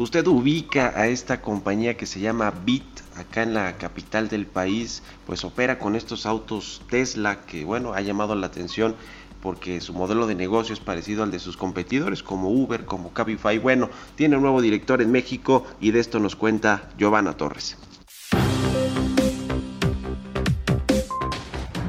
Usted 0.00 0.26
ubica 0.28 0.94
a 0.96 1.08
esta 1.08 1.42
compañía 1.42 1.98
que 1.98 2.06
se 2.06 2.20
llama 2.20 2.54
Bit 2.64 3.02
acá 3.16 3.42
en 3.42 3.52
la 3.52 3.76
capital 3.76 4.30
del 4.30 4.46
país, 4.46 5.02
pues 5.26 5.44
opera 5.44 5.78
con 5.78 5.94
estos 5.94 6.24
autos 6.24 6.80
Tesla 6.88 7.44
que 7.44 7.66
bueno, 7.66 7.92
ha 7.92 8.00
llamado 8.00 8.34
la 8.34 8.46
atención 8.46 8.96
porque 9.42 9.82
su 9.82 9.92
modelo 9.92 10.26
de 10.26 10.34
negocio 10.34 10.72
es 10.72 10.80
parecido 10.80 11.22
al 11.22 11.30
de 11.30 11.38
sus 11.38 11.58
competidores 11.58 12.22
como 12.22 12.48
Uber, 12.48 12.86
como 12.86 13.12
Cabify. 13.12 13.58
Bueno, 13.58 13.90
tiene 14.14 14.36
un 14.36 14.42
nuevo 14.42 14.62
director 14.62 15.02
en 15.02 15.12
México 15.12 15.66
y 15.82 15.90
de 15.90 16.00
esto 16.00 16.18
nos 16.18 16.34
cuenta 16.34 16.88
Giovanna 16.96 17.34
Torres. 17.34 17.76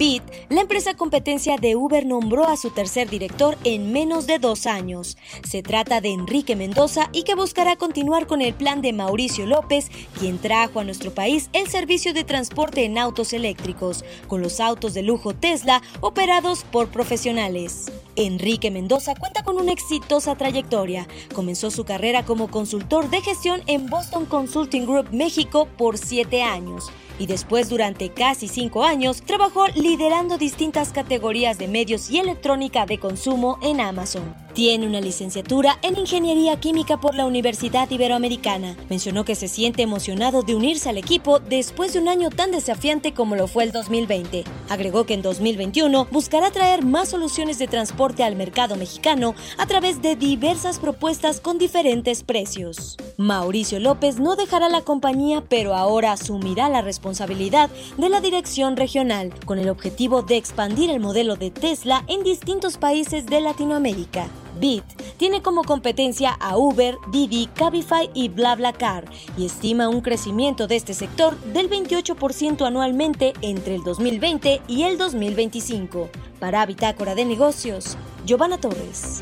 Bit, 0.01 0.23
la 0.49 0.61
empresa 0.61 0.95
competencia 0.95 1.57
de 1.57 1.75
Uber 1.75 2.07
nombró 2.07 2.47
a 2.47 2.57
su 2.57 2.71
tercer 2.71 3.07
director 3.07 3.55
en 3.63 3.93
menos 3.93 4.25
de 4.25 4.39
dos 4.39 4.65
años. 4.65 5.15
Se 5.47 5.61
trata 5.61 6.01
de 6.01 6.09
Enrique 6.09 6.55
Mendoza 6.55 7.09
y 7.11 7.21
que 7.21 7.35
buscará 7.35 7.75
continuar 7.75 8.25
con 8.25 8.41
el 8.41 8.55
plan 8.55 8.81
de 8.81 8.93
Mauricio 8.93 9.45
López, 9.45 9.91
quien 10.17 10.39
trajo 10.39 10.79
a 10.79 10.83
nuestro 10.83 11.13
país 11.13 11.51
el 11.53 11.67
servicio 11.67 12.15
de 12.15 12.23
transporte 12.23 12.83
en 12.83 12.97
autos 12.97 13.31
eléctricos, 13.31 14.03
con 14.27 14.41
los 14.41 14.59
autos 14.59 14.95
de 14.95 15.03
lujo 15.03 15.35
Tesla 15.35 15.83
operados 15.99 16.63
por 16.63 16.89
profesionales. 16.89 17.91
Enrique 18.15 18.71
Mendoza 18.71 19.13
cuenta 19.13 19.43
con 19.43 19.57
una 19.57 19.71
exitosa 19.71 20.33
trayectoria. 20.33 21.07
Comenzó 21.35 21.69
su 21.69 21.85
carrera 21.85 22.25
como 22.25 22.49
consultor 22.49 23.07
de 23.11 23.21
gestión 23.21 23.61
en 23.67 23.85
Boston 23.87 24.25
Consulting 24.25 24.87
Group 24.87 25.09
México 25.11 25.67
por 25.77 25.99
siete 25.99 26.41
años 26.41 26.91
y 27.21 27.27
después 27.27 27.69
durante 27.69 28.09
casi 28.09 28.47
cinco 28.47 28.83
años 28.83 29.21
trabajó 29.21 29.67
liderando 29.75 30.39
distintas 30.39 30.91
categorías 30.91 31.59
de 31.59 31.67
medios 31.67 32.09
y 32.09 32.17
electrónica 32.17 32.87
de 32.87 32.97
consumo 32.97 33.59
en 33.61 33.79
Amazon. 33.79 34.33
Tiene 34.53 34.85
una 34.85 34.99
licenciatura 34.99 35.77
en 35.81 35.97
Ingeniería 35.97 36.59
Química 36.59 36.99
por 36.99 37.15
la 37.15 37.25
Universidad 37.25 37.89
Iberoamericana. 37.89 38.75
Mencionó 38.89 39.23
que 39.23 39.35
se 39.35 39.47
siente 39.47 39.81
emocionado 39.81 40.41
de 40.41 40.55
unirse 40.55 40.89
al 40.89 40.97
equipo 40.97 41.39
después 41.39 41.93
de 41.93 41.99
un 41.99 42.09
año 42.09 42.29
tan 42.29 42.51
desafiante 42.51 43.13
como 43.13 43.37
lo 43.37 43.47
fue 43.47 43.63
el 43.63 43.71
2020. 43.71 44.43
Agregó 44.67 45.05
que 45.05 45.13
en 45.13 45.21
2021 45.21 46.07
buscará 46.11 46.51
traer 46.51 46.83
más 46.83 47.09
soluciones 47.09 47.59
de 47.59 47.67
transporte 47.67 48.23
al 48.23 48.35
mercado 48.35 48.75
mexicano 48.75 49.35
a 49.57 49.67
través 49.67 50.01
de 50.01 50.17
diversas 50.17 50.79
propuestas 50.79 51.39
con 51.39 51.57
diferentes 51.57 52.23
precios. 52.23 52.97
Mauricio 53.15 53.79
López 53.79 54.19
no 54.19 54.35
dejará 54.35 54.67
la 54.67 54.81
compañía, 54.81 55.45
pero 55.47 55.75
ahora 55.75 56.11
asumirá 56.11 56.67
la 56.67 56.81
responsabilidad 56.81 57.10
de 57.11 58.09
la 58.09 58.21
dirección 58.21 58.77
regional, 58.77 59.33
con 59.45 59.59
el 59.59 59.69
objetivo 59.69 60.21
de 60.21 60.37
expandir 60.37 60.89
el 60.89 61.01
modelo 61.01 61.35
de 61.35 61.51
Tesla 61.51 62.05
en 62.07 62.23
distintos 62.23 62.77
países 62.77 63.25
de 63.25 63.41
Latinoamérica. 63.41 64.27
Bit 64.59 64.83
tiene 65.17 65.41
como 65.41 65.63
competencia 65.63 66.31
a 66.31 66.57
Uber, 66.57 66.97
Didi, 67.11 67.47
Cabify 67.47 68.09
y 68.13 68.29
BlaBlaCar 68.29 69.05
y 69.37 69.45
estima 69.45 69.89
un 69.89 70.01
crecimiento 70.01 70.67
de 70.67 70.77
este 70.77 70.93
sector 70.93 71.37
del 71.53 71.69
28% 71.69 72.65
anualmente 72.65 73.33
entre 73.41 73.75
el 73.75 73.83
2020 73.83 74.61
y 74.67 74.83
el 74.83 74.97
2025. 74.97 76.09
Para 76.39 76.65
Bitácora 76.65 77.13
de 77.13 77.25
Negocios, 77.25 77.97
Giovanna 78.25 78.57
Torres. 78.57 79.21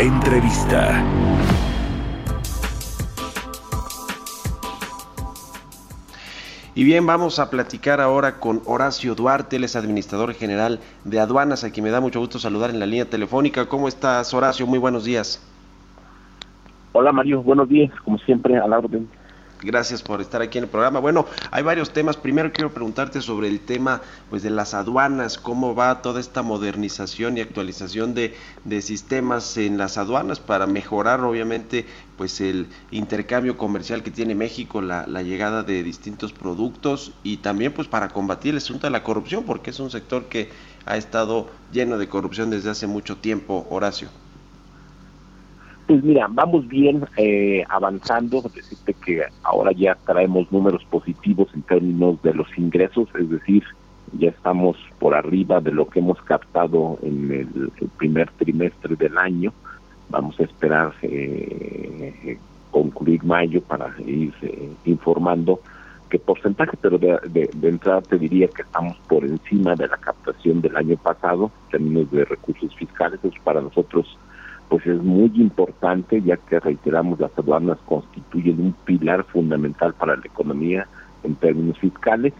Entrevista. 0.00 1.04
Y 6.74 6.84
bien, 6.84 7.04
vamos 7.04 7.40
a 7.40 7.50
platicar 7.50 8.00
ahora 8.00 8.38
con 8.38 8.62
Horacio 8.64 9.16
Duarte, 9.16 9.56
él 9.56 9.64
es 9.64 9.74
administrador 9.74 10.34
general 10.34 10.78
de 11.04 11.18
aduanas, 11.18 11.64
a 11.64 11.70
quien 11.70 11.82
me 11.84 11.90
da 11.90 12.00
mucho 12.00 12.20
gusto 12.20 12.38
saludar 12.38 12.70
en 12.70 12.78
la 12.78 12.86
línea 12.86 13.06
telefónica. 13.06 13.66
¿Cómo 13.66 13.88
estás, 13.88 14.32
Horacio? 14.32 14.66
Muy 14.68 14.78
buenos 14.78 15.04
días. 15.04 15.44
Hola, 16.92 17.10
Mario. 17.12 17.42
Buenos 17.42 17.68
días, 17.68 17.90
como 18.04 18.18
siempre, 18.18 18.56
a 18.56 18.68
la 18.68 18.78
orden. 18.78 19.08
Gracias 19.62 20.02
por 20.02 20.22
estar 20.22 20.40
aquí 20.40 20.56
en 20.56 20.64
el 20.64 20.70
programa. 20.70 21.00
Bueno, 21.00 21.26
hay 21.50 21.62
varios 21.62 21.92
temas. 21.92 22.16
Primero 22.16 22.50
quiero 22.52 22.72
preguntarte 22.72 23.20
sobre 23.20 23.48
el 23.48 23.60
tema 23.60 24.00
pues 24.30 24.42
de 24.42 24.48
las 24.48 24.72
aduanas, 24.72 25.36
cómo 25.36 25.74
va 25.74 26.00
toda 26.00 26.18
esta 26.18 26.42
modernización 26.42 27.36
y 27.36 27.42
actualización 27.42 28.14
de, 28.14 28.34
sistemas 28.80 29.56
en 29.58 29.76
las 29.76 29.98
aduanas 29.98 30.40
para 30.40 30.66
mejorar 30.66 31.20
obviamente 31.20 31.84
pues 32.16 32.40
el 32.40 32.68
intercambio 32.90 33.58
comercial 33.58 34.02
que 34.02 34.10
tiene 34.10 34.34
México, 34.34 34.80
la, 34.80 35.06
la 35.06 35.22
llegada 35.22 35.62
de 35.62 35.82
distintos 35.82 36.32
productos 36.32 37.12
y 37.22 37.38
también 37.38 37.72
pues 37.72 37.88
para 37.88 38.08
combatir 38.08 38.52
el 38.52 38.58
asunto 38.58 38.86
de 38.86 38.92
la 38.92 39.02
corrupción, 39.02 39.44
porque 39.44 39.70
es 39.70 39.80
un 39.80 39.90
sector 39.90 40.24
que 40.26 40.50
ha 40.86 40.96
estado 40.96 41.50
lleno 41.72 41.98
de 41.98 42.08
corrupción 42.08 42.50
desde 42.50 42.70
hace 42.70 42.86
mucho 42.86 43.16
tiempo, 43.16 43.66
Horacio. 43.70 44.08
Pues 45.90 46.04
mira, 46.04 46.28
vamos 46.30 46.68
bien 46.68 47.04
eh, 47.16 47.64
avanzando, 47.68 48.40
decirte 48.42 48.94
que 48.94 49.24
ahora 49.42 49.72
ya 49.72 49.96
traemos 50.06 50.46
números 50.52 50.84
positivos 50.84 51.48
en 51.52 51.62
términos 51.62 52.22
de 52.22 52.32
los 52.32 52.46
ingresos, 52.56 53.08
es 53.18 53.28
decir, 53.28 53.64
ya 54.12 54.28
estamos 54.28 54.76
por 55.00 55.16
arriba 55.16 55.60
de 55.60 55.72
lo 55.72 55.88
que 55.88 55.98
hemos 55.98 56.22
captado 56.22 56.96
en 57.02 57.32
el, 57.32 57.88
primer 57.98 58.30
trimestre 58.38 58.94
del 58.94 59.18
año. 59.18 59.52
Vamos 60.10 60.38
a 60.38 60.44
esperar 60.44 60.92
eh, 61.02 62.38
concluir 62.70 63.24
mayo 63.24 63.60
para 63.60 63.92
ir 64.06 64.32
eh, 64.42 64.68
informando 64.84 65.58
qué 66.08 66.20
porcentaje, 66.20 66.76
pero 66.80 66.98
de, 66.98 67.50
entrada 67.62 68.00
te 68.02 68.16
diría 68.16 68.46
que 68.46 68.62
estamos 68.62 68.96
por 69.08 69.24
encima 69.24 69.74
de 69.74 69.88
la 69.88 69.96
captación 69.96 70.60
del 70.60 70.76
año 70.76 70.96
pasado 70.98 71.50
en 71.64 71.70
términos 71.72 72.12
de 72.12 72.24
recursos 72.26 72.72
fiscales. 72.76 73.18
Eso 73.24 73.34
para 73.42 73.60
nosotros 73.60 74.06
pues 74.70 74.86
es 74.86 75.02
muy 75.02 75.32
importante 75.34 76.22
ya 76.22 76.36
que 76.36 76.60
reiteramos 76.60 77.18
las 77.18 77.36
aduanas 77.36 77.76
constituyen 77.86 78.60
un 78.60 78.72
pilar 78.84 79.24
fundamental 79.24 79.92
para 79.94 80.14
la 80.16 80.22
economía 80.24 80.86
en 81.24 81.34
términos 81.34 81.76
fiscales. 81.78 82.32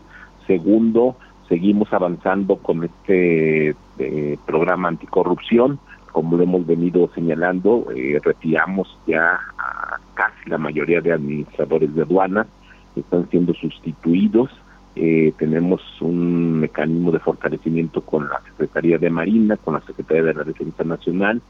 Segundo, 0.46 1.16
seguimos 1.48 1.92
avanzando 1.92 2.56
con 2.56 2.84
este 2.84 3.74
eh, 3.98 4.38
programa 4.46 4.88
anticorrupción. 4.88 5.80
Como 6.12 6.36
lo 6.36 6.44
hemos 6.44 6.64
venido 6.66 7.10
señalando, 7.16 7.88
eh, 7.94 8.20
retiramos 8.22 8.96
ya 9.08 9.38
a 9.58 9.98
casi 10.14 10.48
la 10.48 10.58
mayoría 10.58 11.00
de 11.00 11.12
administradores 11.12 11.92
de 11.94 12.02
aduanas 12.02 12.46
están 12.94 13.28
siendo 13.28 13.54
sustituidos. 13.54 14.50
Eh, 14.94 15.32
tenemos 15.36 15.80
un 16.00 16.60
mecanismo 16.60 17.10
de 17.10 17.18
fortalecimiento 17.18 18.02
con 18.02 18.28
la 18.28 18.40
Secretaría 18.42 18.98
de 18.98 19.10
Marina, 19.10 19.56
con 19.56 19.74
la 19.74 19.80
Secretaría 19.80 20.24
de 20.24 20.34
la 20.34 20.44
Defensa 20.44 20.84
Nacional. 20.84 21.42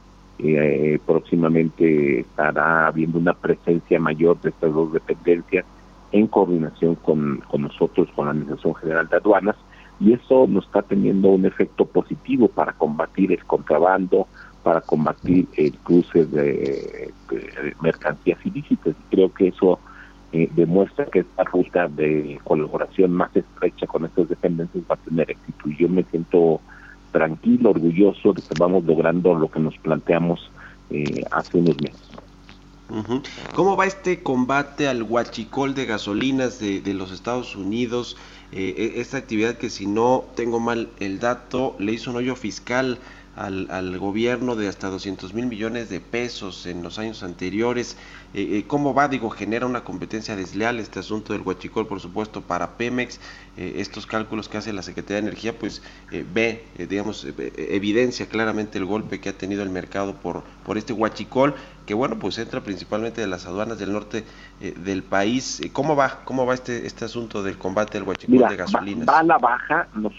Eh, 0.43 0.99
próximamente 1.05 2.20
estará 2.20 2.86
habiendo 2.86 3.18
una 3.18 3.34
presencia 3.34 4.01
mayor 4.01 4.41
de 4.41 4.49
estas 4.51 4.72
dos 4.72 4.93
dependencias 4.93 5.66
en 6.12 6.26
coordinación 6.26 6.95
con, 6.95 7.43
con 7.49 7.62
nosotros, 7.62 8.09
con 8.14 8.24
la 8.24 8.30
Administración 8.32 8.74
General 8.76 9.09
de 9.09 9.16
Aduanas, 9.16 9.57
y 10.01 10.14
eso 10.14 10.47
nos 10.49 10.64
está 10.64 10.80
teniendo 10.80 11.28
un 11.28 11.45
efecto 11.45 11.84
positivo 11.84 12.49
para 12.49 12.72
combatir 12.72 13.32
el 13.32 13.45
contrabando, 13.45 14.26
para 14.62 14.80
combatir 14.80 15.47
el 15.57 15.72
cruce 15.78 16.24
de, 16.24 17.12
mercancías 17.82 18.38
ilícitas. 18.45 18.95
Creo 19.11 19.32
que 19.32 19.49
eso 19.49 19.78
eh, 20.32 20.49
demuestra 20.55 21.05
que 21.05 21.20
esta 21.20 21.45
ruta 21.45 21.86
de 21.88 22.41
colaboración 22.45 23.12
más 23.12 23.34
estrecha 23.36 23.86
con 23.86 24.07
estas 24.07 24.28
dependencias 24.30 24.84
va 24.91 24.95
a 24.95 25.09
tener 25.09 25.30
éxito. 25.30 25.68
Y 25.68 25.76
yo 25.76 25.88
me 25.91 26.03
siento 26.05 26.62
tranquilo, 27.11 27.70
orgulloso 27.70 28.32
de 28.32 28.42
que 28.42 28.54
vamos 28.58 28.84
logrando 28.84 29.34
lo 29.34 29.50
que 29.50 29.61
nos 29.61 29.76
planteamos 29.78 30.50
eh, 30.90 31.22
hace 31.30 31.58
unos 31.58 31.76
meses. 31.80 32.11
¿Cómo 33.54 33.76
va 33.76 33.86
este 33.86 34.20
combate 34.20 34.88
al 34.88 35.04
huachicol 35.04 35.74
de 35.74 35.86
gasolinas 35.86 36.58
de, 36.58 36.82
los 36.94 37.12
Estados 37.12 37.54
Unidos? 37.54 38.16
Eh, 38.52 38.94
e, 38.96 39.00
esta 39.00 39.16
actividad 39.18 39.56
que 39.58 39.70
si 39.70 39.86
no 39.86 40.24
tengo 40.34 40.58
mal 40.58 40.88
el 40.98 41.20
dato, 41.20 41.76
le 41.78 41.92
hizo 41.92 42.11
un 42.11 42.16
hoyo 42.16 42.34
fiscal 42.34 42.98
al, 43.41 43.68
al 43.70 43.99
gobierno 43.99 44.55
de 44.55 44.68
hasta 44.68 44.88
200 44.88 45.32
mil 45.32 45.47
millones 45.47 45.88
de 45.88 46.01
pesos 46.01 46.66
en 46.66 46.82
los 46.82 46.99
años 46.99 47.22
anteriores. 47.22 47.97
Eh, 48.34 48.59
eh, 48.59 48.64
¿Cómo 48.66 48.93
va? 48.93 49.09
Digo, 49.09 49.30
genera 49.30 49.66
una 49.66 49.82
competencia 49.82 50.36
desleal 50.36 50.78
este 50.78 50.99
asunto 50.99 51.32
del 51.32 51.43
huachicol, 51.43 51.86
por 51.86 52.01
supuesto, 52.01 52.43
para 52.43 52.76
Pemex. 52.76 53.18
Eh, 53.57 53.74
estos 53.76 54.07
cálculos 54.07 54.49
que 54.49 54.59
hace 54.59 54.72
la 54.74 54.82
Secretaría 54.82 55.22
de 55.22 55.28
Energía, 55.28 55.59
pues 55.59 55.82
ve, 56.32 56.64
digamos, 56.76 57.26
evidencia 57.57 58.26
claramente 58.26 58.78
el 58.78 58.84
golpe 58.84 59.20
que 59.20 59.30
ha 59.30 59.32
tenido 59.32 59.62
el 59.62 59.70
mercado 59.70 60.14
por, 60.14 60.43
por 60.64 60.76
este 60.76 60.93
huachicol, 60.93 61.55
que 61.86 61.95
bueno, 61.95 62.18
pues 62.18 62.38
entra 62.38 62.61
principalmente 62.61 63.20
de 63.20 63.26
las 63.26 63.47
aduanas 63.47 63.78
del 63.78 63.93
norte 63.93 64.24
del 64.61 65.03
país. 65.03 65.61
¿Cómo 65.72 65.97
va? 65.97 66.20
¿Cómo 66.24 66.47
va 66.47 66.55
este, 66.55 66.86
este 66.86 67.07
asunto 67.07 67.43
del 67.43 67.59
combate 67.59 67.99
del 67.99 68.07
huachicol 68.07 68.49
de 68.49 68.57
gasolinas? 68.57 69.09
Va, 69.09 69.18
a 69.18 69.22
la 69.24 69.38
baja, 69.38 69.88
no 69.95 70.11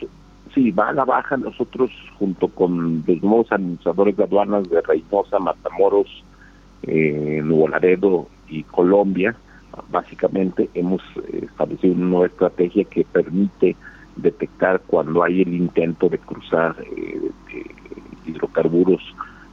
Sí, 0.53 0.71
va 0.71 0.89
a 0.89 0.93
la 0.93 1.05
baja. 1.05 1.37
Nosotros, 1.37 1.91
junto 2.19 2.49
con 2.49 3.03
los 3.07 3.23
nuevos 3.23 3.51
administradores 3.51 4.17
de 4.17 4.23
aduanas 4.23 4.69
de 4.69 4.81
Reynosa, 4.81 5.39
Matamoros, 5.39 6.23
eh, 6.83 7.41
Nuevo 7.43 7.69
Laredo 7.69 8.27
y 8.49 8.63
Colombia, 8.63 9.35
básicamente 9.89 10.69
hemos 10.73 11.01
establecido 11.31 11.93
una 11.93 12.05
nueva 12.05 12.25
estrategia 12.27 12.83
que 12.83 13.05
permite 13.05 13.75
detectar 14.17 14.81
cuando 14.85 15.23
hay 15.23 15.41
el 15.41 15.53
intento 15.53 16.09
de 16.09 16.17
cruzar 16.17 16.75
eh, 16.81 17.31
hidrocarburos 18.25 19.01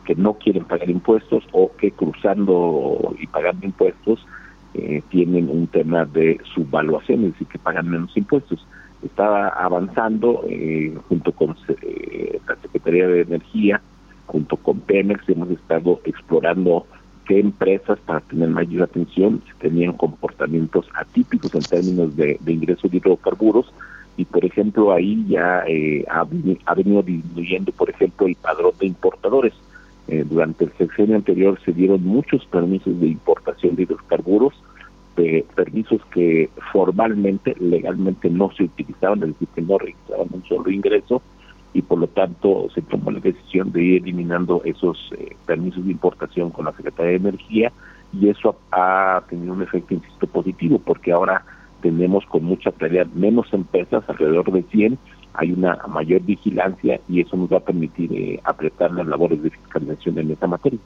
que 0.05 0.15
no 0.15 0.35
quieren 0.35 0.65
pagar 0.65 0.91
impuestos 0.91 1.45
o 1.53 1.71
que 1.77 1.93
cruzando 1.93 3.15
y 3.21 3.27
pagando 3.27 3.67
impuestos 3.67 4.27
eh, 4.75 5.03
tienen 5.11 5.51
un 5.51 5.67
tema 5.67 6.05
de 6.07 6.41
subvaluación, 6.55 7.25
es 7.25 7.33
decir, 7.33 7.47
que 7.49 7.59
pagan 7.59 7.91
menos 7.91 8.17
impuestos 8.17 8.67
estaba 9.03 9.49
avanzando 9.49 10.45
eh, 10.49 10.97
junto 11.09 11.33
con 11.33 11.57
eh, 11.83 12.41
la 12.47 12.57
Secretaría 12.57 13.07
de 13.07 13.23
Energía, 13.23 13.81
junto 14.27 14.57
con 14.57 14.81
Pemex, 14.81 15.29
hemos 15.29 15.51
estado 15.51 16.01
explorando 16.05 16.87
qué 17.27 17.41
empresas 17.41 17.99
para 18.01 18.21
tener 18.21 18.49
mayor 18.49 18.85
atención 18.85 19.43
tenían 19.61 19.93
comportamientos 19.93 20.87
atípicos 20.95 21.55
en 21.55 21.63
términos 21.63 22.17
de, 22.17 22.39
de 22.41 22.53
ingresos 22.53 22.91
de 22.91 22.97
hidrocarburos 22.97 23.73
y 24.17 24.25
por 24.25 24.45
ejemplo 24.45 24.93
ahí 24.93 25.27
ya 25.29 25.63
eh, 25.67 26.05
ha, 26.09 26.25
venido 26.75 27.03
disminuyendo 27.03 27.71
por 27.73 27.91
ejemplo 27.91 28.27
el 28.27 28.35
padrón 28.37 28.73
de 28.81 28.87
importadores. 28.87 29.53
durante 30.07 30.65
el 30.65 30.73
sexenio 30.79 31.17
anterior 31.17 31.61
se 31.67 31.73
dieron 31.73 32.03
muchos 32.03 32.47
permisos 32.47 32.99
de 32.99 33.09
importación 33.09 33.77
de 33.77 33.83
hidrocarburos 33.83 34.55
de 35.19 35.45
permisos 35.55 36.01
que 36.13 36.49
formalmente, 36.73 37.55
legalmente 37.59 38.31
no 38.31 38.51
se 38.53 38.65
utilizaban, 38.65 39.23
es 39.23 39.29
decir, 39.31 39.49
que 39.55 39.63
no 39.63 39.79
registraban 39.79 40.29
un 40.33 40.45
solo 40.45 40.71
ingreso 40.71 41.21
y 41.75 41.83
por 41.83 41.99
lo 41.99 42.07
tanto 42.07 42.69
se 42.75 42.83
tomó 42.83 43.11
la 43.11 43.21
decisión 43.21 43.73
de 43.73 43.83
ir 43.83 44.03
eliminando 44.03 44.63
esos 44.65 44.97
eh, 45.19 45.37
permisos 45.45 45.85
de 45.85 45.93
importación 45.93 46.51
con 46.51 46.65
la 46.65 46.73
Secretaría 46.73 47.13
de 47.13 47.29
Energía 47.29 47.73
y 48.13 48.29
eso 48.29 48.57
ha, 48.73 49.23
tenido 49.29 49.53
un 49.53 49.63
efecto, 49.63 49.95
insisto, 49.95 50.27
positivo 50.27 50.79
porque 50.79 51.13
ahora 51.13 51.45
tenemos 51.83 52.25
con 52.27 52.45
mucha 52.45 52.73
claridad 52.73 53.07
menos 53.09 53.53
empresas, 53.53 54.03
alrededor 54.09 54.51
de 54.51 54.63
100, 54.63 54.99
hay 55.35 55.53
una 55.53 55.79
mayor 55.89 56.23
vigilancia 56.23 57.01
y 57.09 57.21
eso 57.21 57.37
nos 57.37 57.53
va 57.53 57.59
a 57.59 57.61
permitir 57.61 58.13
eh, 58.13 58.41
apretar 58.45 58.91
las 58.93 59.07
labores 59.07 59.43
de 59.43 59.51
fiscalización 59.51 60.19
en 60.19 60.31
esta 60.31 60.47
materia. 60.47 60.81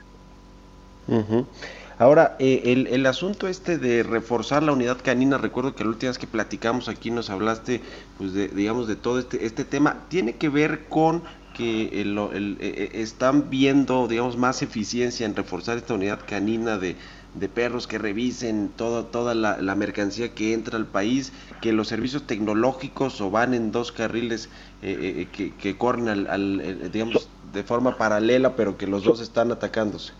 Ahora, 1.99 2.37
eh, 2.39 2.63
el, 2.67 2.87
el, 2.87 3.07
asunto 3.07 3.49
este 3.49 3.79
de 3.79 4.03
reforzar 4.03 4.63
la 4.63 4.73
unidad 4.73 4.99
canina, 5.03 5.37
recuerdo 5.39 5.75
que 5.75 5.85
la 5.85 5.91
última 5.91 6.11
vez 6.11 6.19
que 6.19 6.27
platicamos 6.27 6.89
aquí 6.89 7.11
nos 7.11 7.29
hablaste, 7.29 7.81
pues, 8.19 8.33
de, 8.33 8.49
digamos, 8.49 8.89
de 8.89 8.97
todo 8.97 9.19
este, 9.19 9.45
este 9.45 9.65
tema, 9.65 10.05
tiene 10.09 10.37
que 10.37 10.49
ver 10.49 10.87
con 10.89 11.23
que 11.55 12.01
el, 12.01 12.17
el, 12.19 12.57
eh, 12.61 12.91
eh, 12.93 13.03
están 13.03 13.51
viendo, 13.51 14.09
digamos, 14.09 14.39
más 14.39 14.63
eficiencia 14.63 15.27
en 15.27 15.37
reforzar 15.37 15.77
esta 15.77 15.93
unidad 15.93 16.21
canina 16.27 16.79
de, 16.79 16.97
de 17.35 17.49
perros 17.49 17.87
que 17.87 17.99
revisen 17.99 18.71
todo, 18.75 19.05
toda 19.05 19.35
la, 19.35 19.61
la, 19.61 19.75
mercancía 19.75 20.35
que 20.35 20.55
entra 20.55 20.79
al 20.79 20.87
país, 20.87 21.33
que 21.61 21.73
los 21.73 21.89
servicios 21.89 22.27
tecnológicos 22.27 23.21
o 23.21 23.31
van 23.31 23.53
en 23.53 23.71
dos 23.71 23.93
carriles 23.93 24.49
eh, 24.81 25.29
que, 25.31 25.55
que, 25.55 25.77
corren 25.77 26.09
al, 26.09 26.27
al, 26.27 26.91
digamos, 26.91 27.29
de 27.53 27.63
forma 27.65 27.99
paralela, 27.99 28.57
pero 28.57 28.79
que 28.79 28.87
los 28.87 29.05
dos 29.05 29.21
están 29.21 29.53
atacándose 29.53 30.15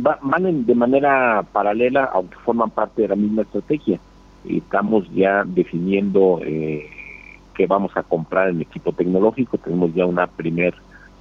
van 0.00 0.66
de 0.66 0.74
manera 0.74 1.44
paralela, 1.52 2.04
aunque 2.12 2.36
forman 2.44 2.70
parte 2.70 3.02
de 3.02 3.08
la 3.08 3.16
misma 3.16 3.42
estrategia. 3.42 3.98
Estamos 4.48 5.08
ya 5.12 5.44
definiendo 5.44 6.40
eh, 6.42 6.88
qué 7.54 7.66
vamos 7.66 7.92
a 7.96 8.02
comprar 8.02 8.50
en 8.50 8.60
equipo 8.60 8.92
tecnológico. 8.92 9.58
Tenemos 9.58 9.94
ya 9.94 10.06
una 10.06 10.26
primer 10.26 10.74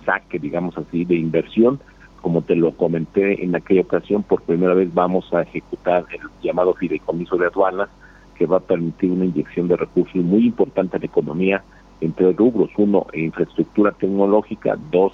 saque, 0.06 0.40
digamos 0.40 0.78
así, 0.78 1.06
de 1.06 1.16
inversión. 1.16 1.80
Como 2.22 2.42
te 2.42 2.56
lo 2.56 2.72
comenté 2.72 3.44
en 3.44 3.56
aquella 3.56 3.82
ocasión, 3.82 4.24
por 4.24 4.42
primera 4.42 4.74
vez 4.74 4.94
vamos 4.94 5.34
a 5.34 5.42
ejecutar 5.42 6.06
el 6.12 6.22
llamado 6.42 6.74
fideicomiso 6.74 7.38
de 7.38 7.48
aduanas, 7.48 7.90
que 8.36 8.46
va 8.46 8.58
a 8.58 8.62
permitir 8.62 9.12
una 9.12 9.26
inyección 9.26 9.68
de 9.68 9.78
recursos 9.78 10.16
muy 10.24 10.46
importante 10.46 10.98
a 10.98 11.00
la 11.00 11.06
economía 11.06 11.64
entre 12.02 12.32
rubros. 12.34 12.70
Uno, 12.78 13.08
infraestructura 13.14 13.92
tecnológica. 13.92 14.78
Dos, 14.92 15.14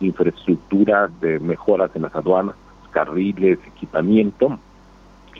infraestructura 0.00 1.08
de 1.20 1.38
mejoras 1.38 1.90
en 1.94 2.02
las 2.02 2.14
aduanas 2.14 2.56
carriles, 2.94 3.58
equipamiento. 3.66 4.58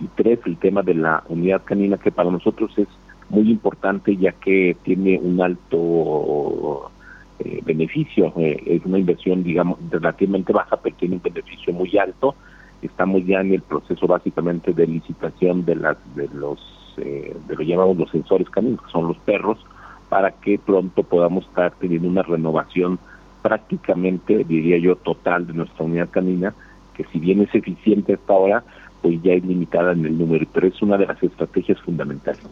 Y 0.00 0.08
tres, 0.16 0.40
el 0.44 0.56
tema 0.56 0.82
de 0.82 0.94
la 0.94 1.22
unidad 1.28 1.62
canina, 1.64 1.96
que 1.96 2.10
para 2.10 2.30
nosotros 2.30 2.76
es 2.76 2.88
muy 3.30 3.48
importante 3.50 4.16
ya 4.16 4.32
que 4.32 4.76
tiene 4.82 5.18
un 5.18 5.40
alto 5.40 6.90
eh, 7.38 7.60
beneficio. 7.64 8.32
Eh, 8.36 8.60
es 8.66 8.84
una 8.84 8.98
inversión, 8.98 9.44
digamos, 9.44 9.78
relativamente 9.90 10.52
baja, 10.52 10.76
pero 10.76 10.96
tiene 10.96 11.14
un 11.14 11.22
beneficio 11.22 11.72
muy 11.72 11.96
alto. 11.96 12.34
Estamos 12.82 13.24
ya 13.24 13.40
en 13.40 13.54
el 13.54 13.62
proceso 13.62 14.06
básicamente 14.06 14.72
de 14.72 14.86
licitación 14.86 15.64
de 15.64 15.76
las 15.76 15.96
de 16.16 16.28
los 16.34 16.58
eh, 16.98 17.34
de 17.48 17.56
lo 17.56 17.62
llamamos 17.62 17.96
los 17.96 18.10
sensores 18.10 18.50
caninos, 18.50 18.82
que 18.82 18.90
son 18.90 19.08
los 19.08 19.16
perros, 19.18 19.58
para 20.08 20.32
que 20.32 20.58
pronto 20.58 21.02
podamos 21.02 21.44
estar 21.46 21.72
teniendo 21.80 22.08
una 22.08 22.22
renovación 22.22 22.98
prácticamente, 23.42 24.44
diría 24.44 24.78
yo, 24.78 24.96
total 24.96 25.46
de 25.46 25.54
nuestra 25.54 25.84
unidad 25.84 26.08
canina 26.10 26.54
que 26.96 27.04
si 27.12 27.18
bien 27.18 27.40
es 27.42 27.54
eficiente 27.54 28.14
hasta 28.14 28.32
ahora, 28.32 28.64
pues 29.02 29.20
ya 29.22 29.32
es 29.32 29.44
limitada 29.44 29.92
en 29.92 30.04
el 30.06 30.16
número, 30.16 30.46
pero 30.52 30.66
es 30.66 30.80
una 30.80 30.96
de 30.96 31.06
las 31.06 31.22
estrategias 31.22 31.78
fundamentales. 31.80 32.42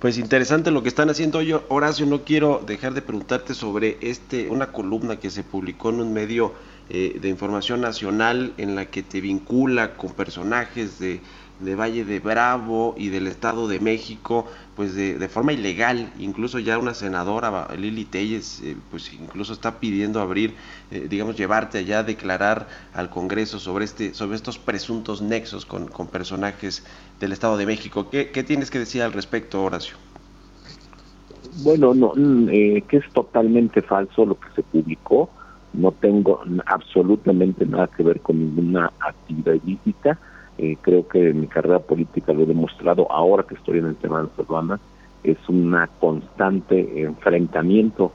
Pues 0.00 0.18
interesante 0.18 0.70
lo 0.70 0.82
que 0.82 0.88
están 0.88 1.10
haciendo. 1.10 1.42
Yo, 1.42 1.64
Horacio, 1.68 2.06
no 2.06 2.22
quiero 2.22 2.62
dejar 2.66 2.94
de 2.94 3.02
preguntarte 3.02 3.54
sobre 3.54 3.98
este 4.00 4.48
una 4.50 4.66
columna 4.66 5.16
que 5.16 5.30
se 5.30 5.42
publicó 5.42 5.90
en 5.90 6.00
un 6.00 6.12
medio 6.12 6.52
eh, 6.90 7.18
de 7.20 7.28
información 7.28 7.80
nacional 7.80 8.52
en 8.56 8.74
la 8.74 8.86
que 8.86 9.02
te 9.02 9.20
vincula 9.20 9.94
con 9.94 10.12
personajes 10.12 10.98
de 10.98 11.20
de 11.62 11.76
Valle 11.76 12.04
de 12.04 12.20
Bravo 12.20 12.94
y 12.98 13.08
del 13.08 13.26
Estado 13.26 13.68
de 13.68 13.80
México, 13.80 14.46
pues 14.76 14.94
de, 14.94 15.28
forma 15.28 15.52
ilegal. 15.52 16.12
Incluso 16.18 16.58
ya 16.58 16.78
una 16.78 16.94
senadora, 16.94 17.68
Lili 17.76 18.04
Telles, 18.04 18.62
eh, 18.62 18.76
pues 18.90 19.12
incluso 19.12 19.52
está 19.52 19.78
pidiendo 19.78 20.20
abrir, 20.20 20.54
eh, 20.90 21.06
digamos, 21.08 21.36
llevarte 21.36 21.78
allá 21.78 22.00
a 22.00 22.02
declarar 22.02 22.68
al 22.94 23.10
Congreso 23.10 23.58
sobre, 23.58 23.84
este, 23.84 24.14
sobre 24.14 24.36
estos 24.36 24.58
presuntos 24.58 25.20
nexos 25.20 25.66
con, 25.66 25.88
con 25.88 26.06
personajes 26.06 26.86
del 27.20 27.32
Estado 27.32 27.56
de 27.56 27.66
México. 27.66 28.08
¿Qué, 28.10 28.30
¿Qué, 28.30 28.42
tienes 28.42 28.70
que 28.70 28.78
decir 28.78 29.02
al 29.02 29.12
respecto, 29.12 29.62
Horacio? 29.62 29.96
Bueno, 31.62 31.92
no, 31.92 32.12
mm, 32.16 32.48
eh, 32.50 32.84
que 32.88 32.98
es 32.98 33.12
totalmente 33.12 33.82
falso 33.82 34.24
lo 34.24 34.38
que 34.38 34.48
se 34.54 34.62
publicó. 34.62 35.28
No 35.74 35.92
tengo 35.92 36.42
absolutamente 36.66 37.64
nada 37.64 37.88
que 37.88 38.02
ver 38.02 38.20
con 38.20 38.38
ninguna 38.38 38.90
actividad 39.00 39.54
ilícita 39.64 40.18
eh, 40.58 40.76
creo 40.80 41.06
que 41.08 41.32
mi 41.32 41.46
carrera 41.46 41.80
política 41.80 42.32
lo 42.32 42.42
he 42.42 42.46
demostrado 42.46 43.10
ahora 43.10 43.44
que 43.44 43.54
estoy 43.54 43.78
en 43.78 43.86
el 43.86 43.96
tema 43.96 44.18
de 44.18 44.28
las 44.28 44.38
aduanas, 44.38 44.80
es 45.24 45.38
una 45.48 45.86
constante 45.86 47.02
enfrentamiento 47.02 48.12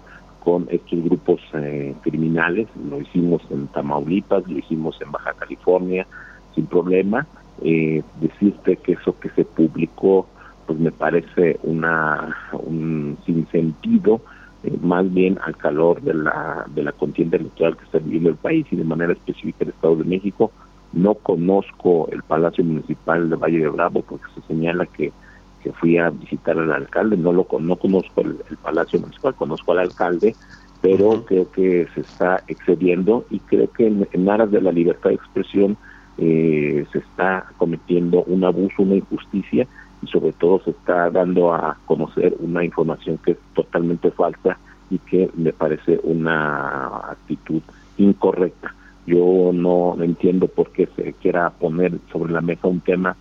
con 0.48 0.68
estos 0.70 1.04
grupos 1.04 1.42
eh, 1.54 1.94
criminales, 2.04 2.68
lo 2.90 3.02
hicimos 3.02 3.42
en 3.50 3.68
Tamaulipas, 3.68 4.48
lo 4.48 4.58
hicimos 4.58 4.98
en 5.02 5.12
Baja 5.12 5.34
California, 5.34 6.08
sin 6.56 6.68
problema. 6.68 7.28
Eh, 7.62 8.02
decirte 8.22 8.78
que 8.78 8.94
eso 8.94 9.20
que 9.20 9.30
se 9.32 9.44
publicó, 9.44 10.28
pues 10.66 10.80
me 10.80 10.92
parece 10.92 11.60
una 11.64 12.34
un 12.54 13.18
sinsentido, 13.26 14.22
eh, 14.64 14.78
más 14.82 15.12
bien 15.14 15.38
al 15.44 15.58
calor 15.58 16.02
de 16.02 16.14
la, 16.14 16.66
de 16.74 16.84
la 16.84 16.92
contienda 16.94 17.38
electoral 17.38 17.76
que 17.76 17.84
está 17.84 18.00
viviendo 18.00 18.30
el 18.30 18.38
país 18.38 18.66
y 18.72 18.76
de 18.76 18.84
manera 18.84 19.14
específica 19.14 19.66
el 19.66 19.72
Estado 19.72 19.98
de 19.98 20.06
México, 20.06 20.52
no 20.94 21.16
conozco 21.16 22.08
el 22.12 22.24
Palacio 22.24 22.64
Municipal 22.64 23.30
de 23.30 23.36
Valle 23.36 23.60
de 23.60 23.70
Bravo 23.70 24.04
porque 24.08 24.26
se 24.36 24.42
señala 24.48 24.86
que, 24.86 25.12
que 25.64 25.72
fui 25.74 25.98
a 25.98 26.10
visitar 26.10 26.58
al 26.58 26.72
alcalde, 26.72 27.18
no 27.18 27.32
lo 27.32 27.48
no 27.60 27.76
conozco 27.76 28.22
el, 28.22 28.38
Palacio 28.62 29.00
Municipal, 29.00 29.36
conozco 29.36 29.72
al 29.74 29.80
alcalde, 29.80 30.36
pero 30.82 31.26
creo 31.26 31.52
que 31.52 31.88
se 31.94 32.02
está 32.02 32.44
excediendo 32.48 33.26
y 33.30 33.40
creo 33.40 33.72
que 33.72 33.88
en, 33.88 34.30
aras 34.30 34.52
de 34.52 34.62
la 34.62 34.72
libertad 34.72 35.10
de 35.10 35.16
expresión 35.16 35.78
eh, 36.18 36.86
se 36.92 37.00
está 37.00 37.46
cometiendo 37.58 38.24
un 38.24 38.44
abuso, 38.44 38.84
una 38.84 38.96
injusticia 38.96 39.68
y 40.02 40.08
sobre 40.08 40.34
todo 40.34 40.62
se 40.64 40.72
está 40.72 41.10
dando 41.10 41.54
a 41.54 41.78
conocer 41.86 42.36
una 42.40 42.64
información 42.64 43.18
que 43.24 43.32
es 43.32 43.38
totalmente 43.54 44.12
falsa 44.12 44.58
y 44.90 45.00
que 45.00 45.30
me 45.36 45.52
parece 45.52 46.00
una 46.04 46.98
actitud 47.12 47.62
incorrecta. 47.98 48.74
Yo 49.08 49.52
no 49.54 49.96
entiendo 50.04 50.48
por 50.48 50.70
qué 50.72 50.88
se 50.96 51.14
quiera 51.14 51.50
poner 51.50 51.94
sobre 52.12 52.34
la 52.34 52.42
mesa 52.42 52.68
un 52.68 52.82
tema 52.82 53.16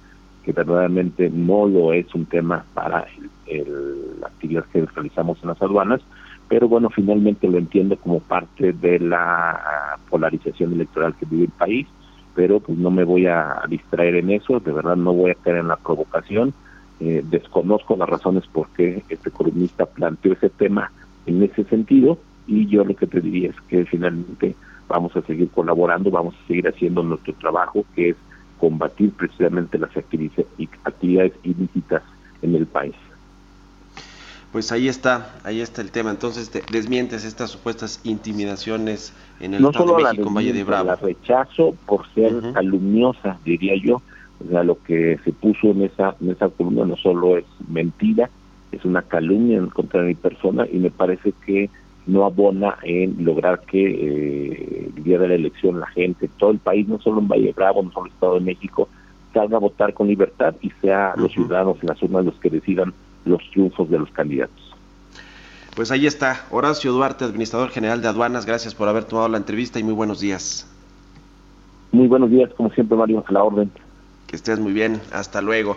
que 0.45 0.53
verdaderamente 0.53 1.31
no 1.31 1.67
lo 1.67 1.93
es 1.93 2.13
un 2.15 2.27
tema 2.27 2.65
para 2.75 3.07
el, 3.47 4.23
actividad 4.25 4.65
que 4.73 4.85
realizamos 4.85 5.39
en 5.43 5.49
las 5.49 5.63
aduanas, 5.63 6.01
pero 6.49 6.69
bueno, 6.69 6.91
finalmente 6.91 7.49
lo 7.49 7.59
entiendo 7.59 7.97
como 7.97 8.21
parte 8.21 8.73
de 8.73 8.99
la 8.99 9.97
polarización 10.11 10.73
electoral 10.73 11.15
que 11.15 11.27
vive 11.27 11.45
el 11.45 11.51
país, 11.51 11.87
pero 12.35 12.61
pues 12.61 12.79
no 12.79 12.91
me 12.91 13.05
voy 13.05 13.27
a 13.27 13.63
distraer 13.69 14.17
en 14.17 14.31
eso, 14.31 14.61
de 14.61 14.73
verdad 14.73 14.97
no 14.97 15.13
voy 15.13 15.31
a 15.31 15.35
caer 15.35 15.57
en 15.57 15.69
la 15.69 15.77
provocación, 15.77 16.53
eh, 17.01 17.23
desconozco 17.29 17.97
las 17.97 18.09
razones 18.09 18.47
por 18.47 18.69
qué 18.71 19.03
este 19.09 19.31
columnista 19.31 19.87
planteó 19.87 20.33
ese 20.33 20.51
tema 20.51 20.91
en 21.27 21.43
ese 21.43 21.65
sentido, 21.65 22.19
y 22.47 22.67
yo 22.67 22.85
lo 22.85 22.95
que 22.95 23.07
te 23.07 23.21
diría 23.21 23.51
es 23.51 23.57
que 23.69 23.85
finalmente 23.85 24.55
vamos 24.89 25.15
a 25.17 25.23
seguir 25.23 25.49
colaborando, 25.51 26.11
vamos 26.11 26.35
a 26.35 26.47
seguir 26.47 26.69
haciendo 26.69 27.03
nuestro 27.03 27.35
trabajo, 27.35 27.85
que 27.95 28.11
es 28.11 28.17
combatir 28.59 29.13
precisamente 29.13 29.79
las 29.79 29.91
actividades 29.97 31.33
ilícitas 31.43 32.03
en 32.43 32.55
el 32.55 32.67
país. 32.67 32.95
Pues 34.53 34.73
ahí 34.73 34.89
está, 34.89 35.35
ahí 35.45 35.61
está 35.61 35.83
el 35.83 35.91
tema. 35.91 36.11
Entonces, 36.11 36.51
desmientes 36.71 37.25
estas 37.25 37.51
supuestas 37.51 38.01
intimidaciones 38.05 39.13
en 39.41 39.55
el 39.55 39.61
no 39.61 39.71
Estado 39.71 39.89
solo 39.89 39.99
de 39.99 40.05
México, 40.05 40.31
Valle 40.33 40.53
de 40.53 40.65
Bravo. 40.65 40.87
La 40.87 40.97
rechazo 40.97 41.77
por 41.85 42.07
ser 42.15 42.33
calumniosa, 42.55 43.39
diría 43.45 43.75
yo. 43.77 44.01
O 44.43 44.49
sea, 44.49 44.63
lo 44.63 44.83
que 44.83 45.19
se 45.25 45.33
puso 45.33 45.73
en 45.73 45.83
esa, 45.83 46.15
en 46.21 46.31
esa 46.31 46.49
columna 46.49 46.87
no 46.87 46.97
solo 46.97 47.37
es 47.37 47.45
mentira, 47.69 48.31
es 48.73 48.85
una 48.85 49.03
calumnia 49.03 49.59
en 49.59 49.69
contra 49.69 50.03
de 50.03 50.09
mi 50.09 50.15
persona 50.15 50.67
y 50.71 50.79
me 50.79 50.91
parece 50.91 51.33
que 51.45 51.69
no 52.07 52.25
abona 52.25 52.77
en 52.83 53.25
lograr 53.25 53.61
que 53.61 53.85
eh, 53.85 54.91
el 54.97 55.03
día 55.03 55.19
de 55.19 55.29
la 55.29 55.35
elección 55.35 55.81
la 55.81 55.87
gente, 55.89 56.29
todo 56.39 56.51
el 56.51 56.59
país, 56.59 56.87
no 56.87 57.01
solo 57.01 57.21
en 57.21 57.29
Valle 57.29 57.53
Bravo, 57.53 57.83
no 57.83 57.91
solo 57.91 58.07
en 58.07 58.11
el 58.11 58.15
Estado 58.15 58.35
de 58.35 58.41
México, 58.41 58.89
salga 59.35 59.57
a 59.57 59.61
votar 59.61 59.93
con 59.93 60.07
libertad 60.07 60.55
y 60.63 60.71
sea 60.81 61.15
los 61.17 61.33
ciudadanos 61.33 61.77
en 61.83 61.89
las 61.89 62.03
urnas 62.03 62.25
los 62.25 62.35
que 62.37 62.49
decidan 62.49 62.95
los 63.25 63.43
triunfos 63.51 63.91
de 63.91 63.99
los 63.99 64.11
candidatos. 64.11 64.75
Pues 65.75 65.91
ahí 65.91 66.07
está, 66.07 66.47
Horacio 66.51 66.93
Duarte, 66.93 67.25
administrador 67.25 67.69
general 67.69 68.01
de 68.01 68.09
aduanas, 68.09 68.47
gracias 68.47 68.75
por 68.75 68.89
haber 68.89 69.05
tomado 69.05 69.29
la 69.29 69.37
entrevista 69.37 69.79
y 69.79 69.83
muy 69.83 69.93
buenos 69.93 70.21
días. 70.21 70.67
Muy 71.93 72.07
buenos 72.07 72.31
días, 72.31 72.51
como 72.57 72.71
siempre 72.71 72.97
Mario, 72.97 73.23
a 73.27 73.33
la 73.33 73.43
orden. 73.43 73.71
Que 74.27 74.37
estés 74.37 74.59
muy 74.59 74.73
bien, 74.73 75.01
hasta 75.13 75.43
luego. 75.43 75.77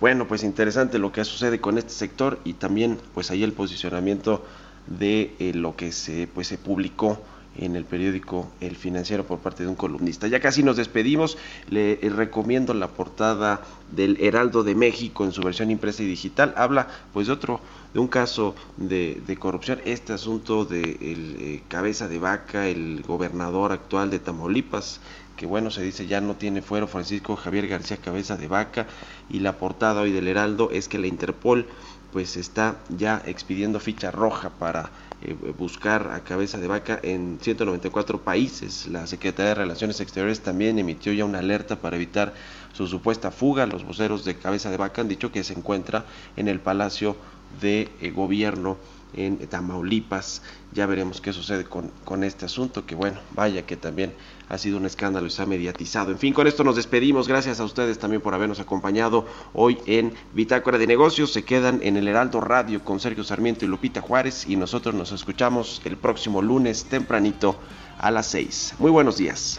Bueno, 0.00 0.26
pues 0.26 0.44
interesante 0.44 0.98
lo 0.98 1.12
que 1.12 1.24
sucede 1.24 1.60
con 1.60 1.78
este 1.78 1.90
sector 1.90 2.38
y 2.44 2.54
también 2.54 2.98
pues 3.12 3.30
ahí 3.30 3.42
el 3.42 3.52
posicionamiento 3.52 4.44
de 4.86 5.34
eh, 5.38 5.52
lo 5.54 5.76
que 5.76 5.92
se, 5.92 6.26
pues, 6.26 6.48
se 6.48 6.58
publicó 6.58 7.20
en 7.56 7.76
el 7.76 7.84
periódico 7.84 8.50
El 8.60 8.76
Financiero 8.76 9.24
por 9.24 9.38
parte 9.38 9.62
de 9.62 9.68
un 9.68 9.74
columnista. 9.76 10.26
Ya 10.26 10.40
casi 10.40 10.62
nos 10.62 10.76
despedimos, 10.76 11.38
le 11.70 11.92
eh, 12.02 12.10
recomiendo 12.10 12.74
la 12.74 12.88
portada 12.88 13.62
del 13.92 14.18
Heraldo 14.20 14.64
de 14.64 14.74
México 14.74 15.24
en 15.24 15.32
su 15.32 15.42
versión 15.42 15.70
impresa 15.70 16.02
y 16.02 16.06
digital. 16.06 16.54
Habla 16.56 16.88
pues 17.12 17.28
de 17.28 17.32
otro, 17.32 17.60
de 17.92 18.00
un 18.00 18.08
caso 18.08 18.54
de, 18.76 19.36
corrupción, 19.38 19.80
este 19.84 20.12
asunto 20.12 20.64
de 20.64 20.82
el, 20.82 21.36
eh, 21.38 21.62
cabeza 21.68 22.08
de 22.08 22.18
vaca, 22.18 22.66
el 22.66 23.02
gobernador 23.06 23.72
actual 23.72 24.10
de 24.10 24.18
Tamaulipas, 24.18 25.00
que 25.36 25.46
bueno, 25.46 25.70
se 25.70 25.82
dice 25.82 26.06
ya 26.06 26.20
no 26.20 26.36
tiene 26.36 26.62
fuero 26.62 26.86
Francisco 26.86 27.34
Javier 27.36 27.66
García 27.66 27.96
Cabeza 27.96 28.36
de 28.36 28.46
Vaca, 28.46 28.86
y 29.28 29.40
la 29.40 29.58
portada 29.58 30.02
hoy 30.02 30.12
del 30.12 30.28
Heraldo 30.28 30.70
es 30.72 30.88
que 30.88 30.98
la 30.98 31.08
Interpol 31.08 31.66
pues 32.14 32.36
está 32.36 32.76
ya 32.90 33.20
expidiendo 33.26 33.80
ficha 33.80 34.12
roja 34.12 34.48
para 34.48 34.88
eh, 35.20 35.34
buscar 35.58 36.12
a 36.12 36.20
cabeza 36.20 36.58
de 36.58 36.68
vaca 36.68 37.00
en 37.02 37.40
194 37.42 38.20
países. 38.20 38.86
La 38.86 39.08
Secretaría 39.08 39.48
de 39.48 39.54
Relaciones 39.56 40.00
Exteriores 40.00 40.40
también 40.40 40.78
emitió 40.78 41.12
ya 41.12 41.24
una 41.24 41.40
alerta 41.40 41.74
para 41.74 41.96
evitar 41.96 42.32
su 42.72 42.86
supuesta 42.86 43.32
fuga. 43.32 43.66
Los 43.66 43.82
voceros 43.84 44.24
de 44.24 44.36
cabeza 44.36 44.70
de 44.70 44.76
vaca 44.76 45.00
han 45.00 45.08
dicho 45.08 45.32
que 45.32 45.42
se 45.42 45.54
encuentra 45.54 46.04
en 46.36 46.46
el 46.46 46.60
Palacio 46.60 47.16
de 47.60 47.90
eh, 48.00 48.12
Gobierno 48.12 48.76
en 49.16 49.38
Tamaulipas. 49.46 50.42
Ya 50.72 50.86
veremos 50.86 51.20
qué 51.20 51.32
sucede 51.32 51.64
con, 51.64 51.90
con 52.04 52.24
este 52.24 52.46
asunto, 52.46 52.84
que 52.84 52.94
bueno, 52.94 53.18
vaya 53.34 53.64
que 53.64 53.76
también 53.76 54.12
ha 54.48 54.58
sido 54.58 54.76
un 54.76 54.86
escándalo 54.86 55.26
y 55.26 55.30
se 55.30 55.42
ha 55.42 55.46
mediatizado. 55.46 56.10
En 56.10 56.18
fin, 56.18 56.34
con 56.34 56.46
esto 56.46 56.64
nos 56.64 56.76
despedimos. 56.76 57.28
Gracias 57.28 57.60
a 57.60 57.64
ustedes 57.64 57.98
también 57.98 58.20
por 58.20 58.34
habernos 58.34 58.60
acompañado 58.60 59.26
hoy 59.52 59.78
en 59.86 60.14
Bitácora 60.32 60.78
de 60.78 60.86
Negocios. 60.86 61.32
Se 61.32 61.44
quedan 61.44 61.80
en 61.82 61.96
el 61.96 62.08
Heraldo 62.08 62.40
Radio 62.40 62.84
con 62.84 63.00
Sergio 63.00 63.24
Sarmiento 63.24 63.64
y 63.64 63.68
Lupita 63.68 64.00
Juárez 64.00 64.46
y 64.48 64.56
nosotros 64.56 64.94
nos 64.94 65.12
escuchamos 65.12 65.80
el 65.84 65.96
próximo 65.96 66.42
lunes 66.42 66.84
tempranito 66.84 67.56
a 67.98 68.10
las 68.10 68.26
6. 68.26 68.74
Muy 68.78 68.90
buenos 68.90 69.16
días. 69.16 69.58